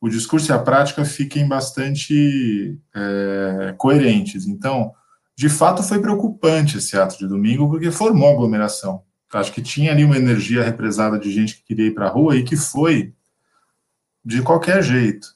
o 0.00 0.08
discurso 0.08 0.50
e 0.50 0.54
a 0.54 0.58
prática 0.58 1.04
fiquem 1.04 1.46
bastante 1.46 2.78
é, 2.94 3.74
coerentes. 3.76 4.46
Então, 4.46 4.92
de 5.36 5.48
fato, 5.48 5.82
foi 5.82 6.00
preocupante 6.00 6.78
esse 6.78 6.96
ato 6.96 7.18
de 7.18 7.26
domingo, 7.26 7.68
porque 7.68 7.90
formou 7.90 8.30
aglomeração. 8.30 9.02
Acho 9.32 9.52
que 9.52 9.62
tinha 9.62 9.92
ali 9.92 10.04
uma 10.04 10.16
energia 10.16 10.62
represada 10.62 11.18
de 11.18 11.30
gente 11.30 11.56
que 11.56 11.62
queria 11.62 11.88
ir 11.88 11.94
para 11.94 12.06
a 12.06 12.10
rua 12.10 12.36
e 12.36 12.44
que 12.44 12.56
foi 12.56 13.12
de 14.24 14.42
qualquer 14.42 14.82
jeito. 14.82 15.28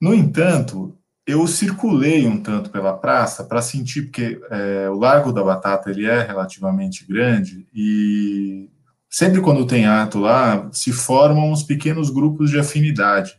No 0.00 0.14
entanto, 0.14 0.96
eu 1.26 1.46
circulei 1.46 2.26
um 2.26 2.40
tanto 2.42 2.70
pela 2.70 2.96
praça 2.96 3.44
para 3.44 3.62
sentir, 3.62 4.02
porque 4.02 4.40
é, 4.50 4.88
o 4.88 4.98
Largo 4.98 5.32
da 5.32 5.42
Batata 5.42 5.90
ele 5.90 6.06
é 6.06 6.22
relativamente 6.22 7.06
grande 7.06 7.66
e 7.74 8.70
sempre 9.08 9.40
quando 9.40 9.66
tem 9.66 9.86
ato 9.86 10.18
lá, 10.18 10.68
se 10.72 10.92
formam 10.92 11.50
uns 11.50 11.62
pequenos 11.62 12.10
grupos 12.10 12.50
de 12.50 12.58
afinidade. 12.58 13.36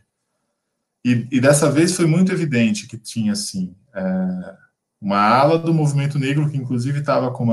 E, 1.04 1.26
e, 1.30 1.40
dessa 1.40 1.70
vez 1.70 1.96
foi 1.96 2.06
muito 2.06 2.30
evidente 2.30 2.86
que 2.86 2.98
tinha, 2.98 3.32
assim, 3.32 3.74
é, 3.94 4.54
uma 5.00 5.18
ala 5.18 5.58
do 5.58 5.72
movimento 5.72 6.18
negro 6.18 6.50
que, 6.50 6.56
inclusive, 6.56 7.00
estava 7.00 7.30
com, 7.30 7.48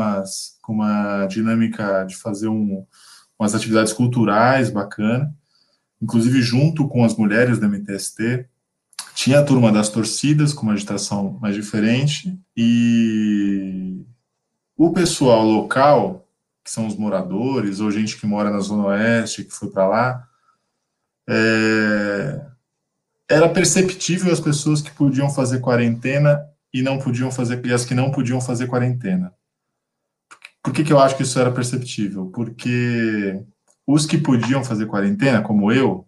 com 0.62 0.74
uma 0.74 1.26
dinâmica 1.28 2.04
de 2.04 2.18
fazer 2.18 2.50
um, 2.50 2.86
umas 3.40 3.56
atividades 3.56 3.94
culturais 3.94 4.70
bacana, 4.70 5.34
inclusive 6.02 6.42
junto 6.42 6.88
com 6.88 7.06
as 7.06 7.16
mulheres 7.16 7.58
do 7.58 7.68
MTST. 7.70 8.46
Tinha 9.16 9.40
a 9.40 9.44
turma 9.44 9.72
das 9.72 9.90
torcidas, 9.90 10.54
com 10.54 10.64
uma 10.64 10.74
agitação 10.74 11.40
mais 11.42 11.56
diferente, 11.56 12.38
e 12.56 14.06
o 14.76 14.92
pessoal 14.92 15.44
local, 15.46 16.28
que 16.64 16.70
são 16.70 16.86
os 16.86 16.98
moradores, 16.98 17.80
ou 17.80 17.90
gente 17.90 18.18
que 18.18 18.28
mora 18.28 18.52
na 18.52 18.60
Zona 18.60 18.88
Oeste, 18.88 19.46
que 19.46 19.52
foi 19.52 19.70
para 19.70 19.88
lá, 19.88 20.28
é, 21.30 22.46
era 23.30 23.50
perceptível 23.50 24.32
as 24.32 24.40
pessoas 24.40 24.82
que 24.82 24.92
podiam 24.92 25.30
fazer 25.30 25.60
quarentena 25.60 26.40
e 26.74 26.82
não 26.82 26.98
podiam 26.98 27.32
fazer 27.32 27.66
e 27.66 27.74
as 27.74 27.86
que 27.86 27.94
não 27.94 28.12
podiam 28.12 28.42
fazer 28.42 28.68
quarentena. 28.68 29.34
Por 30.64 30.74
que, 30.74 30.84
que 30.84 30.92
eu 30.92 31.00
acho 31.00 31.16
que 31.16 31.24
isso 31.24 31.40
era 31.40 31.52
perceptível? 31.52 32.28
Porque 32.28 33.42
os 33.86 34.06
que 34.06 34.18
podiam 34.18 34.64
fazer 34.64 34.86
quarentena, 34.86 35.42
como 35.42 35.72
eu, 35.72 36.06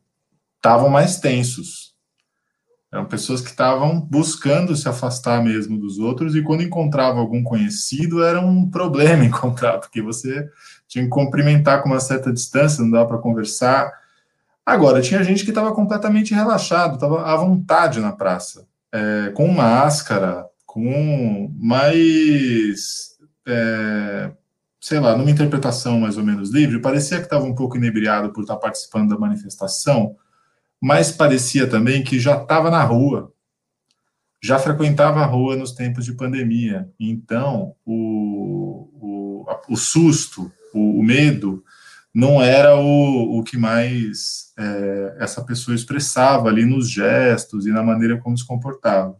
estavam 0.57 0.89
mais 0.89 1.19
tensos. 1.19 1.95
Eram 2.91 3.05
pessoas 3.05 3.39
que 3.39 3.49
estavam 3.49 4.01
buscando 4.01 4.75
se 4.75 4.89
afastar 4.89 5.43
mesmo 5.43 5.77
dos 5.77 5.99
outros 5.99 6.35
e 6.35 6.41
quando 6.41 6.63
encontrava 6.63 7.19
algum 7.19 7.43
conhecido 7.43 8.23
era 8.23 8.41
um 8.41 8.69
problema 8.69 9.23
encontrar, 9.25 9.77
porque 9.77 10.01
você 10.01 10.49
tinha 10.87 11.03
que 11.03 11.09
cumprimentar 11.09 11.81
com 11.81 11.89
uma 11.89 11.99
certa 11.99 12.33
distância, 12.33 12.83
não 12.83 12.91
dava 12.91 13.07
para 13.07 13.19
conversar 13.19 13.93
Agora, 14.69 15.01
tinha 15.01 15.23
gente 15.23 15.43
que 15.43 15.49
estava 15.49 15.73
completamente 15.73 16.31
relaxado, 16.31 16.93
estava 16.93 17.23
à 17.23 17.35
vontade 17.35 17.99
na 17.99 18.11
praça, 18.11 18.67
é, 18.93 19.31
com 19.31 19.47
máscara, 19.47 20.45
com 20.79 21.53
mais, 21.59 23.17
é, 23.45 24.31
sei 24.79 24.99
lá, 24.99 25.17
numa 25.17 25.29
interpretação 25.29 25.99
mais 25.99 26.17
ou 26.17 26.23
menos 26.23 26.51
livre, 26.51 26.79
parecia 26.79 27.17
que 27.17 27.25
estava 27.25 27.43
um 27.43 27.53
pouco 27.53 27.75
inebriado 27.75 28.31
por 28.31 28.41
estar 28.41 28.55
participando 28.55 29.09
da 29.09 29.19
manifestação, 29.19 30.15
mas 30.81 31.11
parecia 31.11 31.67
também 31.67 32.01
que 32.01 32.17
já 32.17 32.41
estava 32.41 32.71
na 32.71 32.81
rua, 32.81 33.33
já 34.41 34.57
frequentava 34.57 35.19
a 35.19 35.25
rua 35.25 35.57
nos 35.57 35.73
tempos 35.73 36.05
de 36.05 36.13
pandemia. 36.13 36.89
Então, 36.97 37.75
o, 37.85 38.89
o, 38.93 39.73
o 39.73 39.75
susto, 39.75 40.49
o, 40.73 41.01
o 41.01 41.03
medo, 41.03 41.61
não 42.13 42.41
era 42.41 42.77
o, 42.77 43.37
o 43.37 43.43
que 43.43 43.57
mais 43.57 44.53
é, 44.57 45.17
essa 45.19 45.43
pessoa 45.43 45.75
expressava 45.75 46.47
ali 46.47 46.63
nos 46.63 46.89
gestos 46.89 47.67
e 47.67 47.71
na 47.71 47.83
maneira 47.83 48.17
como 48.17 48.37
se 48.37 48.47
comportava. 48.47 49.19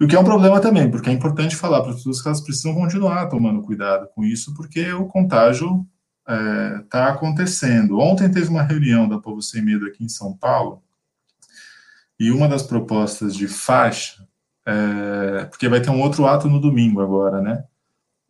O 0.00 0.06
que 0.06 0.16
é 0.16 0.18
um 0.18 0.24
problema 0.24 0.60
também, 0.60 0.90
porque 0.90 1.08
é 1.08 1.12
importante 1.12 1.54
falar 1.54 1.80
para 1.82 1.90
as 1.90 1.96
pessoas 1.96 2.20
que 2.20 2.28
elas 2.28 2.40
precisam 2.40 2.74
continuar 2.74 3.28
tomando 3.28 3.62
cuidado 3.62 4.08
com 4.14 4.24
isso, 4.24 4.52
porque 4.54 4.92
o 4.92 5.06
contágio 5.06 5.86
está 6.20 6.34
é, 6.34 6.78
tá 6.90 7.08
acontecendo. 7.08 7.98
Ontem 7.98 8.30
teve 8.30 8.48
uma 8.48 8.62
reunião 8.62 9.08
da 9.08 9.18
Povo 9.18 9.40
Sem 9.40 9.62
Medo 9.62 9.86
aqui 9.86 10.04
em 10.04 10.08
São 10.08 10.36
Paulo, 10.36 10.82
e 12.18 12.30
uma 12.30 12.48
das 12.48 12.62
propostas 12.62 13.34
de 13.34 13.48
faixa, 13.48 14.26
é, 14.66 15.44
porque 15.46 15.68
vai 15.68 15.80
ter 15.80 15.90
um 15.90 16.00
outro 16.00 16.26
ato 16.26 16.48
no 16.48 16.60
domingo 16.60 17.00
agora, 17.00 17.40
né? 17.40 17.64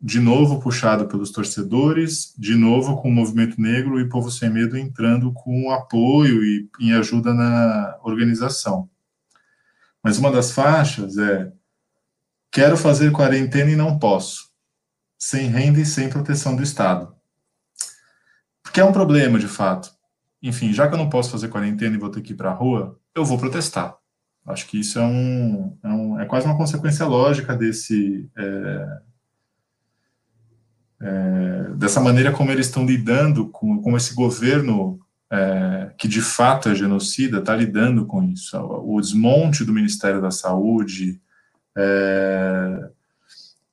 de 0.03 0.19
novo 0.19 0.59
puxado 0.59 1.07
pelos 1.07 1.31
torcedores, 1.31 2.33
de 2.37 2.55
novo 2.55 2.97
com 3.01 3.07
o 3.07 3.11
movimento 3.11 3.59
negro 3.61 4.01
e 4.01 4.09
Povo 4.09 4.29
Sem 4.29 4.49
Medo 4.49 4.77
entrando 4.77 5.31
com 5.31 5.71
apoio 5.71 6.43
e 6.43 6.69
em 6.81 6.91
ajuda 6.91 7.33
na 7.33 7.97
organização. 8.03 8.89
Mas 10.03 10.17
uma 10.17 10.31
das 10.31 10.51
faixas 10.51 11.17
é: 11.17 11.51
quero 12.51 12.75
fazer 12.75 13.11
quarentena 13.11 13.71
e 13.71 13.75
não 13.75 13.97
posso, 13.97 14.51
sem 15.17 15.47
renda 15.47 15.79
e 15.79 15.85
sem 15.85 16.09
proteção 16.09 16.55
do 16.55 16.61
Estado. 16.63 17.15
Porque 18.61 18.81
é 18.81 18.85
um 18.85 18.91
problema, 18.91 19.39
de 19.39 19.47
fato. 19.47 19.89
Enfim, 20.41 20.73
já 20.73 20.87
que 20.87 20.93
eu 20.93 20.97
não 20.97 21.09
posso 21.09 21.31
fazer 21.31 21.47
quarentena 21.47 21.95
e 21.95 21.99
vou 21.99 22.09
ter 22.09 22.21
que 22.21 22.33
ir 22.33 22.35
para 22.35 22.51
a 22.51 22.53
rua, 22.53 22.99
eu 23.15 23.23
vou 23.23 23.37
protestar. 23.37 23.95
Acho 24.45 24.67
que 24.67 24.79
isso 24.79 24.99
é, 24.99 25.03
um, 25.03 25.77
é, 25.81 25.87
um, 25.87 26.19
é 26.19 26.25
quase 26.25 26.45
uma 26.45 26.57
consequência 26.57 27.05
lógica 27.05 27.55
desse. 27.55 28.29
É, 28.37 29.01
é, 31.01 31.69
dessa 31.75 31.99
maneira 31.99 32.31
como 32.31 32.51
eles 32.51 32.67
estão 32.67 32.85
lidando 32.85 33.49
com, 33.49 33.81
com 33.81 33.95
esse 33.95 34.13
governo 34.13 34.99
é, 35.33 35.89
que 35.97 36.07
de 36.07 36.21
fato 36.21 36.69
é 36.69 36.75
genocida, 36.75 37.39
está 37.39 37.55
lidando 37.55 38.05
com 38.05 38.21
isso. 38.21 38.55
O 38.55 39.01
desmonte 39.01 39.65
do 39.65 39.73
Ministério 39.73 40.21
da 40.21 40.29
Saúde, 40.29 41.19
é, 41.75 42.89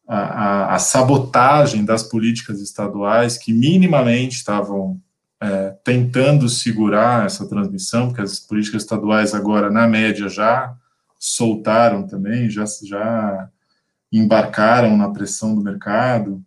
a, 0.09 0.19
a, 0.19 0.75
a, 0.75 0.79
sabotagem 0.79 1.85
das 1.85 2.03
políticas 2.03 2.63
estaduais 2.63 3.37
que 3.37 3.53
minimamente 3.53 4.37
estavam 4.37 4.99
é, 5.39 5.77
tentando 5.85 6.49
segurar 6.49 7.27
essa 7.27 7.47
transmissão, 7.47 8.07
porque 8.07 8.23
as 8.23 8.39
políticas 8.39 8.83
estaduais 8.83 9.35
agora, 9.35 9.71
na 9.71 9.87
média, 9.87 10.31
já 10.31 10.75
soltaram 11.19 12.07
também, 12.07 12.49
já, 12.49 12.65
já 12.83 13.51
embarcaram 14.11 14.97
na 14.97 15.11
pressão 15.11 15.55
do 15.55 15.63
mercado. 15.63 16.43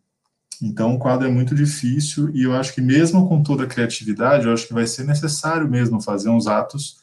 Então, 0.66 0.95
o 0.95 0.99
quadro 0.99 1.28
é 1.28 1.30
muito 1.30 1.53
difícil 1.53 2.34
e 2.34 2.43
eu 2.43 2.55
acho 2.55 2.74
que 2.74 2.80
mesmo 2.80 3.28
com 3.28 3.43
toda 3.43 3.66
a 3.66 3.68
criatividade, 3.68 4.45
eu 4.45 4.53
acho 4.53 4.66
que 4.66 4.74
vai 4.74 4.88
ser 4.88 5.03
necessário 5.03 5.70
mesmo 5.70 6.01
fazer 6.01 6.30
uns 6.30 6.47
atos 6.47 7.01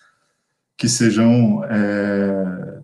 que 0.78 0.88
sejam 0.88 1.62
é, 1.64 2.80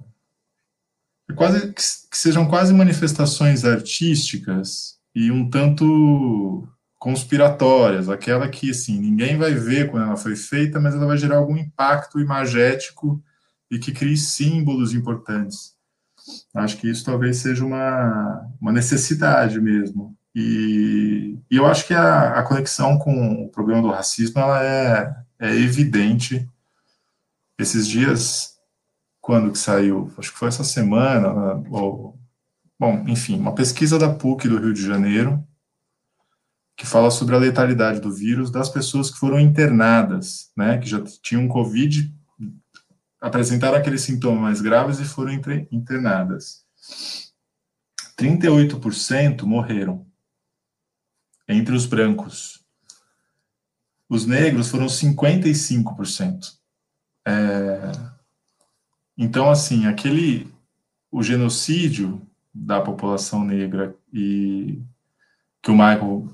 quase 1.34 1.72
que 1.72 2.18
sejam 2.18 2.46
quase 2.46 2.74
manifestações 2.74 3.64
artísticas 3.64 4.98
e 5.14 5.30
um 5.30 5.48
tanto 5.48 6.68
conspiratórias, 6.98 8.10
aquela 8.10 8.46
que 8.46 8.70
assim 8.70 9.00
ninguém 9.00 9.38
vai 9.38 9.54
ver 9.54 9.90
quando 9.90 10.04
ela 10.04 10.16
foi 10.16 10.36
feita, 10.36 10.78
mas 10.78 10.94
ela 10.94 11.06
vai 11.06 11.16
gerar 11.16 11.38
algum 11.38 11.56
impacto 11.56 12.20
imagético 12.20 13.22
e 13.70 13.78
que 13.78 13.92
crie 13.92 14.16
símbolos 14.16 14.92
importantes. 14.92 15.74
Acho 16.54 16.76
que 16.76 16.90
isso 16.90 17.04
talvez 17.04 17.38
seja 17.38 17.64
uma, 17.64 18.46
uma 18.60 18.72
necessidade 18.72 19.60
mesmo. 19.60 20.15
E, 20.38 21.38
e 21.50 21.56
eu 21.56 21.64
acho 21.64 21.86
que 21.86 21.94
a, 21.94 22.38
a, 22.38 22.42
conexão 22.42 22.98
com 22.98 23.46
o 23.46 23.48
problema 23.48 23.80
do 23.80 23.88
racismo 23.88 24.38
ela 24.38 24.62
é, 24.62 25.16
é 25.38 25.50
evidente. 25.54 26.46
Esses 27.58 27.88
dias, 27.88 28.58
quando 29.18 29.50
que 29.50 29.56
saiu? 29.56 30.12
Acho 30.18 30.30
que 30.30 30.38
foi 30.38 30.48
essa 30.48 30.62
semana, 30.62 31.32
ou, 31.70 32.20
bom, 32.78 33.02
enfim, 33.08 33.38
uma 33.40 33.54
pesquisa 33.54 33.98
da 33.98 34.12
PUC 34.12 34.46
do 34.46 34.58
Rio 34.58 34.74
de 34.74 34.86
Janeiro, 34.86 35.42
que 36.76 36.86
fala 36.86 37.10
sobre 37.10 37.34
a 37.34 37.38
letalidade 37.38 37.98
do 37.98 38.12
vírus 38.12 38.50
das 38.50 38.68
pessoas 38.68 39.10
que 39.10 39.18
foram 39.18 39.40
internadas, 39.40 40.50
né, 40.54 40.76
que 40.76 40.86
já 40.86 41.02
tinham 41.22 41.48
Covid, 41.48 42.14
apresentaram 43.18 43.78
aqueles 43.78 44.02
sintomas 44.02 44.42
mais 44.42 44.60
graves 44.60 45.00
e 45.00 45.04
foram 45.06 45.32
internadas. 45.72 46.66
38% 48.18 49.44
morreram 49.44 50.06
entre 51.48 51.74
os 51.74 51.86
brancos. 51.86 52.64
Os 54.08 54.26
negros 54.26 54.70
foram 54.70 54.86
55%. 54.86 56.54
É, 57.26 57.92
então, 59.16 59.50
assim, 59.50 59.86
aquele 59.86 60.52
o 61.10 61.22
genocídio 61.22 62.20
da 62.54 62.80
população 62.80 63.44
negra 63.44 63.94
e 64.12 64.82
que 65.62 65.70
o 65.70 65.74
Michael 65.74 66.28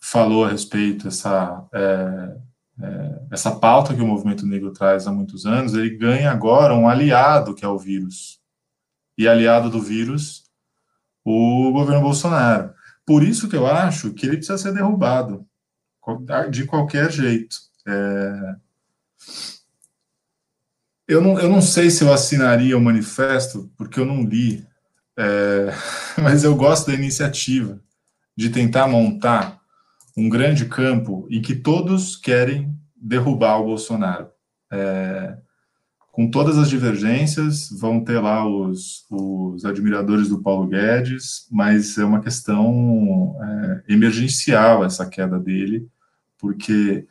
falou 0.00 0.44
a 0.44 0.50
respeito 0.50 1.08
essa 1.08 1.66
é, 1.72 2.36
é, 2.82 3.22
essa 3.30 3.54
pauta 3.56 3.94
que 3.94 4.00
o 4.00 4.06
movimento 4.06 4.46
negro 4.46 4.72
traz 4.72 5.06
há 5.06 5.12
muitos 5.12 5.46
anos, 5.46 5.74
ele 5.74 5.96
ganha 5.96 6.30
agora 6.30 6.74
um 6.74 6.88
aliado 6.88 7.54
que 7.54 7.64
é 7.64 7.68
o 7.68 7.78
vírus 7.78 8.40
e 9.16 9.28
aliado 9.28 9.70
do 9.70 9.80
vírus 9.80 10.44
o 11.24 11.70
governo 11.72 12.02
Bolsonaro. 12.02 12.74
Por 13.04 13.22
isso 13.22 13.48
que 13.48 13.56
eu 13.56 13.66
acho 13.66 14.12
que 14.12 14.26
ele 14.26 14.36
precisa 14.36 14.58
ser 14.58 14.72
derrubado, 14.72 15.46
de 16.50 16.64
qualquer 16.64 17.10
jeito. 17.10 17.56
É... 17.86 18.56
Eu, 21.06 21.20
não, 21.20 21.38
eu 21.38 21.48
não 21.48 21.60
sei 21.60 21.90
se 21.90 22.04
eu 22.04 22.12
assinaria 22.12 22.76
o 22.76 22.80
manifesto, 22.80 23.70
porque 23.76 23.98
eu 23.98 24.06
não 24.06 24.22
li, 24.22 24.66
é... 25.16 25.68
mas 26.22 26.44
eu 26.44 26.54
gosto 26.56 26.86
da 26.88 26.94
iniciativa 26.94 27.80
de 28.36 28.50
tentar 28.50 28.88
montar 28.88 29.60
um 30.16 30.28
grande 30.28 30.66
campo 30.66 31.26
em 31.30 31.40
que 31.40 31.54
todos 31.54 32.16
querem 32.16 32.76
derrubar 32.96 33.58
o 33.58 33.64
Bolsonaro. 33.64 34.30
É 34.70 35.36
com 36.12 36.30
todas 36.30 36.58
as 36.58 36.68
divergências, 36.68 37.70
vão 37.70 38.04
ter 38.04 38.20
lá 38.20 38.46
os, 38.46 39.06
os 39.10 39.64
admiradores 39.64 40.28
do 40.28 40.42
Paulo 40.42 40.68
Guedes, 40.68 41.46
mas 41.50 41.96
é 41.96 42.04
uma 42.04 42.20
questão 42.20 43.34
é, 43.42 43.94
emergencial 43.94 44.84
essa 44.84 45.06
queda 45.06 45.38
dele, 45.38 45.88
porque 46.38 47.06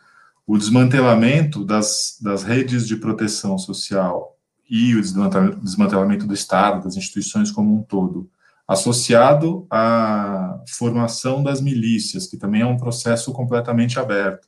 o 0.45 0.55
desmantelamento 0.55 1.65
das, 1.65 2.19
das 2.21 2.43
redes 2.43 2.87
de 2.87 2.95
proteção 2.95 3.57
social 3.57 4.37
e 4.69 4.95
o 4.95 5.01
desmantelamento 5.01 6.27
do 6.27 6.33
Estado, 6.35 6.83
das 6.83 6.95
instituições 6.95 7.49
como 7.49 7.75
um 7.75 7.81
todo, 7.81 8.29
associado 8.67 9.65
à 9.69 10.61
formação 10.69 11.41
das 11.41 11.59
milícias, 11.59 12.27
que 12.27 12.37
também 12.37 12.61
é 12.61 12.65
um 12.67 12.77
processo 12.77 13.33
completamente 13.33 13.99
aberto 13.99 14.47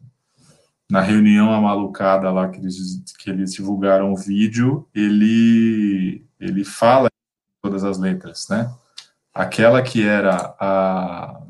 na 0.93 1.01
reunião 1.01 1.51
amalucada 1.51 2.29
lá 2.29 2.47
que 2.49 2.59
eles, 2.59 3.03
que 3.17 3.27
eles 3.27 3.51
divulgaram 3.51 4.13
o 4.13 4.15
vídeo, 4.15 4.87
ele, 4.93 6.23
ele 6.39 6.63
fala 6.63 7.09
todas 7.63 7.83
as 7.83 7.97
letras, 7.97 8.47
né? 8.47 8.71
Aquela 9.33 9.81
que 9.81 10.03
era 10.03 10.55
a, 10.59 11.41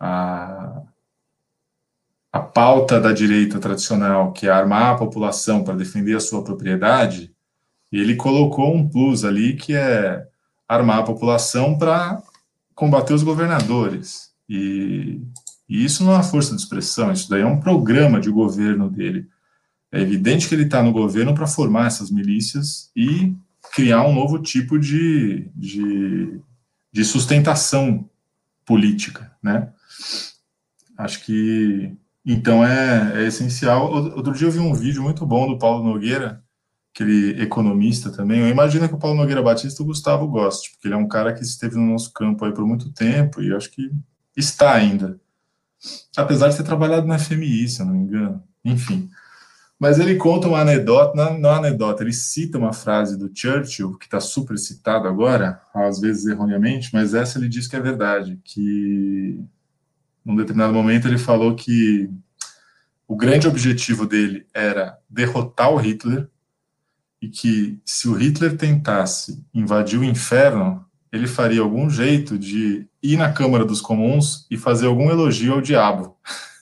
a, 0.00 0.82
a 2.32 2.40
pauta 2.40 3.00
da 3.00 3.12
direita 3.12 3.60
tradicional, 3.60 4.32
que 4.32 4.48
é 4.48 4.50
armar 4.50 4.94
a 4.94 4.98
população 4.98 5.62
para 5.62 5.76
defender 5.76 6.16
a 6.16 6.20
sua 6.20 6.42
propriedade, 6.42 7.32
ele 7.92 8.16
colocou 8.16 8.74
um 8.74 8.88
plus 8.88 9.24
ali 9.24 9.54
que 9.54 9.72
é 9.72 10.26
armar 10.68 10.98
a 10.98 11.04
população 11.04 11.78
para 11.78 12.20
combater 12.74 13.14
os 13.14 13.22
governadores. 13.22 14.34
E 14.48 15.22
e 15.68 15.84
isso 15.84 16.04
não 16.04 16.12
é 16.12 16.16
uma 16.16 16.22
força 16.22 16.54
de 16.54 16.62
expressão, 16.62 17.12
isso 17.12 17.28
daí 17.28 17.42
é 17.42 17.46
um 17.46 17.60
programa 17.60 18.20
de 18.20 18.30
governo 18.30 18.88
dele. 18.88 19.28
É 19.90 20.00
evidente 20.00 20.48
que 20.48 20.54
ele 20.54 20.64
está 20.64 20.82
no 20.82 20.92
governo 20.92 21.34
para 21.34 21.46
formar 21.46 21.86
essas 21.86 22.10
milícias 22.10 22.90
e 22.94 23.34
criar 23.72 24.06
um 24.06 24.14
novo 24.14 24.38
tipo 24.38 24.78
de, 24.78 25.50
de, 25.54 26.40
de 26.92 27.04
sustentação 27.04 28.08
política, 28.64 29.32
né? 29.42 29.70
Acho 30.98 31.24
que 31.24 31.96
então 32.24 32.64
é, 32.64 33.22
é, 33.22 33.26
essencial. 33.26 33.90
Outro 34.16 34.32
dia 34.34 34.48
eu 34.48 34.50
vi 34.50 34.58
um 34.58 34.74
vídeo 34.74 35.02
muito 35.02 35.24
bom 35.24 35.46
do 35.46 35.58
Paulo 35.58 35.84
Nogueira, 35.84 36.42
aquele 36.92 37.40
economista 37.40 38.10
também. 38.10 38.40
Eu 38.40 38.48
imagino 38.48 38.88
que 38.88 38.94
o 38.94 38.98
Paulo 38.98 39.16
Nogueira 39.16 39.42
Batista 39.42 39.82
o 39.82 39.86
Gustavo 39.86 40.26
goste, 40.26 40.72
porque 40.72 40.88
ele 40.88 40.94
é 40.94 40.98
um 40.98 41.06
cara 41.06 41.32
que 41.32 41.42
esteve 41.42 41.76
no 41.76 41.86
nosso 41.86 42.12
campo 42.12 42.44
aí 42.44 42.52
por 42.52 42.66
muito 42.66 42.92
tempo 42.92 43.40
e 43.40 43.54
acho 43.54 43.70
que 43.70 43.90
está 44.36 44.72
ainda. 44.72 45.20
Apesar 46.16 46.48
de 46.48 46.56
ter 46.56 46.62
trabalhado 46.62 47.06
na 47.06 47.18
FMI, 47.18 47.68
se 47.68 47.80
eu 47.80 47.86
não 47.86 47.94
me 47.94 48.00
engano. 48.00 48.42
Enfim. 48.64 49.08
Mas 49.78 49.98
ele 49.98 50.16
conta 50.16 50.48
uma 50.48 50.60
anedota, 50.60 51.14
não, 51.14 51.38
não 51.38 51.50
anedota, 51.50 52.02
ele 52.02 52.12
cita 52.12 52.56
uma 52.56 52.72
frase 52.72 53.18
do 53.18 53.30
Churchill, 53.32 53.98
que 53.98 54.06
está 54.06 54.20
super 54.20 54.56
citado 54.56 55.06
agora, 55.06 55.60
às 55.74 56.00
vezes 56.00 56.24
erroneamente, 56.24 56.88
mas 56.94 57.12
essa 57.12 57.38
ele 57.38 57.48
diz 57.48 57.66
que 57.66 57.76
é 57.76 57.80
verdade, 57.80 58.40
que 58.42 59.38
num 60.24 60.34
determinado 60.34 60.72
momento 60.72 61.06
ele 61.06 61.18
falou 61.18 61.54
que 61.54 62.10
o 63.06 63.14
grande 63.14 63.46
objetivo 63.46 64.06
dele 64.06 64.46
era 64.52 64.98
derrotar 65.10 65.70
o 65.70 65.76
Hitler 65.76 66.26
e 67.20 67.28
que 67.28 67.78
se 67.84 68.08
o 68.08 68.14
Hitler 68.14 68.56
tentasse 68.56 69.44
invadir 69.52 69.98
o 70.00 70.04
inferno, 70.04 70.85
ele 71.16 71.26
faria 71.26 71.62
algum 71.62 71.88
jeito 71.88 72.38
de 72.38 72.86
ir 73.02 73.16
na 73.16 73.32
Câmara 73.32 73.64
dos 73.64 73.80
Comuns 73.80 74.46
e 74.50 74.56
fazer 74.56 74.86
algum 74.86 75.10
elogio 75.10 75.54
ao 75.54 75.60
diabo 75.60 76.16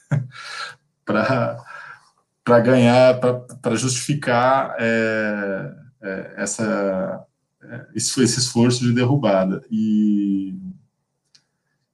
para 1.05 2.59
ganhar, 2.61 3.19
para 3.61 3.75
justificar 3.75 4.75
é, 4.79 5.73
é, 6.01 6.33
essa, 6.37 7.25
é, 7.63 7.85
esse, 7.93 8.23
esse 8.23 8.39
esforço 8.39 8.81
de 8.83 8.93
derrubada. 8.93 9.61
E, 9.69 10.57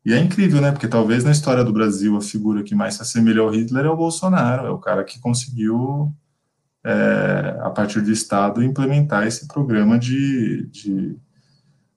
e 0.06 0.14
é 0.14 0.20
incrível, 0.20 0.62
né? 0.62 0.72
Porque 0.72 0.88
talvez 0.88 1.24
na 1.24 1.32
história 1.32 1.64
do 1.64 1.74
Brasil 1.74 2.16
a 2.16 2.22
figura 2.22 2.64
que 2.64 2.76
mais 2.76 2.96
se 2.96 3.02
assemelha 3.02 3.42
ao 3.42 3.50
Hitler 3.50 3.86
é 3.86 3.90
o 3.90 3.98
Bolsonaro, 3.98 4.68
é 4.68 4.70
o 4.70 4.78
cara 4.78 5.04
que 5.04 5.20
conseguiu, 5.20 6.14
é, 6.84 7.58
a 7.62 7.70
partir 7.72 8.02
do 8.02 8.12
Estado, 8.12 8.64
implementar 8.64 9.26
esse 9.26 9.48
programa 9.48 9.98
de, 9.98 10.68
de 10.68 11.18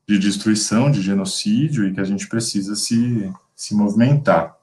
de 0.07 0.19
destruição, 0.19 0.91
de 0.91 1.01
genocídio, 1.01 1.87
e 1.87 1.95
que 1.95 2.01
a 2.01 2.05
gente 2.05 2.29
precisa 2.29 2.75
se, 2.75 3.33
se 3.55 3.75
movimentar. 3.75 4.57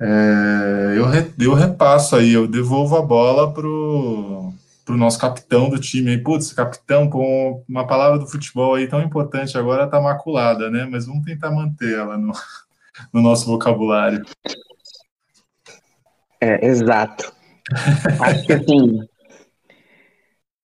É, 0.00 0.94
eu, 0.96 1.06
re, 1.06 1.30
eu 1.38 1.54
repasso 1.54 2.16
aí, 2.16 2.32
eu 2.32 2.46
devolvo 2.46 2.96
a 2.96 3.02
bola 3.02 3.52
pro, 3.52 4.52
pro 4.84 4.96
nosso 4.96 5.18
capitão 5.18 5.68
do 5.68 5.78
time 5.78 6.10
aí. 6.10 6.18
Putz, 6.18 6.52
capitão, 6.52 7.08
com 7.08 7.62
uma 7.68 7.86
palavra 7.86 8.18
do 8.18 8.26
futebol 8.26 8.74
aí 8.74 8.88
tão 8.88 9.02
importante 9.02 9.58
agora 9.58 9.86
tá 9.86 10.00
maculada, 10.00 10.70
né? 10.70 10.88
Mas 10.90 11.06
vamos 11.06 11.24
tentar 11.24 11.50
manter 11.50 11.98
ela 11.98 12.16
no, 12.16 12.32
no 13.12 13.20
nosso 13.20 13.46
vocabulário. 13.46 14.24
É, 16.40 16.66
exato. 16.66 17.30
Acho 18.20 18.46
que 18.46 18.52
assim, 18.54 19.00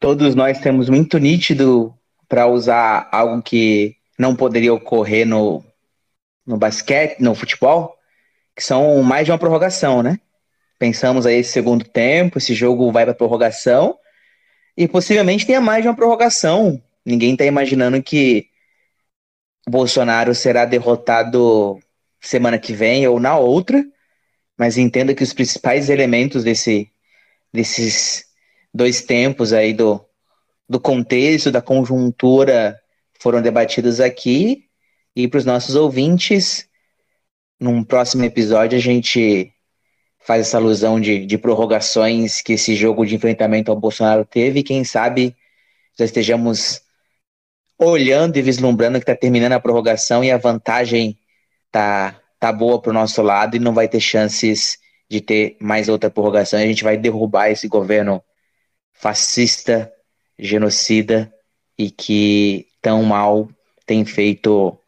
todos 0.01 0.35
nós 0.35 0.59
temos 0.61 0.89
muito 0.89 1.19
nítido 1.19 1.95
para 2.29 2.47
usar 2.47 3.09
algo 3.12 3.43
que 3.43 3.97
não 4.18 4.35
poderia 4.35 4.72
ocorrer 4.72 5.27
no, 5.27 5.64
no 6.47 6.57
basquete, 6.57 7.20
no 7.20 7.35
futebol, 7.35 7.97
que 8.55 8.62
são 8.62 9.03
mais 9.03 9.27
de 9.27 9.33
uma 9.33 9.39
prorrogação, 9.39 10.03
né? 10.03 10.18
Pensamos 10.79 11.27
aí 11.27 11.37
esse 11.37 11.53
segundo 11.53 11.85
tempo, 11.85 12.39
esse 12.39 12.55
jogo 12.55 12.91
vai 12.93 13.05
para 13.05 13.14
prorrogação 13.14 13.99
e 14.77 14.87
possivelmente 14.87 15.47
tenha 15.47 15.61
mais 15.61 15.83
de 15.83 15.89
uma 15.89 15.97
prorrogação. 15.97 16.83
Ninguém 17.05 17.33
está 17.33 17.45
imaginando 17.45 18.03
que 18.03 18.49
Bolsonaro 19.68 20.35
será 20.35 20.64
derrotado 20.64 21.81
semana 22.20 22.59
que 22.59 22.72
vem 22.72 23.07
ou 23.07 23.18
na 23.18 23.39
outra, 23.39 23.85
mas 24.57 24.77
entenda 24.77 25.14
que 25.14 25.22
os 25.22 25.33
principais 25.33 25.89
elementos 25.89 26.45
desse, 26.45 26.91
desses 27.53 28.27
dois 28.72 29.01
tempos 29.01 29.53
aí 29.53 29.72
do, 29.72 30.05
do 30.69 30.81
contexto, 30.81 31.51
da 31.51 31.62
conjuntura 31.62 32.79
foram 33.21 33.41
debatidos 33.41 34.01
aqui. 34.01 34.64
E 35.14 35.27
para 35.29 35.39
os 35.39 35.45
nossos 35.45 35.75
ouvintes, 35.75 36.69
num 37.59 37.83
próximo 37.83 38.25
episódio 38.25 38.77
a 38.77 38.81
gente 38.81 39.53
faz 40.21 40.43
essa 40.43 40.59
alusão 40.59 41.01
de, 41.01 41.25
de 41.25 41.39
prorrogações 41.39 42.43
que 42.43 42.55
esse 42.55 42.75
jogo 42.75 43.07
de 43.07 43.14
enfrentamento 43.14 43.71
ao 43.71 43.79
Bolsonaro 43.79 44.25
teve. 44.25 44.62
Quem 44.62 44.85
sabe 44.85 45.37
já 45.99 46.05
estejamos 46.05 46.83
olhando 47.79 48.37
e 48.37 48.43
vislumbrando 48.43 48.99
que 48.99 49.05
está 49.05 49.14
terminando 49.14 49.53
a 49.53 49.61
prorrogação 49.61 50.25
e 50.25 50.31
a 50.31 50.37
vantagem 50.37 51.19
tá, 51.71 52.21
tá 52.41 52.53
boa 52.53 52.81
para 52.81 52.91
o 52.91 52.95
nosso 52.95 53.23
lado 53.23 53.57
e 53.57 53.61
não 53.61 53.73
vai 53.73 53.89
ter 53.89 54.01
chances 54.01 54.79
de 55.09 55.21
ter 55.21 55.57
mais 55.61 55.89
outra 55.89 56.11
prorrogação. 56.11 56.59
A 56.59 56.67
gente 56.67 56.83
vai 56.83 56.97
derrubar 56.97 57.51
esse 57.51 57.69
governo 57.69 58.23
fascista, 58.93 59.93
genocida 60.39 61.32
e 61.78 61.91
que 61.91 62.66
tão 62.80 63.03
mal 63.03 63.49
tem 63.84 64.05
feito 64.05 64.78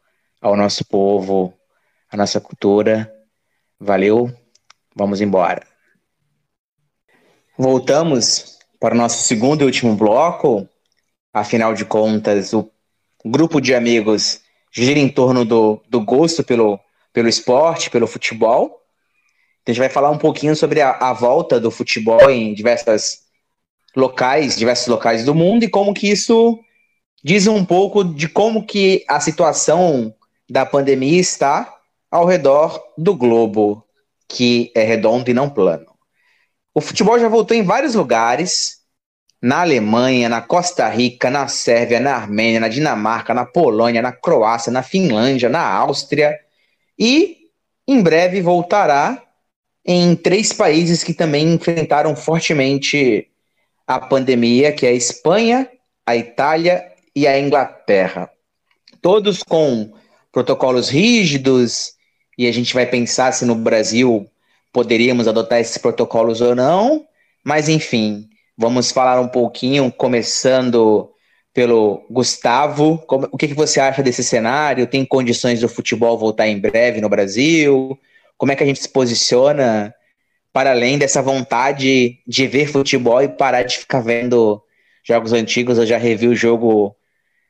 ao 0.41 0.55
nosso 0.55 0.85
povo, 0.85 1.53
à 2.09 2.17
nossa 2.17 2.39
cultura. 2.39 3.11
Valeu, 3.79 4.33
vamos 4.95 5.21
embora. 5.21 5.65
Voltamos 7.57 8.57
para 8.79 8.95
o 8.95 8.97
nosso 8.97 9.23
segundo 9.23 9.61
e 9.61 9.65
último 9.65 9.95
bloco. 9.95 10.67
Afinal 11.33 11.73
de 11.73 11.85
contas, 11.85 12.53
o 12.53 12.71
grupo 13.25 13.59
de 13.59 13.75
amigos 13.75 14.41
gira 14.71 14.99
em 14.99 15.09
torno 15.09 15.43
do, 15.45 15.81
do 15.89 16.01
gosto 16.01 16.43
pelo, 16.43 16.79
pelo 17.11 17.27
esporte, 17.27 17.89
pelo 17.89 18.07
futebol. 18.07 18.81
Então, 19.61 19.71
a 19.71 19.71
gente 19.73 19.79
vai 19.79 19.89
falar 19.89 20.09
um 20.09 20.17
pouquinho 20.17 20.55
sobre 20.55 20.81
a, 20.81 20.91
a 20.91 21.13
volta 21.13 21.59
do 21.59 21.69
futebol 21.69 22.29
em 22.29 22.53
diversas 22.53 23.28
locais, 23.99 24.55
diversos 24.55 24.87
locais 24.87 25.23
do 25.23 25.35
mundo 25.35 25.63
e 25.63 25.69
como 25.69 25.93
que 25.93 26.09
isso 26.09 26.59
diz 27.23 27.47
um 27.47 27.63
pouco 27.63 28.03
de 28.03 28.27
como 28.27 28.65
que 28.65 29.05
a 29.07 29.19
situação 29.19 30.13
da 30.49 30.65
pandemia 30.65 31.19
está 31.19 31.75
ao 32.09 32.25
redor 32.25 32.81
do 32.97 33.15
globo, 33.15 33.85
que 34.27 34.71
é 34.75 34.83
redondo 34.83 35.29
e 35.29 35.33
não 35.33 35.49
plano. 35.49 35.85
O 36.73 36.81
futebol 36.81 37.19
já 37.19 37.27
voltou 37.27 37.55
em 37.55 37.63
vários 37.63 37.93
lugares, 37.93 38.79
na 39.41 39.61
Alemanha, 39.61 40.27
na 40.27 40.41
Costa 40.41 40.87
Rica, 40.89 41.29
na 41.29 41.47
Sérvia, 41.47 41.99
na 41.99 42.15
Armênia, 42.15 42.59
na 42.59 42.67
Dinamarca, 42.67 43.33
na 43.33 43.45
Polônia, 43.45 44.01
na 44.01 44.11
Croácia, 44.11 44.71
na 44.71 44.83
Finlândia, 44.83 45.49
na 45.49 45.61
Áustria 45.61 46.37
e 46.97 47.37
em 47.87 48.01
breve 48.01 48.41
voltará 48.41 49.23
em 49.85 50.15
três 50.15 50.51
países 50.51 51.03
que 51.03 51.13
também 51.13 51.53
enfrentaram 51.53 52.15
fortemente 52.15 53.27
a 53.89 53.99
pandemia, 53.99 54.71
que 54.71 54.85
é 54.85 54.89
a 54.89 54.93
Espanha, 54.93 55.67
a 56.05 56.15
Itália 56.15 56.85
e 57.15 57.25
a 57.25 57.39
Inglaterra. 57.39 58.29
Todos 59.01 59.41
com 59.41 59.91
protocolos 60.31 60.89
rígidos, 60.89 61.93
e 62.37 62.45
a 62.45 62.51
gente 62.51 62.71
vai 62.71 62.85
pensar 62.85 63.31
se 63.31 63.45
no 63.45 63.55
Brasil 63.55 64.29
poderíamos 64.71 65.27
adotar 65.27 65.59
esses 65.59 65.79
protocolos 65.79 66.39
ou 66.39 66.53
não, 66.53 67.03
mas 67.43 67.67
enfim, 67.67 68.29
vamos 68.55 68.91
falar 68.91 69.19
um 69.19 69.27
pouquinho, 69.27 69.91
começando 69.91 71.09
pelo 71.51 72.05
Gustavo. 72.11 72.99
Como, 73.07 73.27
o 73.31 73.37
que, 73.39 73.47
que 73.47 73.55
você 73.55 73.79
acha 73.79 74.03
desse 74.03 74.23
cenário? 74.23 74.85
Tem 74.85 75.03
condições 75.03 75.61
do 75.61 75.67
futebol 75.67 76.15
voltar 76.15 76.47
em 76.47 76.59
breve 76.59 77.01
no 77.01 77.09
Brasil? 77.09 77.97
Como 78.37 78.51
é 78.51 78.55
que 78.55 78.61
a 78.61 78.67
gente 78.67 78.83
se 78.83 78.89
posiciona 78.89 79.91
para 80.51 80.71
além 80.71 80.97
dessa 80.97 81.21
vontade 81.21 82.19
de 82.27 82.47
ver 82.47 82.67
futebol 82.67 83.21
e 83.21 83.27
parar 83.27 83.63
de 83.63 83.77
ficar 83.77 84.01
vendo 84.01 84.61
jogos 85.03 85.33
antigos? 85.33 85.77
Eu 85.77 85.85
já 85.85 85.97
revi 85.97 86.27
o 86.27 86.35
jogo 86.35 86.95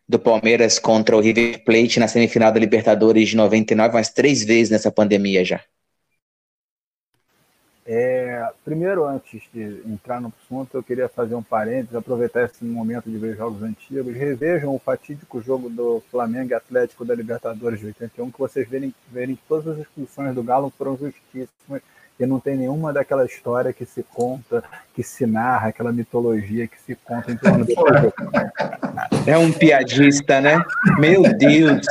do 0.08 0.18
Palmeiras 0.18 0.80
contra 0.80 1.16
o 1.16 1.20
River 1.20 1.64
Plate 1.64 2.00
na 2.00 2.08
semifinal 2.08 2.52
da 2.52 2.60
Libertadores 2.60 3.30
de 3.30 3.36
99, 3.36 3.96
umas 3.96 4.10
três 4.10 4.44
vezes 4.44 4.72
nessa 4.72 4.92
pandemia 4.92 5.46
já. 5.46 5.62
É, 7.92 8.48
primeiro, 8.64 9.04
antes 9.04 9.42
de 9.52 9.82
entrar 9.88 10.22
no 10.22 10.32
assunto, 10.44 10.78
eu 10.78 10.84
queria 10.84 11.10
fazer 11.10 11.34
um 11.34 11.42
parênteses, 11.42 11.96
aproveitar 11.96 12.46
esse 12.46 12.64
momento 12.64 13.10
de 13.10 13.18
ver 13.18 13.36
jogos 13.36 13.64
antigos. 13.64 14.16
Revejam 14.16 14.76
o 14.76 14.80
fatídico 14.80 15.42
jogo 15.42 15.72
do 15.72 16.00
Flamengo 16.12 16.52
e 16.52 16.54
Atlético 16.54 17.04
da 17.04 17.16
Libertadores 17.16 17.80
de 17.80 17.88
81, 17.88 18.30
que 18.30 18.38
vocês 18.38 18.70
verem, 18.70 18.94
verem 19.12 19.36
que 19.36 19.42
todas 19.48 19.68
as 19.68 19.80
expulsões 19.80 20.36
do 20.36 20.44
Galo 20.44 20.72
foram 20.78 20.96
justíssimas 20.98 21.82
e 22.20 22.26
não 22.26 22.40
tem 22.40 22.58
nenhuma 22.58 22.92
daquela 22.92 23.26
história 23.26 23.72
que 23.72 23.86
se 23.86 24.04
conta, 24.04 24.64
que 24.94 25.02
se 25.02 25.26
narra, 25.26 25.70
aquela 25.70 25.92
mitologia 25.92 26.68
que 26.68 26.80
se 26.82 26.94
conta 26.96 27.32
em 27.32 27.38
torno 27.38 27.66
do 27.66 27.74
jogo. 27.74 28.14
É 29.26 29.38
um 29.38 29.52
piadista, 29.52 30.42
né? 30.42 30.62
Meu 31.00 31.24
Deus! 31.24 31.86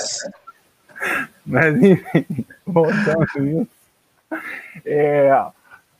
Mas, 1.46 1.74
enfim, 1.80 2.44
voltando 2.66 3.46
isso. 3.46 3.68
É, 4.84 5.30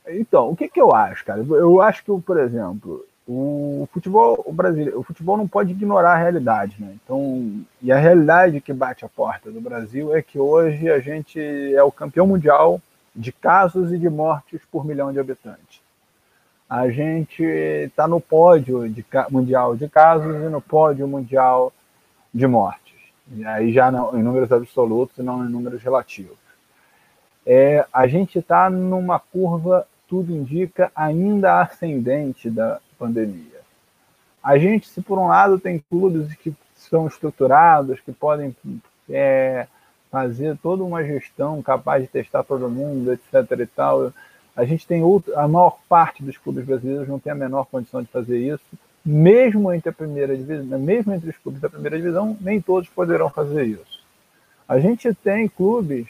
então, 0.09 0.51
o 0.51 0.57
que, 0.57 0.69
que 0.69 0.81
eu 0.81 0.95
acho, 0.95 1.25
cara? 1.25 1.41
Eu 1.41 1.81
acho 1.81 2.05
que, 2.05 2.21
por 2.21 2.39
exemplo, 2.39 3.07
o 3.27 3.89
futebol 3.93 4.43
o 4.47 4.53
brasileiro, 4.53 5.01
o 5.01 5.03
futebol 5.03 5.37
não 5.37 5.49
pode 5.49 5.73
ignorar 5.73 6.13
a 6.13 6.19
realidade, 6.19 6.77
né? 6.79 6.95
Então, 7.03 7.63
e 7.81 7.91
a 7.91 7.97
realidade 7.97 8.61
que 8.61 8.73
bate 8.73 9.05
a 9.05 9.09
porta 9.09 9.51
do 9.51 9.61
Brasil 9.61 10.15
é 10.15 10.21
que 10.21 10.39
hoje 10.39 10.91
a 10.91 10.99
gente 10.99 11.41
é 11.75 11.83
o 11.83 11.93
campeão 11.93 12.27
mundial 12.27 12.81
de 13.19 13.33
casos 13.33 13.93
e 13.93 13.99
de 13.99 14.09
mortes 14.09 14.61
por 14.71 14.87
milhão 14.87 15.13
de 15.13 15.19
habitantes. 15.19 15.83
A 16.71 16.89
gente 16.89 17.43
está 17.43 18.07
no 18.07 18.21
pódio 18.21 18.89
de, 18.89 19.05
mundial 19.29 19.75
de 19.75 19.89
casos 19.89 20.37
e 20.37 20.49
no 20.49 20.61
pódio 20.61 21.09
mundial 21.09 21.73
de 22.33 22.47
mortes. 22.47 22.95
E 23.33 23.45
aí 23.45 23.73
já 23.73 23.91
não, 23.91 24.17
em 24.17 24.23
números 24.23 24.53
absolutos 24.53 25.19
e 25.19 25.23
não 25.23 25.45
em 25.45 25.49
números 25.51 25.83
relativos. 25.83 26.39
É, 27.45 27.85
a 27.93 28.07
gente 28.07 28.39
está 28.39 28.71
numa 28.71 29.19
curva, 29.19 29.87
tudo 30.07 30.33
indica, 30.33 30.93
ainda 30.95 31.61
ascendente 31.61 32.49
da 32.49 32.79
pandemia. 32.97 33.59
A 34.43 34.57
gente, 34.59 34.89
se 34.89 35.03
por 35.03 35.19
um 35.19 35.27
lado 35.27 35.59
tem 35.59 35.83
clubes 35.91 36.33
que 36.37 36.55
são 36.77 37.09
estruturados, 37.09 37.99
que 38.01 38.13
podem 38.13 38.55
é, 39.11 39.67
fazer 40.11 40.57
toda 40.63 40.83
uma 40.83 41.05
gestão 41.05 41.63
capaz 41.63 42.03
de 42.03 42.09
testar 42.09 42.43
todo 42.43 42.71
mundo, 42.71 43.13
etc. 43.13 43.61
e 43.61 43.67
tal. 43.67 44.13
A 44.57 44.65
gente 44.65 44.87
tem 44.87 45.03
outro, 45.03 45.39
a 45.39 45.47
maior 45.47 45.79
parte 45.89 46.23
dos 46.23 46.37
clubes 46.37 46.65
brasileiros 46.65 47.09
não 47.09 47.19
tem 47.19 47.33
a 47.33 47.37
menor 47.37 47.67
condição 47.67 48.03
de 48.03 48.09
fazer 48.09 48.39
isso, 48.39 48.65
mesmo 49.05 49.73
entre 49.73 49.91
a 49.91 49.93
primeira 49.93 50.37
divisão, 50.37 50.79
mesmo 50.79 51.13
entre 51.13 51.31
os 51.31 51.37
clubes 51.37 51.61
da 51.61 51.71
primeira 51.71 51.97
divisão, 51.97 52.37
nem 52.41 52.61
todos 52.61 52.89
poderão 52.89 53.31
fazer 53.31 53.65
isso. 53.65 54.05
A 54.69 54.79
gente 54.81 55.15
tem 55.15 55.49
clubes 55.49 56.07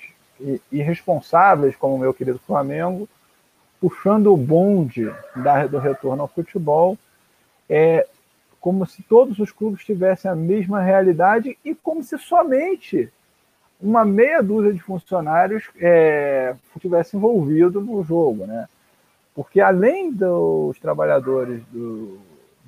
irresponsáveis, 0.73 1.77
como 1.77 1.95
o 1.95 1.99
meu 1.99 2.15
querido 2.15 2.41
Flamengo, 2.47 3.09
puxando 3.81 4.33
o 4.33 4.37
bonde 4.37 5.13
da, 5.37 5.67
do 5.67 5.79
retorno 5.79 6.23
ao 6.23 6.29
futebol, 6.29 6.97
é 7.69 8.07
como 8.61 8.87
se 8.87 9.03
todos 9.03 9.39
os 9.39 9.53
clubes 9.53 9.85
tivessem 9.85 10.31
a 10.31 10.35
mesma 10.35 10.81
realidade 10.81 11.57
e 11.65 11.75
como 11.75 12.03
se 12.03 12.19
somente 12.19 13.13
uma 13.81 14.05
meia 14.05 14.43
dúzia 14.43 14.73
de 14.73 14.81
funcionários 14.81 15.65
é, 15.81 16.55
estivesse 16.75 17.17
envolvido 17.17 17.81
no 17.81 18.03
jogo, 18.03 18.47
né? 18.47 18.69
Porque 19.35 19.61
além 19.61 20.13
dos 20.13 20.79
trabalhadores 20.81 21.63
do, 21.73 22.19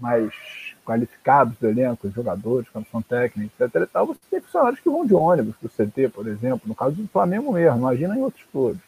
mais 0.00 0.32
qualificados 0.84 1.56
do 1.58 1.68
elenco, 1.68 2.10
jogadores, 2.10 2.68
comissão 2.68 3.02
técnica, 3.02 3.64
etc. 3.64 3.88
Tal, 3.92 4.06
você 4.06 4.20
tem 4.30 4.40
funcionários 4.40 4.80
que 4.80 4.88
vão 4.88 5.04
de 5.04 5.14
ônibus 5.14 5.56
para 5.56 5.66
o 5.66 5.70
CT, 5.70 6.08
por 6.08 6.26
exemplo, 6.26 6.62
no 6.66 6.74
caso 6.74 6.96
do 6.96 7.08
Flamengo 7.08 7.52
mesmo, 7.52 7.78
imagina 7.78 8.16
em 8.16 8.22
outros 8.22 8.44
clubes. 8.50 8.80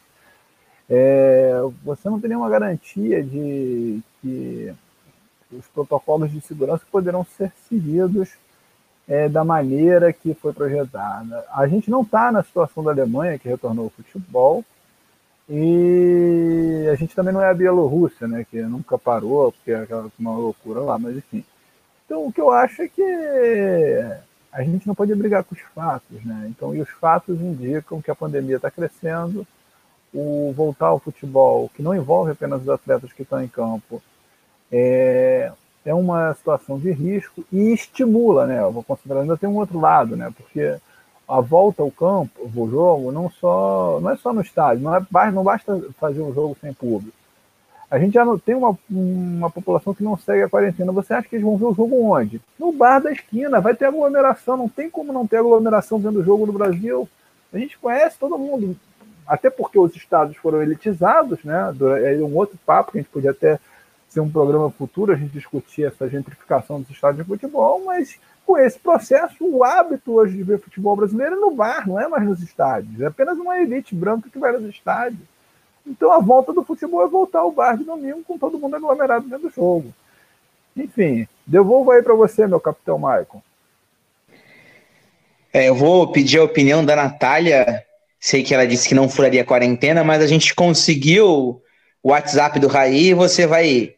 É, 0.89 1.53
você 1.83 2.09
não 2.09 2.19
tem 2.19 2.29
nenhuma 2.29 2.49
garantia 2.49 3.23
de 3.23 4.01
que 4.21 4.73
os 5.51 5.65
protocolos 5.67 6.31
de 6.31 6.41
segurança 6.41 6.83
poderão 6.91 7.23
ser 7.23 7.51
seguidos 7.69 8.29
é, 9.07 9.27
da 9.27 9.43
maneira 9.43 10.13
que 10.13 10.33
foi 10.33 10.53
projetada. 10.53 11.45
A 11.53 11.67
gente 11.67 11.89
não 11.89 12.01
está 12.01 12.31
na 12.31 12.43
situação 12.43 12.83
da 12.83 12.91
Alemanha, 12.91 13.37
que 13.37 13.49
retornou 13.49 13.85
ao 13.85 13.89
futebol, 13.89 14.63
e 15.49 16.87
a 16.91 16.95
gente 16.95 17.15
também 17.15 17.33
não 17.33 17.41
é 17.41 17.49
a 17.49 17.53
Bielorrússia, 17.53 18.27
né, 18.27 18.45
que 18.49 18.61
nunca 18.61 18.97
parou, 18.97 19.51
porque 19.51 19.71
é 19.71 19.81
aquela 19.81 20.09
uma 20.17 20.37
loucura 20.37 20.79
lá, 20.79 20.97
mas 20.97 21.17
enfim. 21.17 21.43
Então, 22.05 22.25
o 22.25 22.31
que 22.31 22.39
eu 22.39 22.51
acho 22.51 22.81
é 22.81 22.87
que 22.87 23.03
a 24.51 24.63
gente 24.63 24.87
não 24.87 24.93
pode 24.95 25.13
brigar 25.15 25.43
com 25.43 25.55
os 25.55 25.61
fatos, 25.73 26.23
né? 26.23 26.45
Então, 26.49 26.75
e 26.75 26.81
os 26.81 26.89
fatos 26.89 27.41
indicam 27.41 28.01
que 28.01 28.11
a 28.11 28.15
pandemia 28.15 28.57
está 28.57 28.69
crescendo, 28.69 29.47
o 30.13 30.53
voltar 30.55 30.87
ao 30.87 30.99
futebol, 30.99 31.69
que 31.75 31.81
não 31.81 31.95
envolve 31.95 32.31
apenas 32.31 32.61
os 32.61 32.69
atletas 32.69 33.11
que 33.11 33.23
estão 33.23 33.41
em 33.43 33.47
campo, 33.47 34.01
é, 34.71 35.51
é 35.85 35.93
uma 35.93 36.33
situação 36.33 36.79
de 36.79 36.91
risco 36.91 37.43
e 37.51 37.73
estimula, 37.73 38.47
né? 38.47 38.59
Eu 38.59 38.71
vou 38.71 38.83
considerar 38.83 39.21
ainda 39.21 39.37
tem 39.37 39.49
um 39.49 39.57
outro 39.57 39.79
lado, 39.79 40.15
né? 40.15 40.31
Porque 40.35 40.75
a 41.27 41.41
volta 41.41 41.81
ao 41.81 41.91
campo, 41.91 42.49
o 42.55 42.69
jogo, 42.69 43.11
não 43.11 43.29
só 43.29 43.99
não 44.01 44.11
é 44.11 44.17
só 44.17 44.33
no 44.33 44.41
estádio, 44.41 44.83
não, 44.83 44.95
é, 44.95 45.31
não 45.31 45.43
basta 45.43 45.81
fazer 45.99 46.21
o 46.21 46.33
jogo 46.33 46.57
sem 46.59 46.73
público. 46.73 47.15
A 47.89 47.99
gente 47.99 48.13
já 48.13 48.25
não, 48.25 48.39
tem 48.39 48.55
uma, 48.55 48.75
uma 48.89 49.51
população 49.51 49.93
que 49.93 50.03
não 50.03 50.17
segue 50.17 50.41
a 50.41 50.49
quarentena. 50.49 50.91
Você 50.91 51.13
acha 51.13 51.27
que 51.27 51.35
eles 51.35 51.45
vão 51.45 51.57
ver 51.57 51.65
o 51.65 51.75
jogo 51.75 52.11
onde? 52.11 52.41
No 52.57 52.71
bar 52.71 52.99
da 52.99 53.11
esquina, 53.11 53.61
vai 53.61 53.75
ter 53.75 53.85
aglomeração. 53.85 54.57
Não 54.57 54.67
tem 54.67 54.89
como 54.89 55.13
não 55.13 55.27
ter 55.27 55.37
aglomeração 55.37 55.99
vendo 55.99 56.19
o 56.19 56.23
jogo 56.23 56.47
no 56.47 56.53
Brasil. 56.53 57.07
A 57.53 57.57
gente 57.59 57.77
conhece 57.77 58.17
todo 58.17 58.35
mundo, 58.35 58.75
até 59.27 59.47
porque 59.47 59.77
os 59.77 59.95
estados 59.95 60.35
foram 60.37 60.63
elitizados, 60.63 61.43
né? 61.43 61.71
É 62.03 62.15
um 62.15 62.35
outro 62.35 62.57
papo 62.65 62.91
que 62.91 62.97
a 62.97 63.01
gente 63.01 63.11
podia 63.11 63.29
até 63.29 63.59
ser 64.13 64.19
um 64.19 64.29
programa 64.29 64.69
futuro, 64.69 65.11
a 65.11 65.15
gente 65.15 65.33
discutir 65.33 65.85
essa 65.85 66.07
gentrificação 66.07 66.79
dos 66.79 66.91
estádios 66.91 67.25
de 67.25 67.29
futebol, 67.31 67.83
mas 67.83 68.19
com 68.45 68.57
esse 68.57 68.77
processo, 68.77 69.35
o 69.41 69.63
hábito 69.63 70.13
hoje 70.13 70.37
de 70.37 70.43
ver 70.43 70.59
futebol 70.59 70.95
brasileiro 70.95 71.35
é 71.35 71.39
no 71.39 71.51
bar, 71.51 71.87
não 71.87 71.99
é 71.99 72.07
mais 72.07 72.23
nos 72.23 72.41
estádios. 72.41 73.01
É 73.01 73.07
apenas 73.07 73.37
uma 73.37 73.57
elite 73.57 73.95
branca 73.95 74.29
que 74.29 74.37
vai 74.37 74.51
nos 74.51 74.69
estádios. 74.69 75.21
Então 75.85 76.11
a 76.11 76.19
volta 76.19 76.53
do 76.53 76.63
futebol 76.63 77.03
é 77.03 77.07
voltar 77.07 77.39
ao 77.39 77.51
bar 77.51 77.75
de 77.75 77.83
domingo 77.83 78.23
com 78.23 78.37
todo 78.37 78.59
mundo 78.59 78.75
aglomerado 78.75 79.27
dentro 79.27 79.49
do 79.49 79.53
jogo. 79.53 79.93
Enfim, 80.75 81.27
devolvo 81.45 81.91
aí 81.91 82.01
para 82.01 82.13
você, 82.13 82.45
meu 82.45 82.59
capitão 82.59 82.97
Michael. 82.97 83.43
É, 85.51 85.69
eu 85.69 85.75
vou 85.75 86.11
pedir 86.11 86.39
a 86.39 86.43
opinião 86.43 86.85
da 86.85 86.95
Natália. 86.95 87.83
Sei 88.19 88.43
que 88.43 88.53
ela 88.53 88.67
disse 88.67 88.87
que 88.87 88.95
não 88.95 89.09
furaria 89.09 89.41
a 89.41 89.45
quarentena, 89.45 90.03
mas 90.03 90.21
a 90.21 90.27
gente 90.27 90.53
conseguiu 90.53 91.61
o 92.01 92.09
WhatsApp 92.09 92.59
do 92.59 92.67
Raí 92.67 93.09
e 93.09 93.13
você 93.13 93.47
vai 93.47 93.95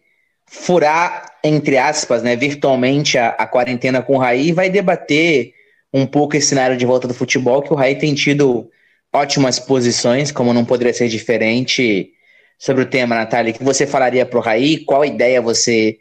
furar, 0.48 1.34
entre 1.44 1.78
aspas, 1.78 2.24
né, 2.24 2.36
virtualmente 2.36 3.18
a, 3.18 3.30
a 3.30 3.48
quarentena 3.48 4.02
com 4.02 4.16
o 4.16 4.20
Raí 4.20 4.52
vai 4.52 4.70
debater 4.70 5.54
um 5.94 6.06
pouco 6.06 6.36
esse 6.36 6.48
cenário 6.48 6.78
de 6.78 6.86
volta 6.86 7.08
do 7.08 7.14
futebol, 7.14 7.62
que 7.62 7.74
o 7.74 7.76
Raí 7.76 7.96
tem 7.96 8.14
tido 8.14 8.70
ótimas 9.14 9.60
posições, 9.60 10.32
como 10.32 10.54
não 10.54 10.66
poderia 10.66 10.94
ser 10.94 11.08
diferente 11.08 12.12
sobre 12.60 12.84
o 12.84 12.86
tema, 12.86 13.16
Natália. 13.16 13.54
O 13.54 13.58
que 13.58 13.64
você 13.64 13.88
falaria 13.88 14.26
para 14.26 14.40
o 14.40 14.42
Raí? 14.42 14.84
Qual 14.84 15.06
ideia 15.06 15.42
você 15.42 15.98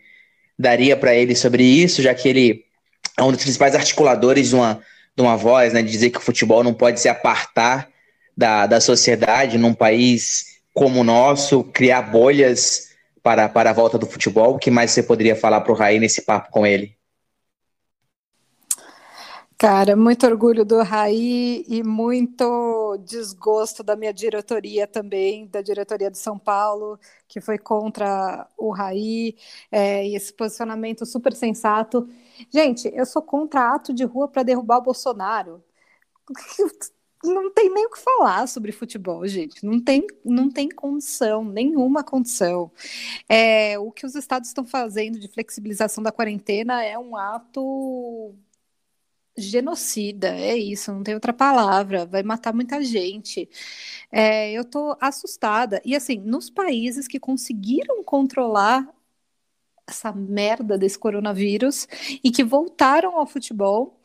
daria 0.59 0.97
para 0.97 1.15
ele 1.15 1.35
sobre 1.35 1.63
isso, 1.63 2.03
já 2.03 2.15
que 2.15 2.29
ele 2.29 2.65
é 3.19 3.23
um 3.23 3.31
dos 3.31 3.43
principais 3.43 3.75
articuladores 3.75 4.49
de 4.49 4.55
uma, 4.55 4.81
de 5.17 5.23
uma 5.23 5.37
voz, 5.37 5.73
né, 5.73 5.83
de 5.83 5.91
dizer 5.91 6.11
que 6.11 6.19
o 6.19 6.23
futebol 6.23 6.63
não 6.65 6.75
pode 6.75 7.01
se 7.01 7.09
apartar 7.09 7.89
da, 8.37 8.67
da 8.67 8.81
sociedade 8.81 9.59
num 9.59 9.75
país 9.75 10.55
como 10.73 11.01
o 11.01 11.05
nosso, 11.05 11.63
criar 11.65 12.03
bolhas 12.03 12.94
para, 13.25 13.49
para 13.49 13.71
a 13.71 13.73
volta 13.73 13.99
do 13.99 14.07
futebol. 14.07 14.55
O 14.55 14.59
que 14.59 14.71
mais 14.71 14.91
você 14.91 15.03
poderia 15.03 15.35
falar 15.35 15.63
para 15.63 15.73
o 15.73 15.75
Raí 15.75 15.99
nesse 15.99 16.23
papo 16.23 16.51
com 16.53 16.67
ele? 16.67 16.95
Cara, 19.57 19.97
muito 19.97 20.27
orgulho 20.27 20.65
do 20.65 20.83
Raí 20.83 21.65
e 21.67 21.83
muito 21.83 22.99
desgosto 22.99 23.83
da 23.83 23.97
minha 23.97 24.13
diretoria 24.13 24.87
também, 24.87 25.47
da 25.47 25.63
diretoria 25.63 26.11
de 26.11 26.19
São 26.19 26.39
Paulo, 26.39 26.99
que 27.27 27.41
foi 27.41 27.57
contra 27.57 28.47
o 28.59 28.71
Raí, 28.71 29.37
é, 29.73 30.07
e 30.07 30.17
esse 30.17 30.33
posicionamento 30.33 31.07
super 31.07 31.33
sensato. 31.33 32.07
Gente, 32.53 32.91
eu 32.95 33.07
sou 33.07 33.23
contra 33.23 33.75
ato 33.75 33.95
de 33.95 34.05
rua 34.05 34.29
para 34.29 34.43
derrubar 34.43 34.79
o 34.79 34.83
Bolsonaro. 34.83 35.65
Não 37.25 37.53
tem 37.53 37.73
nem 37.73 37.87
o 37.87 37.91
que 37.91 37.99
falar 37.99 38.47
sobre 38.47 38.73
futebol, 38.73 39.27
gente. 39.27 39.65
Não 39.65 39.81
tem, 39.81 40.07
não 40.25 40.51
tem 40.51 40.69
condição, 40.69 41.45
nenhuma 41.45 42.05
condição. 42.05 42.71
É, 43.29 43.79
o 43.79 43.91
que 43.93 44.07
os 44.07 44.15
estados 44.15 44.49
estão 44.49 44.65
fazendo 44.65 45.19
de 45.19 45.29
flexibilização 45.29 46.03
da 46.03 46.13
quarentena 46.13 46.85
é 46.85 46.99
um 46.99 47.17
ato 47.17 48.35
genocida, 49.37 50.29
é 50.29 50.57
isso, 50.57 50.93
não 50.93 51.03
tem 51.03 51.15
outra 51.15 51.33
palavra, 51.33 52.07
vai 52.07 52.23
matar 52.23 52.55
muita 52.55 52.83
gente. 52.83 53.49
É, 54.13 54.53
eu 54.53 54.65
tô 54.65 54.97
assustada. 55.01 55.81
E 55.85 55.97
assim, 55.97 56.19
nos 56.19 56.51
países 56.51 57.09
que 57.09 57.19
conseguiram 57.19 58.03
controlar 58.05 58.89
essa 59.87 60.13
merda 60.13 60.79
desse 60.79 60.99
coronavírus 60.99 61.87
e 62.23 62.31
que 62.31 62.45
voltaram 62.45 63.19
ao 63.19 63.27
futebol, 63.27 64.01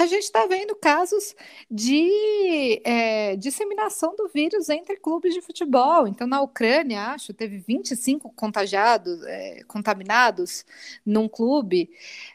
a 0.00 0.06
gente 0.06 0.24
está 0.24 0.46
vendo 0.46 0.74
casos 0.74 1.34
de 1.70 2.80
é, 2.84 3.36
disseminação 3.36 4.16
do 4.16 4.26
vírus 4.28 4.68
entre 4.70 4.96
clubes 4.96 5.34
de 5.34 5.42
futebol. 5.42 6.08
Então, 6.08 6.26
na 6.26 6.40
Ucrânia, 6.40 7.08
acho, 7.08 7.34
teve 7.34 7.58
25 7.58 8.30
contagiados, 8.30 9.22
é, 9.24 9.62
contaminados 9.64 10.64
num 11.04 11.28
clube. 11.28 11.90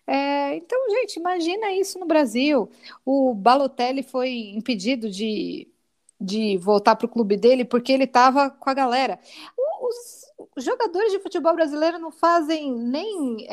É, 0.05 0.55
então, 0.55 0.79
gente, 0.91 1.17
imagina 1.17 1.71
isso 1.71 1.97
no 1.99 2.05
Brasil. 2.05 2.69
O 3.03 3.33
Balotelli 3.33 4.03
foi 4.03 4.51
impedido 4.55 5.09
de, 5.09 5.67
de 6.21 6.57
voltar 6.57 6.95
para 6.95 7.05
o 7.07 7.09
clube 7.09 7.35
dele 7.37 7.65
porque 7.65 7.91
ele 7.91 8.03
estava 8.05 8.51
com 8.51 8.69
a 8.69 8.73
galera. 8.73 9.19
Os 10.55 10.63
jogadores 10.63 11.11
de 11.11 11.19
futebol 11.19 11.55
brasileiro 11.55 11.97
não 11.97 12.11
fazem 12.11 12.71
nem. 12.71 13.47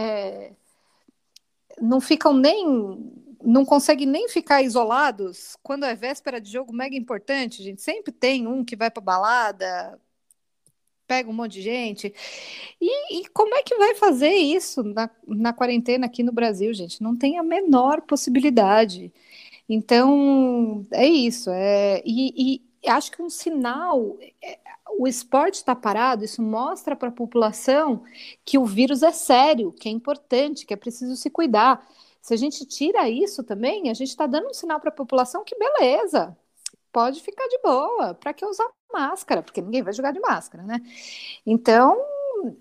Não 1.81 2.01
ficam 2.01 2.33
nem 2.33 3.24
não 3.45 3.65
consegue 3.65 4.07
nem 4.07 4.29
ficar 4.29 4.63
isolados 4.63 5.57
quando 5.63 5.85
é 5.85 5.95
véspera 5.95 6.41
de 6.41 6.51
jogo 6.51 6.73
mega 6.73 6.97
importante, 6.97 7.63
gente. 7.63 7.83
Sempre 7.83 8.13
tem 8.13 8.47
um 8.47 8.65
que 8.65 8.77
vai 8.77 8.91
para 8.91 9.03
balada, 9.03 10.01
pega 11.07 11.29
um 11.29 11.33
monte 11.33 11.53
de 11.55 11.63
gente. 11.63 12.15
E, 12.81 13.21
e, 13.21 13.29
como 13.29 13.55
é 13.55 13.63
que 13.63 13.77
vai 13.77 13.95
fazer 13.95 14.33
isso 14.33 14.83
na, 14.83 15.11
na 15.27 15.53
quarentena 15.53 16.07
aqui 16.07 16.23
no 16.23 16.33
Brasil, 16.33 16.73
gente? 16.73 17.03
Não 17.03 17.17
tem 17.17 17.39
a 17.39 17.43
menor 17.43 18.03
possibilidade. 18.03 19.13
Então, 19.69 20.87
é 20.93 21.07
isso. 21.07 21.51
É, 21.51 22.03
e, 22.05 22.61
e 22.85 22.89
acho 22.89 23.13
que 23.13 23.23
um 23.23 23.31
sinal. 23.31 24.19
É, 24.43 24.59
o 24.97 25.09
esporte 25.09 25.57
está 25.57 25.75
parado, 25.75 26.25
isso 26.25 26.41
mostra 26.41 26.95
para 26.95 27.09
a 27.09 27.13
população 27.13 28.05
que 28.45 28.59
o 28.59 28.65
vírus 28.65 29.03
é 29.03 29.11
sério, 29.11 29.73
que 29.73 29.89
é 29.89 29.93
importante, 29.93 30.65
que 30.65 30.73
é 30.73 30.77
preciso 30.77 31.17
se 31.17 31.29
cuidar. 31.31 31.85
Se 32.25 32.33
a 32.33 32.39
gente 32.39 32.65
tira 32.65 33.07
isso 33.07 33.45
também, 33.45 33.91
a 33.91 33.93
gente 33.93 34.09
está 34.09 34.27
dando 34.27 34.49
um 34.49 34.55
sinal 34.55 34.81
para 34.81 34.89
a 34.89 34.95
população 34.95 35.45
que 35.45 35.55
beleza, 35.59 36.35
pode 36.91 37.21
ficar 37.21 37.47
de 37.49 37.61
boa, 37.63 38.15
para 38.15 38.33
que 38.33 38.47
usar 38.47 38.67
máscara? 38.91 39.43
Porque 39.43 39.61
ninguém 39.61 39.83
vai 39.83 39.93
jogar 39.93 40.11
de 40.11 40.21
máscara, 40.21 40.65
né? 40.65 40.81
Então, 41.45 42.01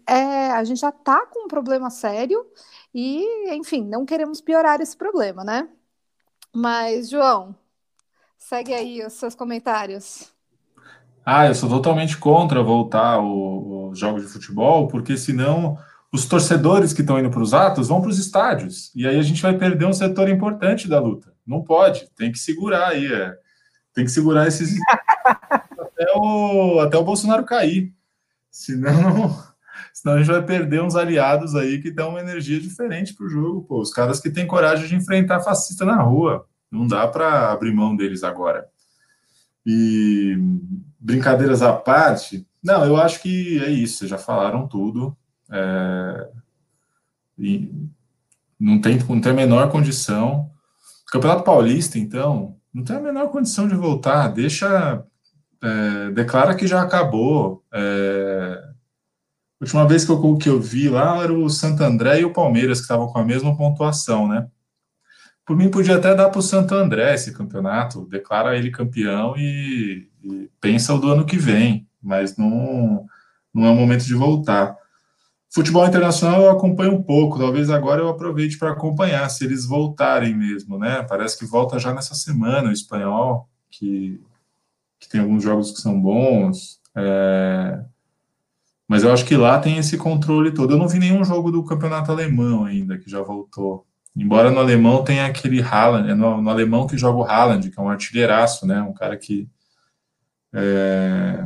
é, 0.05 0.51
a 0.51 0.61
gente 0.65 0.81
já 0.81 0.89
está 0.89 1.25
com 1.27 1.45
um 1.45 1.47
problema 1.47 1.89
sério 1.89 2.45
e, 2.93 3.55
enfim, 3.55 3.85
não 3.85 4.05
queremos 4.05 4.41
piorar 4.41 4.81
esse 4.81 4.97
problema, 4.97 5.45
né? 5.45 5.69
Mas, 6.53 7.09
João, 7.09 7.55
segue 8.37 8.73
aí 8.73 9.01
os 9.05 9.13
seus 9.13 9.33
comentários. 9.33 10.33
Ah, 11.25 11.47
eu 11.47 11.55
sou 11.55 11.69
totalmente 11.69 12.17
contra 12.17 12.61
voltar 12.61 13.21
os 13.21 13.97
jogos 13.97 14.23
de 14.23 14.27
futebol, 14.27 14.89
porque 14.89 15.15
senão 15.15 15.77
os 16.13 16.27
torcedores 16.27 16.93
que 16.93 17.01
estão 17.01 17.17
indo 17.17 17.31
para 17.31 17.41
os 17.41 17.55
atos 17.55 17.87
vão 17.87 17.99
para 17.99 18.11
os 18.11 18.19
estádios. 18.19 18.91
E 18.95 19.07
aí 19.07 19.17
a 19.17 19.21
gente 19.23 19.41
vai 19.41 19.57
perder 19.57 19.87
um 19.87 19.93
setor 19.93 20.29
importante 20.29 20.87
da 20.87 20.99
luta. 20.99 21.33
Não 21.45 21.63
pode, 21.63 22.07
tem 22.15 22.31
que 22.31 22.37
segurar 22.37 22.89
aí. 22.89 23.11
É. 23.11 23.35
Tem 23.95 24.05
que 24.05 24.11
segurar 24.11 24.47
esses. 24.47 24.75
até, 25.49 26.05
o, 26.15 26.79
até 26.81 26.95
o 26.97 27.03
Bolsonaro 27.03 27.43
cair. 27.43 27.91
Senão, 28.51 29.35
senão 29.91 30.15
a 30.15 30.17
gente 30.19 30.31
vai 30.31 30.45
perder 30.45 30.83
uns 30.83 30.95
aliados 30.95 31.55
aí 31.55 31.81
que 31.81 31.89
dão 31.89 32.09
uma 32.09 32.19
energia 32.19 32.59
diferente 32.59 33.15
para 33.15 33.25
o 33.25 33.29
jogo. 33.29 33.63
Pô. 33.63 33.81
Os 33.81 33.91
caras 33.91 34.19
que 34.19 34.29
têm 34.29 34.45
coragem 34.45 34.87
de 34.87 34.95
enfrentar 34.95 35.41
fascista 35.41 35.83
na 35.83 35.99
rua. 35.99 36.45
Não 36.71 36.85
dá 36.85 37.07
para 37.07 37.51
abrir 37.51 37.73
mão 37.73 37.95
deles 37.95 38.23
agora. 38.23 38.67
E 39.65 40.37
brincadeiras 40.99 41.63
à 41.63 41.73
parte, 41.73 42.45
não, 42.63 42.85
eu 42.85 42.97
acho 42.97 43.19
que 43.19 43.59
é 43.63 43.69
isso, 43.69 44.07
já 44.07 44.17
falaram 44.17 44.67
tudo. 44.67 45.17
É, 45.53 46.29
não, 48.59 48.81
tem, 48.81 48.97
não 48.97 49.21
tem 49.21 49.31
a 49.31 49.35
menor 49.35 49.69
condição. 49.71 50.49
Campeonato 51.11 51.43
Paulista, 51.43 51.99
então, 51.99 52.57
não 52.73 52.83
tem 52.83 52.95
a 52.95 53.01
menor 53.01 53.29
condição 53.29 53.67
de 53.67 53.75
voltar. 53.75 54.29
Deixa. 54.29 55.03
É, 55.61 56.11
declara 56.11 56.55
que 56.55 56.65
já 56.65 56.81
acabou. 56.81 57.63
É, 57.71 58.63
a 59.61 59.63
última 59.63 59.87
vez 59.87 60.03
que 60.03 60.11
eu, 60.11 60.37
que 60.37 60.49
eu 60.49 60.59
vi 60.59 60.89
lá 60.89 61.23
era 61.23 61.31
o 61.31 61.49
Santo 61.49 61.83
André 61.83 62.21
e 62.21 62.25
o 62.25 62.33
Palmeiras, 62.33 62.79
que 62.79 62.83
estavam 62.83 63.07
com 63.07 63.19
a 63.19 63.23
mesma 63.23 63.55
pontuação, 63.55 64.27
né? 64.27 64.47
Por 65.45 65.55
mim, 65.55 65.69
podia 65.69 65.97
até 65.97 66.15
dar 66.15 66.29
para 66.29 66.39
o 66.39 66.43
Santo 66.43 66.73
André 66.73 67.13
esse 67.13 67.33
campeonato, 67.33 68.07
declara 68.07 68.57
ele 68.57 68.71
campeão 68.71 69.35
e, 69.37 70.09
e 70.23 70.49
pensa 70.59 70.93
o 70.93 70.97
do 70.97 71.11
ano 71.11 71.25
que 71.25 71.37
vem, 71.37 71.87
mas 72.01 72.37
não, 72.37 73.05
não 73.53 73.65
é 73.65 73.69
o 73.69 73.75
momento 73.75 74.05
de 74.05 74.13
voltar. 74.13 74.77
Futebol 75.53 75.85
internacional 75.85 76.41
eu 76.41 76.49
acompanho 76.49 76.95
um 76.95 77.03
pouco, 77.03 77.37
talvez 77.37 77.69
agora 77.69 78.01
eu 78.01 78.09
aproveite 78.09 78.57
para 78.57 78.71
acompanhar, 78.71 79.29
se 79.29 79.45
eles 79.45 79.67
voltarem 79.67 80.35
mesmo, 80.35 80.79
né? 80.79 81.03
Parece 81.03 81.37
que 81.37 81.45
volta 81.45 81.77
já 81.77 81.93
nessa 81.93 82.15
semana 82.15 82.69
o 82.69 82.71
espanhol, 82.71 83.47
que, 83.69 84.19
que 84.99 85.07
tem 85.07 85.21
alguns 85.21 85.43
jogos 85.43 85.69
que 85.69 85.79
são 85.79 86.01
bons. 86.01 86.81
É... 86.95 87.85
Mas 88.87 89.03
eu 89.03 89.13
acho 89.13 89.25
que 89.25 89.37
lá 89.37 89.59
tem 89.59 89.77
esse 89.77 89.95
controle 89.95 90.51
todo. 90.51 90.73
Eu 90.73 90.77
não 90.79 90.87
vi 90.87 90.97
nenhum 90.97 91.23
jogo 91.23 91.51
do 91.51 91.63
campeonato 91.63 92.11
alemão 92.11 92.65
ainda, 92.65 92.97
que 92.97 93.07
já 93.07 93.21
voltou. 93.21 93.85
Embora 94.15 94.49
no 94.49 94.59
alemão 94.59 95.03
tenha 95.03 95.27
aquele 95.27 95.61
Haaland, 95.61 96.09
é 96.09 96.15
no, 96.15 96.41
no 96.41 96.49
alemão 96.49 96.87
que 96.87 96.97
joga 96.97 97.19
o 97.19 97.23
Haaland, 97.23 97.69
que 97.69 97.79
é 97.79 97.83
um 97.83 97.89
artilheiraço, 97.89 98.65
né? 98.65 98.81
Um 98.81 98.93
cara 98.93 99.15
que. 99.17 99.47
É... 100.51 101.45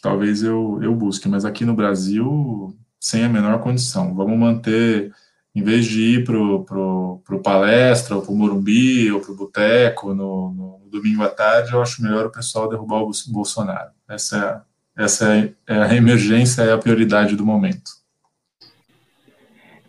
Talvez 0.00 0.42
eu, 0.42 0.78
eu 0.82 0.94
busque, 0.94 1.28
mas 1.28 1.44
aqui 1.44 1.66
no 1.66 1.74
Brasil 1.74 2.74
sem 3.00 3.24
a 3.24 3.28
menor 3.28 3.60
condição. 3.60 4.14
Vamos 4.14 4.38
manter, 4.38 5.10
em 5.54 5.62
vez 5.62 5.86
de 5.86 6.18
ir 6.18 6.24
para 6.24 6.38
o 6.38 6.62
pro, 6.62 7.22
pro 7.24 7.42
palestra, 7.42 8.14
ou 8.14 8.22
para 8.22 8.30
o 8.30 8.36
Morumbi, 8.36 9.10
ou 9.10 9.20
para 9.20 9.32
o 9.32 9.36
Boteco 9.36 10.12
no, 10.12 10.52
no, 10.52 10.80
domingo 10.90 11.22
à 11.22 11.28
tarde, 11.28 11.72
eu 11.72 11.80
acho 11.80 12.02
melhor 12.02 12.26
o 12.26 12.32
pessoal 12.32 12.68
derrubar 12.68 13.00
o 13.00 13.12
Bolsonaro. 13.28 13.90
Essa, 14.08 14.64
é, 14.98 15.04
essa 15.04 15.36
é, 15.36 15.52
é 15.68 15.74
a 15.74 15.94
emergência, 15.94 16.62
é 16.62 16.72
a 16.72 16.78
prioridade 16.78 17.36
do 17.36 17.46
momento. 17.46 17.92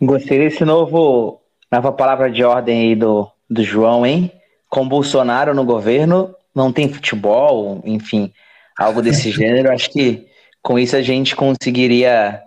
Gostei 0.00 0.38
desse 0.38 0.64
novo, 0.64 1.40
nova 1.70 1.90
palavra 1.90 2.30
de 2.30 2.44
ordem 2.44 2.82
aí 2.82 2.94
do, 2.94 3.28
do 3.50 3.64
João, 3.64 4.06
hein? 4.06 4.30
Com 4.68 4.88
Bolsonaro 4.88 5.54
no 5.54 5.64
governo, 5.64 6.32
não 6.54 6.72
tem 6.72 6.88
futebol, 6.88 7.82
enfim, 7.84 8.32
algo 8.78 9.02
desse 9.02 9.30
gênero. 9.32 9.72
Acho 9.72 9.90
que 9.90 10.26
com 10.62 10.78
isso 10.78 10.94
a 10.94 11.02
gente 11.02 11.34
conseguiria 11.34 12.40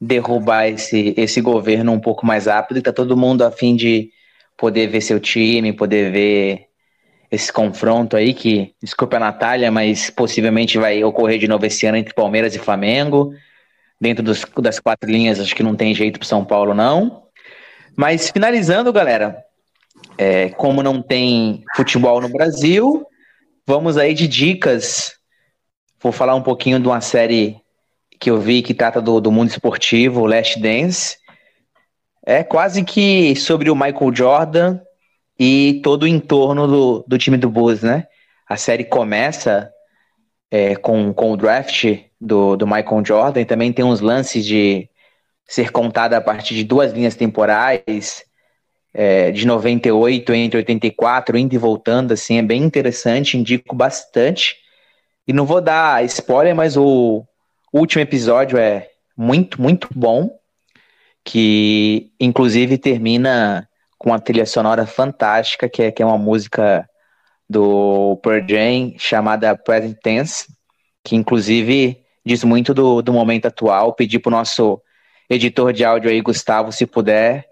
derrubar 0.00 0.68
esse, 0.68 1.14
esse 1.16 1.40
governo 1.40 1.92
um 1.92 2.00
pouco 2.00 2.26
mais 2.26 2.46
rápido, 2.46 2.78
e 2.78 2.82
tá 2.82 2.92
todo 2.92 3.16
mundo 3.16 3.42
a 3.42 3.50
fim 3.50 3.74
de 3.74 4.10
poder 4.56 4.88
ver 4.88 5.00
seu 5.00 5.20
time, 5.20 5.72
poder 5.72 6.10
ver 6.10 6.66
esse 7.30 7.52
confronto 7.52 8.16
aí, 8.16 8.32
que, 8.32 8.74
desculpa 8.82 9.16
a 9.16 9.20
Natália, 9.20 9.70
mas 9.70 10.10
possivelmente 10.10 10.78
vai 10.78 11.02
ocorrer 11.02 11.38
de 11.38 11.48
novo 11.48 11.66
esse 11.66 11.86
ano 11.86 11.98
entre 11.98 12.14
Palmeiras 12.14 12.54
e 12.54 12.58
Flamengo. 12.58 13.32
Dentro 14.00 14.22
dos, 14.22 14.44
das 14.58 14.78
quatro 14.78 15.10
linhas, 15.10 15.40
acho 15.40 15.54
que 15.54 15.62
não 15.62 15.74
tem 15.74 15.94
jeito 15.94 16.18
para 16.18 16.28
São 16.28 16.44
Paulo, 16.44 16.74
não. 16.74 17.24
Mas 17.96 18.30
finalizando, 18.30 18.92
galera, 18.92 19.42
é, 20.18 20.50
como 20.50 20.82
não 20.82 21.02
tem 21.02 21.64
futebol 21.74 22.20
no 22.20 22.28
Brasil, 22.28 23.04
vamos 23.66 23.96
aí 23.96 24.14
de 24.14 24.28
dicas. 24.28 25.14
Vou 26.00 26.12
falar 26.12 26.34
um 26.34 26.42
pouquinho 26.42 26.78
de 26.78 26.86
uma 26.86 27.00
série 27.00 27.56
que 28.18 28.30
eu 28.30 28.40
vi 28.40 28.62
que 28.62 28.74
trata 28.74 29.00
do, 29.00 29.20
do 29.20 29.30
mundo 29.30 29.50
esportivo, 29.50 30.26
Last 30.26 30.60
Dance, 30.60 31.18
é 32.24 32.42
quase 32.42 32.82
que 32.84 33.36
sobre 33.36 33.70
o 33.70 33.76
Michael 33.76 34.14
Jordan 34.14 34.80
e 35.38 35.80
todo 35.82 36.04
o 36.04 36.08
entorno 36.08 36.66
do, 36.66 37.04
do 37.06 37.18
time 37.18 37.36
do 37.36 37.50
Bulls, 37.50 37.82
né? 37.82 38.06
A 38.48 38.56
série 38.56 38.84
começa 38.84 39.70
é, 40.50 40.74
com, 40.76 41.12
com 41.12 41.32
o 41.32 41.36
draft 41.36 41.84
do, 42.20 42.56
do 42.56 42.66
Michael 42.66 43.04
Jordan 43.04 43.40
e 43.40 43.44
também 43.44 43.72
tem 43.72 43.84
uns 43.84 44.00
lances 44.00 44.44
de 44.44 44.88
ser 45.46 45.70
contada 45.70 46.16
a 46.16 46.20
partir 46.20 46.54
de 46.54 46.64
duas 46.64 46.92
linhas 46.92 47.14
temporais, 47.14 48.24
é, 48.92 49.30
de 49.30 49.46
98 49.46 50.32
entre 50.32 50.58
84, 50.58 51.36
indo 51.36 51.54
e 51.54 51.58
voltando, 51.58 52.12
assim, 52.12 52.38
é 52.38 52.42
bem 52.42 52.62
interessante, 52.62 53.36
indico 53.36 53.74
bastante. 53.76 54.56
E 55.28 55.32
não 55.32 55.44
vou 55.44 55.60
dar 55.60 56.04
spoiler, 56.04 56.54
mas 56.54 56.76
o, 56.76 57.24
o 57.76 57.80
último 57.80 58.00
episódio 58.00 58.56
é 58.56 58.88
muito, 59.14 59.60
muito 59.60 59.86
bom, 59.94 60.34
que 61.22 62.10
inclusive 62.18 62.78
termina 62.78 63.68
com 63.98 64.08
uma 64.08 64.18
trilha 64.18 64.46
sonora 64.46 64.86
fantástica, 64.86 65.68
que 65.68 65.82
é, 65.82 65.92
que 65.92 66.02
é 66.02 66.06
uma 66.06 66.16
música 66.16 66.88
do 67.46 68.18
Pearl 68.22 68.46
Jam 68.48 68.94
chamada 68.96 69.54
Present 69.54 69.98
Tense, 70.02 70.46
que 71.04 71.14
inclusive 71.14 72.02
diz 72.24 72.42
muito 72.44 72.72
do, 72.72 73.02
do 73.02 73.12
momento 73.12 73.44
atual. 73.44 73.92
Pedir 73.92 74.20
para 74.20 74.30
o 74.30 74.36
nosso 74.36 74.80
editor 75.28 75.70
de 75.70 75.84
áudio 75.84 76.08
aí, 76.08 76.22
Gustavo, 76.22 76.72
se 76.72 76.86
puder, 76.86 77.44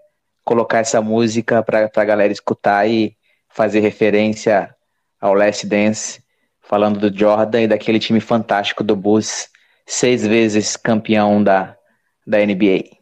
colocar 0.43 0.79
essa 0.79 1.03
música 1.03 1.61
para 1.61 1.87
a 1.95 2.03
galera 2.03 2.33
escutar 2.33 2.89
e 2.89 3.15
fazer 3.47 3.79
referência 3.79 4.75
ao 5.21 5.35
Last 5.35 5.67
Dance, 5.67 6.19
falando 6.63 6.99
do 6.99 7.15
Jordan 7.15 7.61
e 7.61 7.67
daquele 7.67 7.99
time 7.99 8.19
fantástico 8.19 8.83
do 8.83 8.95
Bulls 8.95 9.53
seis 9.85 10.25
vezes 10.25 10.75
campeão 10.75 11.43
da, 11.43 11.77
da 12.25 12.39
NBA. 12.39 12.95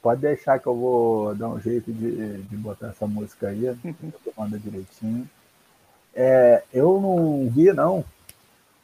Pode 0.00 0.20
deixar 0.20 0.58
que 0.60 0.66
eu 0.66 0.74
vou 0.74 1.34
dar 1.34 1.48
um 1.48 1.60
jeito 1.60 1.92
de, 1.92 2.42
de 2.42 2.56
botar 2.56 2.88
essa 2.88 3.06
música 3.06 3.48
aí, 3.48 3.76
manda 4.36 4.58
direitinho. 4.58 5.28
É, 6.14 6.62
eu 6.72 7.00
não 7.00 7.50
vi, 7.50 7.72
não, 7.72 8.04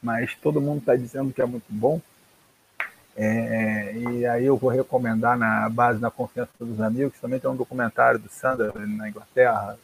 mas 0.03 0.35
todo 0.35 0.61
mundo 0.61 0.81
está 0.81 0.97
dizendo 0.97 1.33
que 1.33 1.41
é 1.41 1.47
muito 1.47 1.67
bom. 1.69 2.01
É, 3.15 3.95
e 3.95 4.27
aí 4.27 4.45
eu 4.45 4.57
vou 4.57 4.71
recomendar 4.71 5.39
na 5.39 5.69
base 5.69 6.01
da 6.01 6.11
confiança 6.11 6.51
dos 6.59 6.81
amigos. 6.81 7.19
Também 7.21 7.39
tem 7.39 7.51
um 7.51 7.57
documentário 7.57 8.19
do 8.19 8.29
Sander 8.29 8.73
na 8.75 9.09
Inglaterra, 9.09 9.79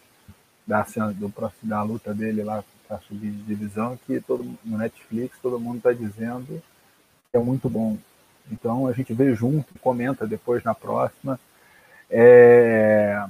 da, 0.67 0.85
do, 1.15 1.33
da 1.63 1.83
luta 1.83 2.13
dele 2.13 2.43
lá 2.43 2.65
para 2.89 2.99
subir 3.01 3.31
de 3.31 3.43
divisão, 3.43 3.99
que 4.07 4.19
todo, 4.21 4.43
no 4.65 4.79
Netflix 4.79 5.37
todo 5.43 5.61
mundo 5.61 5.77
está 5.77 5.93
dizendo 5.93 6.63
que 7.31 7.37
é 7.37 7.39
muito 7.39 7.69
bom. 7.69 7.99
Então 8.51 8.87
a 8.87 8.93
gente 8.93 9.13
vê 9.13 9.35
junto, 9.35 9.79
comenta 9.81 10.27
depois 10.27 10.65
na 10.65 10.75
próxima, 10.75 11.39
é, 12.11 13.23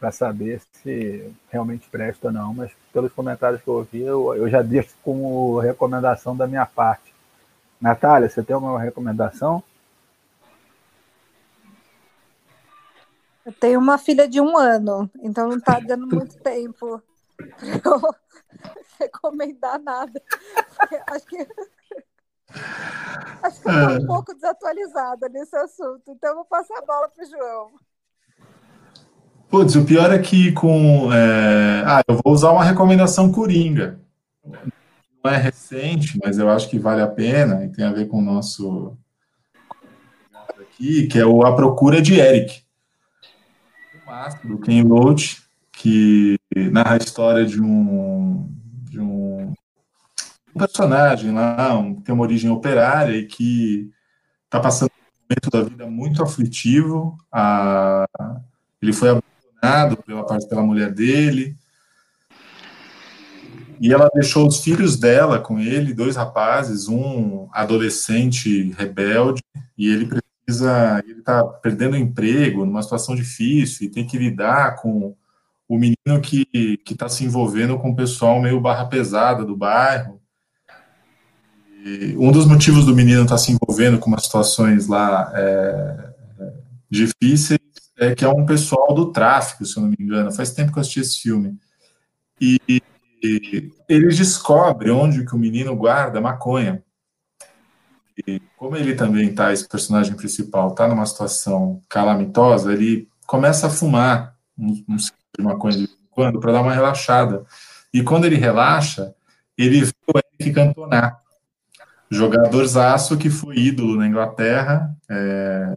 para 0.00 0.10
saber 0.10 0.60
se 0.72 1.32
realmente 1.48 1.88
presta 1.88 2.26
ou 2.26 2.32
não. 2.32 2.52
Mas 2.52 2.72
pelos 2.92 3.12
comentários 3.12 3.62
que 3.62 3.68
eu 3.68 3.74
ouvi, 3.74 4.00
eu, 4.00 4.34
eu 4.34 4.50
já 4.50 4.60
deixo 4.60 4.96
como 5.04 5.60
recomendação 5.60 6.36
da 6.36 6.48
minha 6.48 6.66
parte. 6.66 7.14
Natália, 7.80 8.28
você 8.28 8.42
tem 8.42 8.54
alguma 8.54 8.80
recomendação? 8.80 9.62
Eu 13.46 13.52
tenho 13.52 13.80
uma 13.80 13.96
filha 13.96 14.28
de 14.28 14.40
um 14.40 14.58
ano, 14.58 15.08
então 15.22 15.48
não 15.48 15.56
está 15.56 15.80
dando 15.80 16.06
muito 16.06 16.36
tempo 16.38 17.02
recomendar 18.98 19.78
nada. 19.80 20.22
Acho 21.08 21.26
que 21.26 21.46
acho 23.42 23.62
que 23.62 23.68
eu 23.68 23.72
estou 23.72 23.92
um 23.92 24.02
é. 24.02 24.06
pouco 24.06 24.34
desatualizada 24.34 25.28
nesse 25.28 25.54
assunto, 25.54 26.02
então 26.08 26.34
vou 26.34 26.44
passar 26.44 26.78
a 26.78 26.84
bola 26.84 27.08
para 27.08 27.24
o 27.24 27.28
João. 27.28 27.70
Putz, 29.48 29.76
o 29.76 29.84
pior 29.84 30.12
é 30.12 30.18
que 30.18 30.50
com. 30.52 31.12
É... 31.12 31.84
Ah, 31.86 32.02
eu 32.08 32.20
vou 32.24 32.32
usar 32.32 32.50
uma 32.50 32.64
recomendação 32.64 33.30
coringa. 33.30 34.00
Não 35.22 35.30
é 35.30 35.36
recente, 35.36 36.18
mas 36.24 36.38
eu 36.38 36.48
acho 36.50 36.68
que 36.68 36.78
vale 36.78 37.02
a 37.02 37.06
pena 37.06 37.64
e 37.64 37.68
tem 37.68 37.84
a 37.84 37.92
ver 37.92 38.08
com 38.08 38.18
o 38.18 38.22
nosso 38.22 38.96
aqui, 40.80 41.06
que 41.06 41.18
é 41.18 41.26
o 41.26 41.44
A 41.44 41.54
Procura 41.54 42.00
de 42.00 42.18
Eric. 42.18 42.62
O 44.44 44.48
do 44.48 44.58
Ken 44.58 44.82
Loach, 44.82 45.39
que 45.80 46.38
narra 46.70 46.94
a 46.94 46.98
história 46.98 47.46
de 47.46 47.60
um, 47.60 48.46
de 48.90 49.00
um 49.00 49.54
personagem 50.54 51.32
lá, 51.32 51.78
um, 51.78 51.94
tem 51.94 52.14
uma 52.14 52.24
origem 52.24 52.50
operária 52.50 53.16
e 53.16 53.26
que 53.26 53.90
está 54.44 54.60
passando 54.60 54.90
um 54.90 55.22
momento 55.22 55.50
da 55.50 55.62
vida 55.62 55.86
muito 55.86 56.22
aflitivo. 56.22 57.16
A, 57.32 58.04
ele 58.82 58.92
foi 58.92 59.08
abandonado 59.08 59.96
pela 60.04 60.26
parte 60.26 60.46
pela 60.46 60.62
mulher 60.62 60.92
dele. 60.92 61.56
E 63.80 63.90
ela 63.90 64.10
deixou 64.12 64.46
os 64.46 64.62
filhos 64.62 64.98
dela 64.98 65.38
com 65.38 65.58
ele, 65.58 65.94
dois 65.94 66.14
rapazes, 66.14 66.88
um 66.88 67.48
adolescente 67.54 68.70
rebelde, 68.72 69.42
e 69.78 69.88
ele 69.88 70.04
precisa, 70.04 71.02
ele 71.06 71.20
está 71.20 71.42
perdendo 71.42 71.94
o 71.94 71.98
emprego, 71.98 72.66
numa 72.66 72.82
situação 72.82 73.14
difícil, 73.16 73.86
e 73.86 73.90
tem 73.90 74.06
que 74.06 74.18
lidar 74.18 74.76
com 74.76 75.16
o 75.70 75.78
menino 75.78 76.20
que 76.20 76.80
está 76.90 77.08
se 77.08 77.24
envolvendo 77.24 77.78
com 77.78 77.90
o 77.90 77.94
pessoal 77.94 78.42
meio 78.42 78.60
barra 78.60 78.86
pesada 78.86 79.44
do 79.44 79.56
bairro. 79.56 80.20
E 81.84 82.16
um 82.18 82.32
dos 82.32 82.44
motivos 82.44 82.84
do 82.84 82.92
menino 82.94 83.22
estar 83.22 83.36
tá 83.36 83.38
se 83.38 83.52
envolvendo 83.52 83.96
com 84.00 84.08
umas 84.08 84.24
situações 84.24 84.88
lá 84.88 85.30
é, 85.32 86.12
é, 86.40 86.52
difíceis 86.90 87.60
é 87.96 88.16
que 88.16 88.24
é 88.24 88.28
um 88.28 88.44
pessoal 88.44 88.92
do 88.92 89.12
tráfico, 89.12 89.64
se 89.64 89.76
eu 89.76 89.84
não 89.84 89.90
me 89.90 89.96
engano. 90.00 90.32
Faz 90.32 90.52
tempo 90.52 90.72
que 90.72 90.78
eu 90.78 90.80
assisti 90.80 90.98
esse 90.98 91.20
filme. 91.20 91.56
E, 92.40 92.58
e 93.22 93.70
ele 93.88 94.08
descobre 94.08 94.90
onde 94.90 95.24
que 95.24 95.36
o 95.36 95.38
menino 95.38 95.76
guarda 95.76 96.20
maconha. 96.20 96.82
E 98.26 98.40
como 98.56 98.76
ele 98.76 98.96
também 98.96 99.28
está, 99.28 99.52
esse 99.52 99.68
personagem 99.68 100.16
principal, 100.16 100.70
está 100.70 100.88
numa 100.88 101.06
situação 101.06 101.80
calamitosa, 101.88 102.72
ele 102.72 103.08
começa 103.24 103.68
a 103.68 103.70
fumar 103.70 104.34
uns 104.58 105.12
de 105.38 105.44
maconha 105.44 105.76
de 105.76 105.88
quando 106.10 106.40
para 106.40 106.52
dar 106.52 106.62
uma 106.62 106.74
relaxada. 106.74 107.44
E 107.92 108.02
quando 108.02 108.24
ele 108.24 108.36
relaxa, 108.36 109.14
ele 109.56 109.84
vê 109.84 109.92
o 110.06 110.18
Eric 110.18 110.52
cantonar. 110.52 111.20
jogadorzaço 112.10 113.16
que 113.16 113.30
foi 113.30 113.56
ídolo 113.56 113.96
na 113.96 114.06
Inglaterra 114.06 114.94
é, 115.08 115.76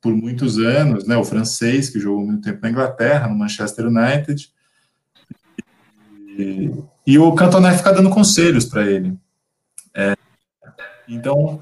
por 0.00 0.14
muitos 0.14 0.58
anos, 0.58 1.06
né? 1.06 1.16
O 1.16 1.24
francês 1.24 1.90
que 1.90 1.98
jogou 1.98 2.24
muito 2.24 2.42
tempo 2.42 2.60
na 2.62 2.70
Inglaterra, 2.70 3.28
no 3.28 3.34
Manchester 3.34 3.86
United. 3.86 4.52
E, 6.38 6.70
e 7.06 7.18
o 7.18 7.34
Cantona 7.34 7.72
fica 7.72 7.92
dando 7.92 8.10
conselhos 8.10 8.64
para 8.64 8.86
ele. 8.86 9.16
É, 9.94 10.16
então 11.08 11.60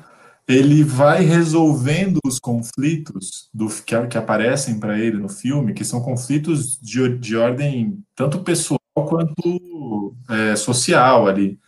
ele 0.52 0.84
vai 0.84 1.22
resolvendo 1.24 2.18
os 2.24 2.38
conflitos 2.38 3.48
do, 3.52 3.68
que, 3.68 4.06
que 4.06 4.18
aparecem 4.18 4.78
para 4.78 4.98
ele 4.98 5.18
no 5.18 5.28
filme, 5.28 5.72
que 5.72 5.84
são 5.84 6.00
conflitos 6.00 6.78
de, 6.80 7.16
de 7.18 7.36
ordem 7.36 8.02
tanto 8.14 8.40
pessoal 8.40 8.80
quanto 8.94 10.14
é, 10.28 10.56
social 10.56 11.26
ali. 11.26 11.58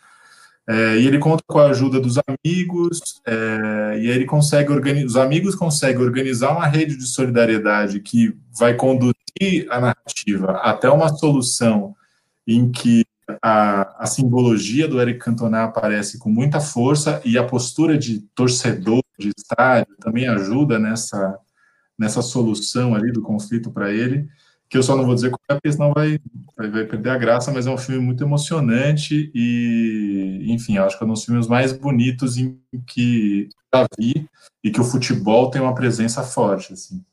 É, 0.67 0.99
e 0.99 1.07
ele 1.07 1.19
conta 1.19 1.43
com 1.47 1.59
a 1.59 1.67
ajuda 1.67 2.01
dos 2.01 2.19
amigos, 2.27 3.21
é, 3.27 3.99
e 4.01 4.07
ele 4.09 4.25
consegue 4.25 4.73
organizar, 4.73 5.07
os 5.07 5.17
amigos 5.17 5.55
conseguem 5.55 6.03
organizar 6.03 6.53
uma 6.53 6.67
rede 6.67 6.97
de 6.97 7.07
solidariedade 7.07 8.01
que 8.01 8.35
vai 8.59 8.75
conduzir 8.75 9.15
a 9.69 9.79
narrativa 9.79 10.53
até 10.63 10.89
uma 10.89 11.09
solução 11.09 11.95
em 12.47 12.71
que 12.71 13.05
a, 13.43 14.05
a 14.05 14.07
simbologia 14.07 14.87
do 14.87 15.01
Eric 15.01 15.19
Cantona 15.19 15.65
aparece 15.65 16.19
com 16.19 16.29
muita 16.29 16.61
força 16.61 17.21
e 17.25 17.39
a 17.39 17.45
postura 17.45 17.97
de 17.97 18.21
torcedor 18.35 19.03
de 19.19 19.31
estádio 19.37 19.95
também 20.01 20.29
ajuda 20.29 20.79
nessa, 20.79 21.39
nessa 21.99 22.23
solução 22.23 22.95
ali 22.95 23.13
do 23.13 23.23
conflito 23.23 23.71
para 23.71 23.93
ele 23.93 24.29
que 24.75 24.79
eu 24.79 24.83
só 24.83 24.97
não 24.97 25.05
vou 25.05 25.15
dizer 25.15 25.31
qual 25.31 25.41
é, 25.49 25.55
porque 25.55 25.71
senão 25.71 25.93
vai, 25.93 26.19
vai, 26.57 26.85
perder 26.85 27.11
a 27.11 27.19
graça, 27.19 27.53
mas 27.53 27.65
é 27.65 27.71
um 27.71 27.79
filme 27.79 28.05
muito 28.05 28.25
emocionante 28.25 29.31
e, 29.33 30.47
enfim, 30.49 30.79
acho 30.79 30.99
que 30.99 31.05
é 31.05 31.07
um 31.07 31.11
dos 31.11 31.25
filmes 31.25 31.47
mais 31.47 31.73
bonitos 31.73 32.37
em 32.37 32.59
que 32.85 33.49
já 33.73 33.87
vi 33.97 34.29
e 34.65 34.73
que 34.73 34.81
o 34.81 34.85
futebol 34.85 35.49
tem 35.49 35.63
uma 35.63 35.77
presença 35.77 36.25
forte, 36.25 36.73
assim. 36.73 37.05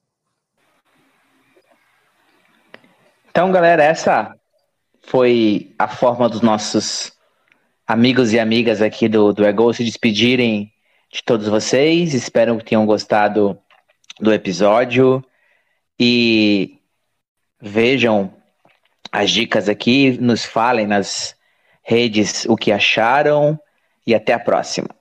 Então, 3.29 3.51
galera, 3.51 3.83
essa 3.83 4.35
foi 5.01 5.73
a 5.77 5.87
forma 5.87 6.29
dos 6.29 6.41
nossos 6.41 7.11
amigos 7.87 8.31
e 8.33 8.39
amigas 8.39 8.81
aqui 8.81 9.09
do, 9.09 9.33
do 9.33 9.45
Ego 9.45 9.73
se 9.73 9.83
despedirem 9.83 10.71
de 11.11 11.23
todos 11.23 11.47
vocês. 11.47 12.13
Espero 12.13 12.57
que 12.57 12.65
tenham 12.65 12.85
gostado 12.85 13.57
do 14.19 14.33
episódio. 14.33 15.23
E 15.99 16.79
vejam 17.61 18.33
as 19.11 19.29
dicas 19.29 19.67
aqui, 19.67 20.17
nos 20.19 20.45
falem 20.45 20.87
nas 20.87 21.35
redes 21.83 22.45
o 22.45 22.55
que 22.55 22.71
acharam 22.71 23.59
e 24.05 24.15
até 24.15 24.33
a 24.33 24.39
próxima. 24.39 25.00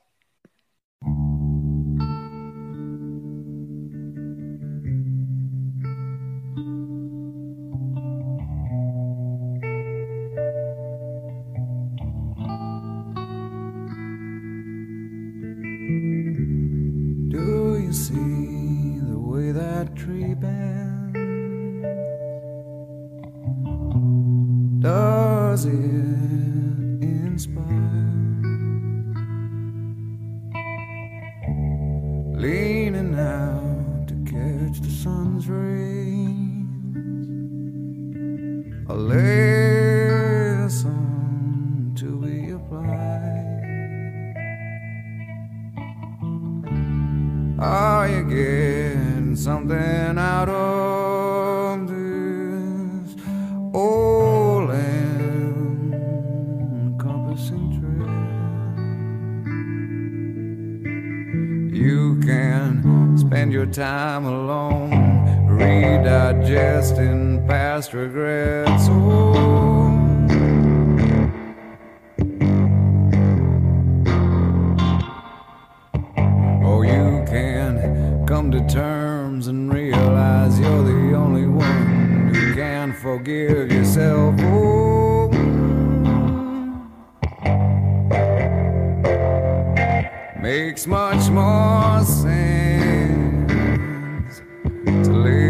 Present 94.91 95.50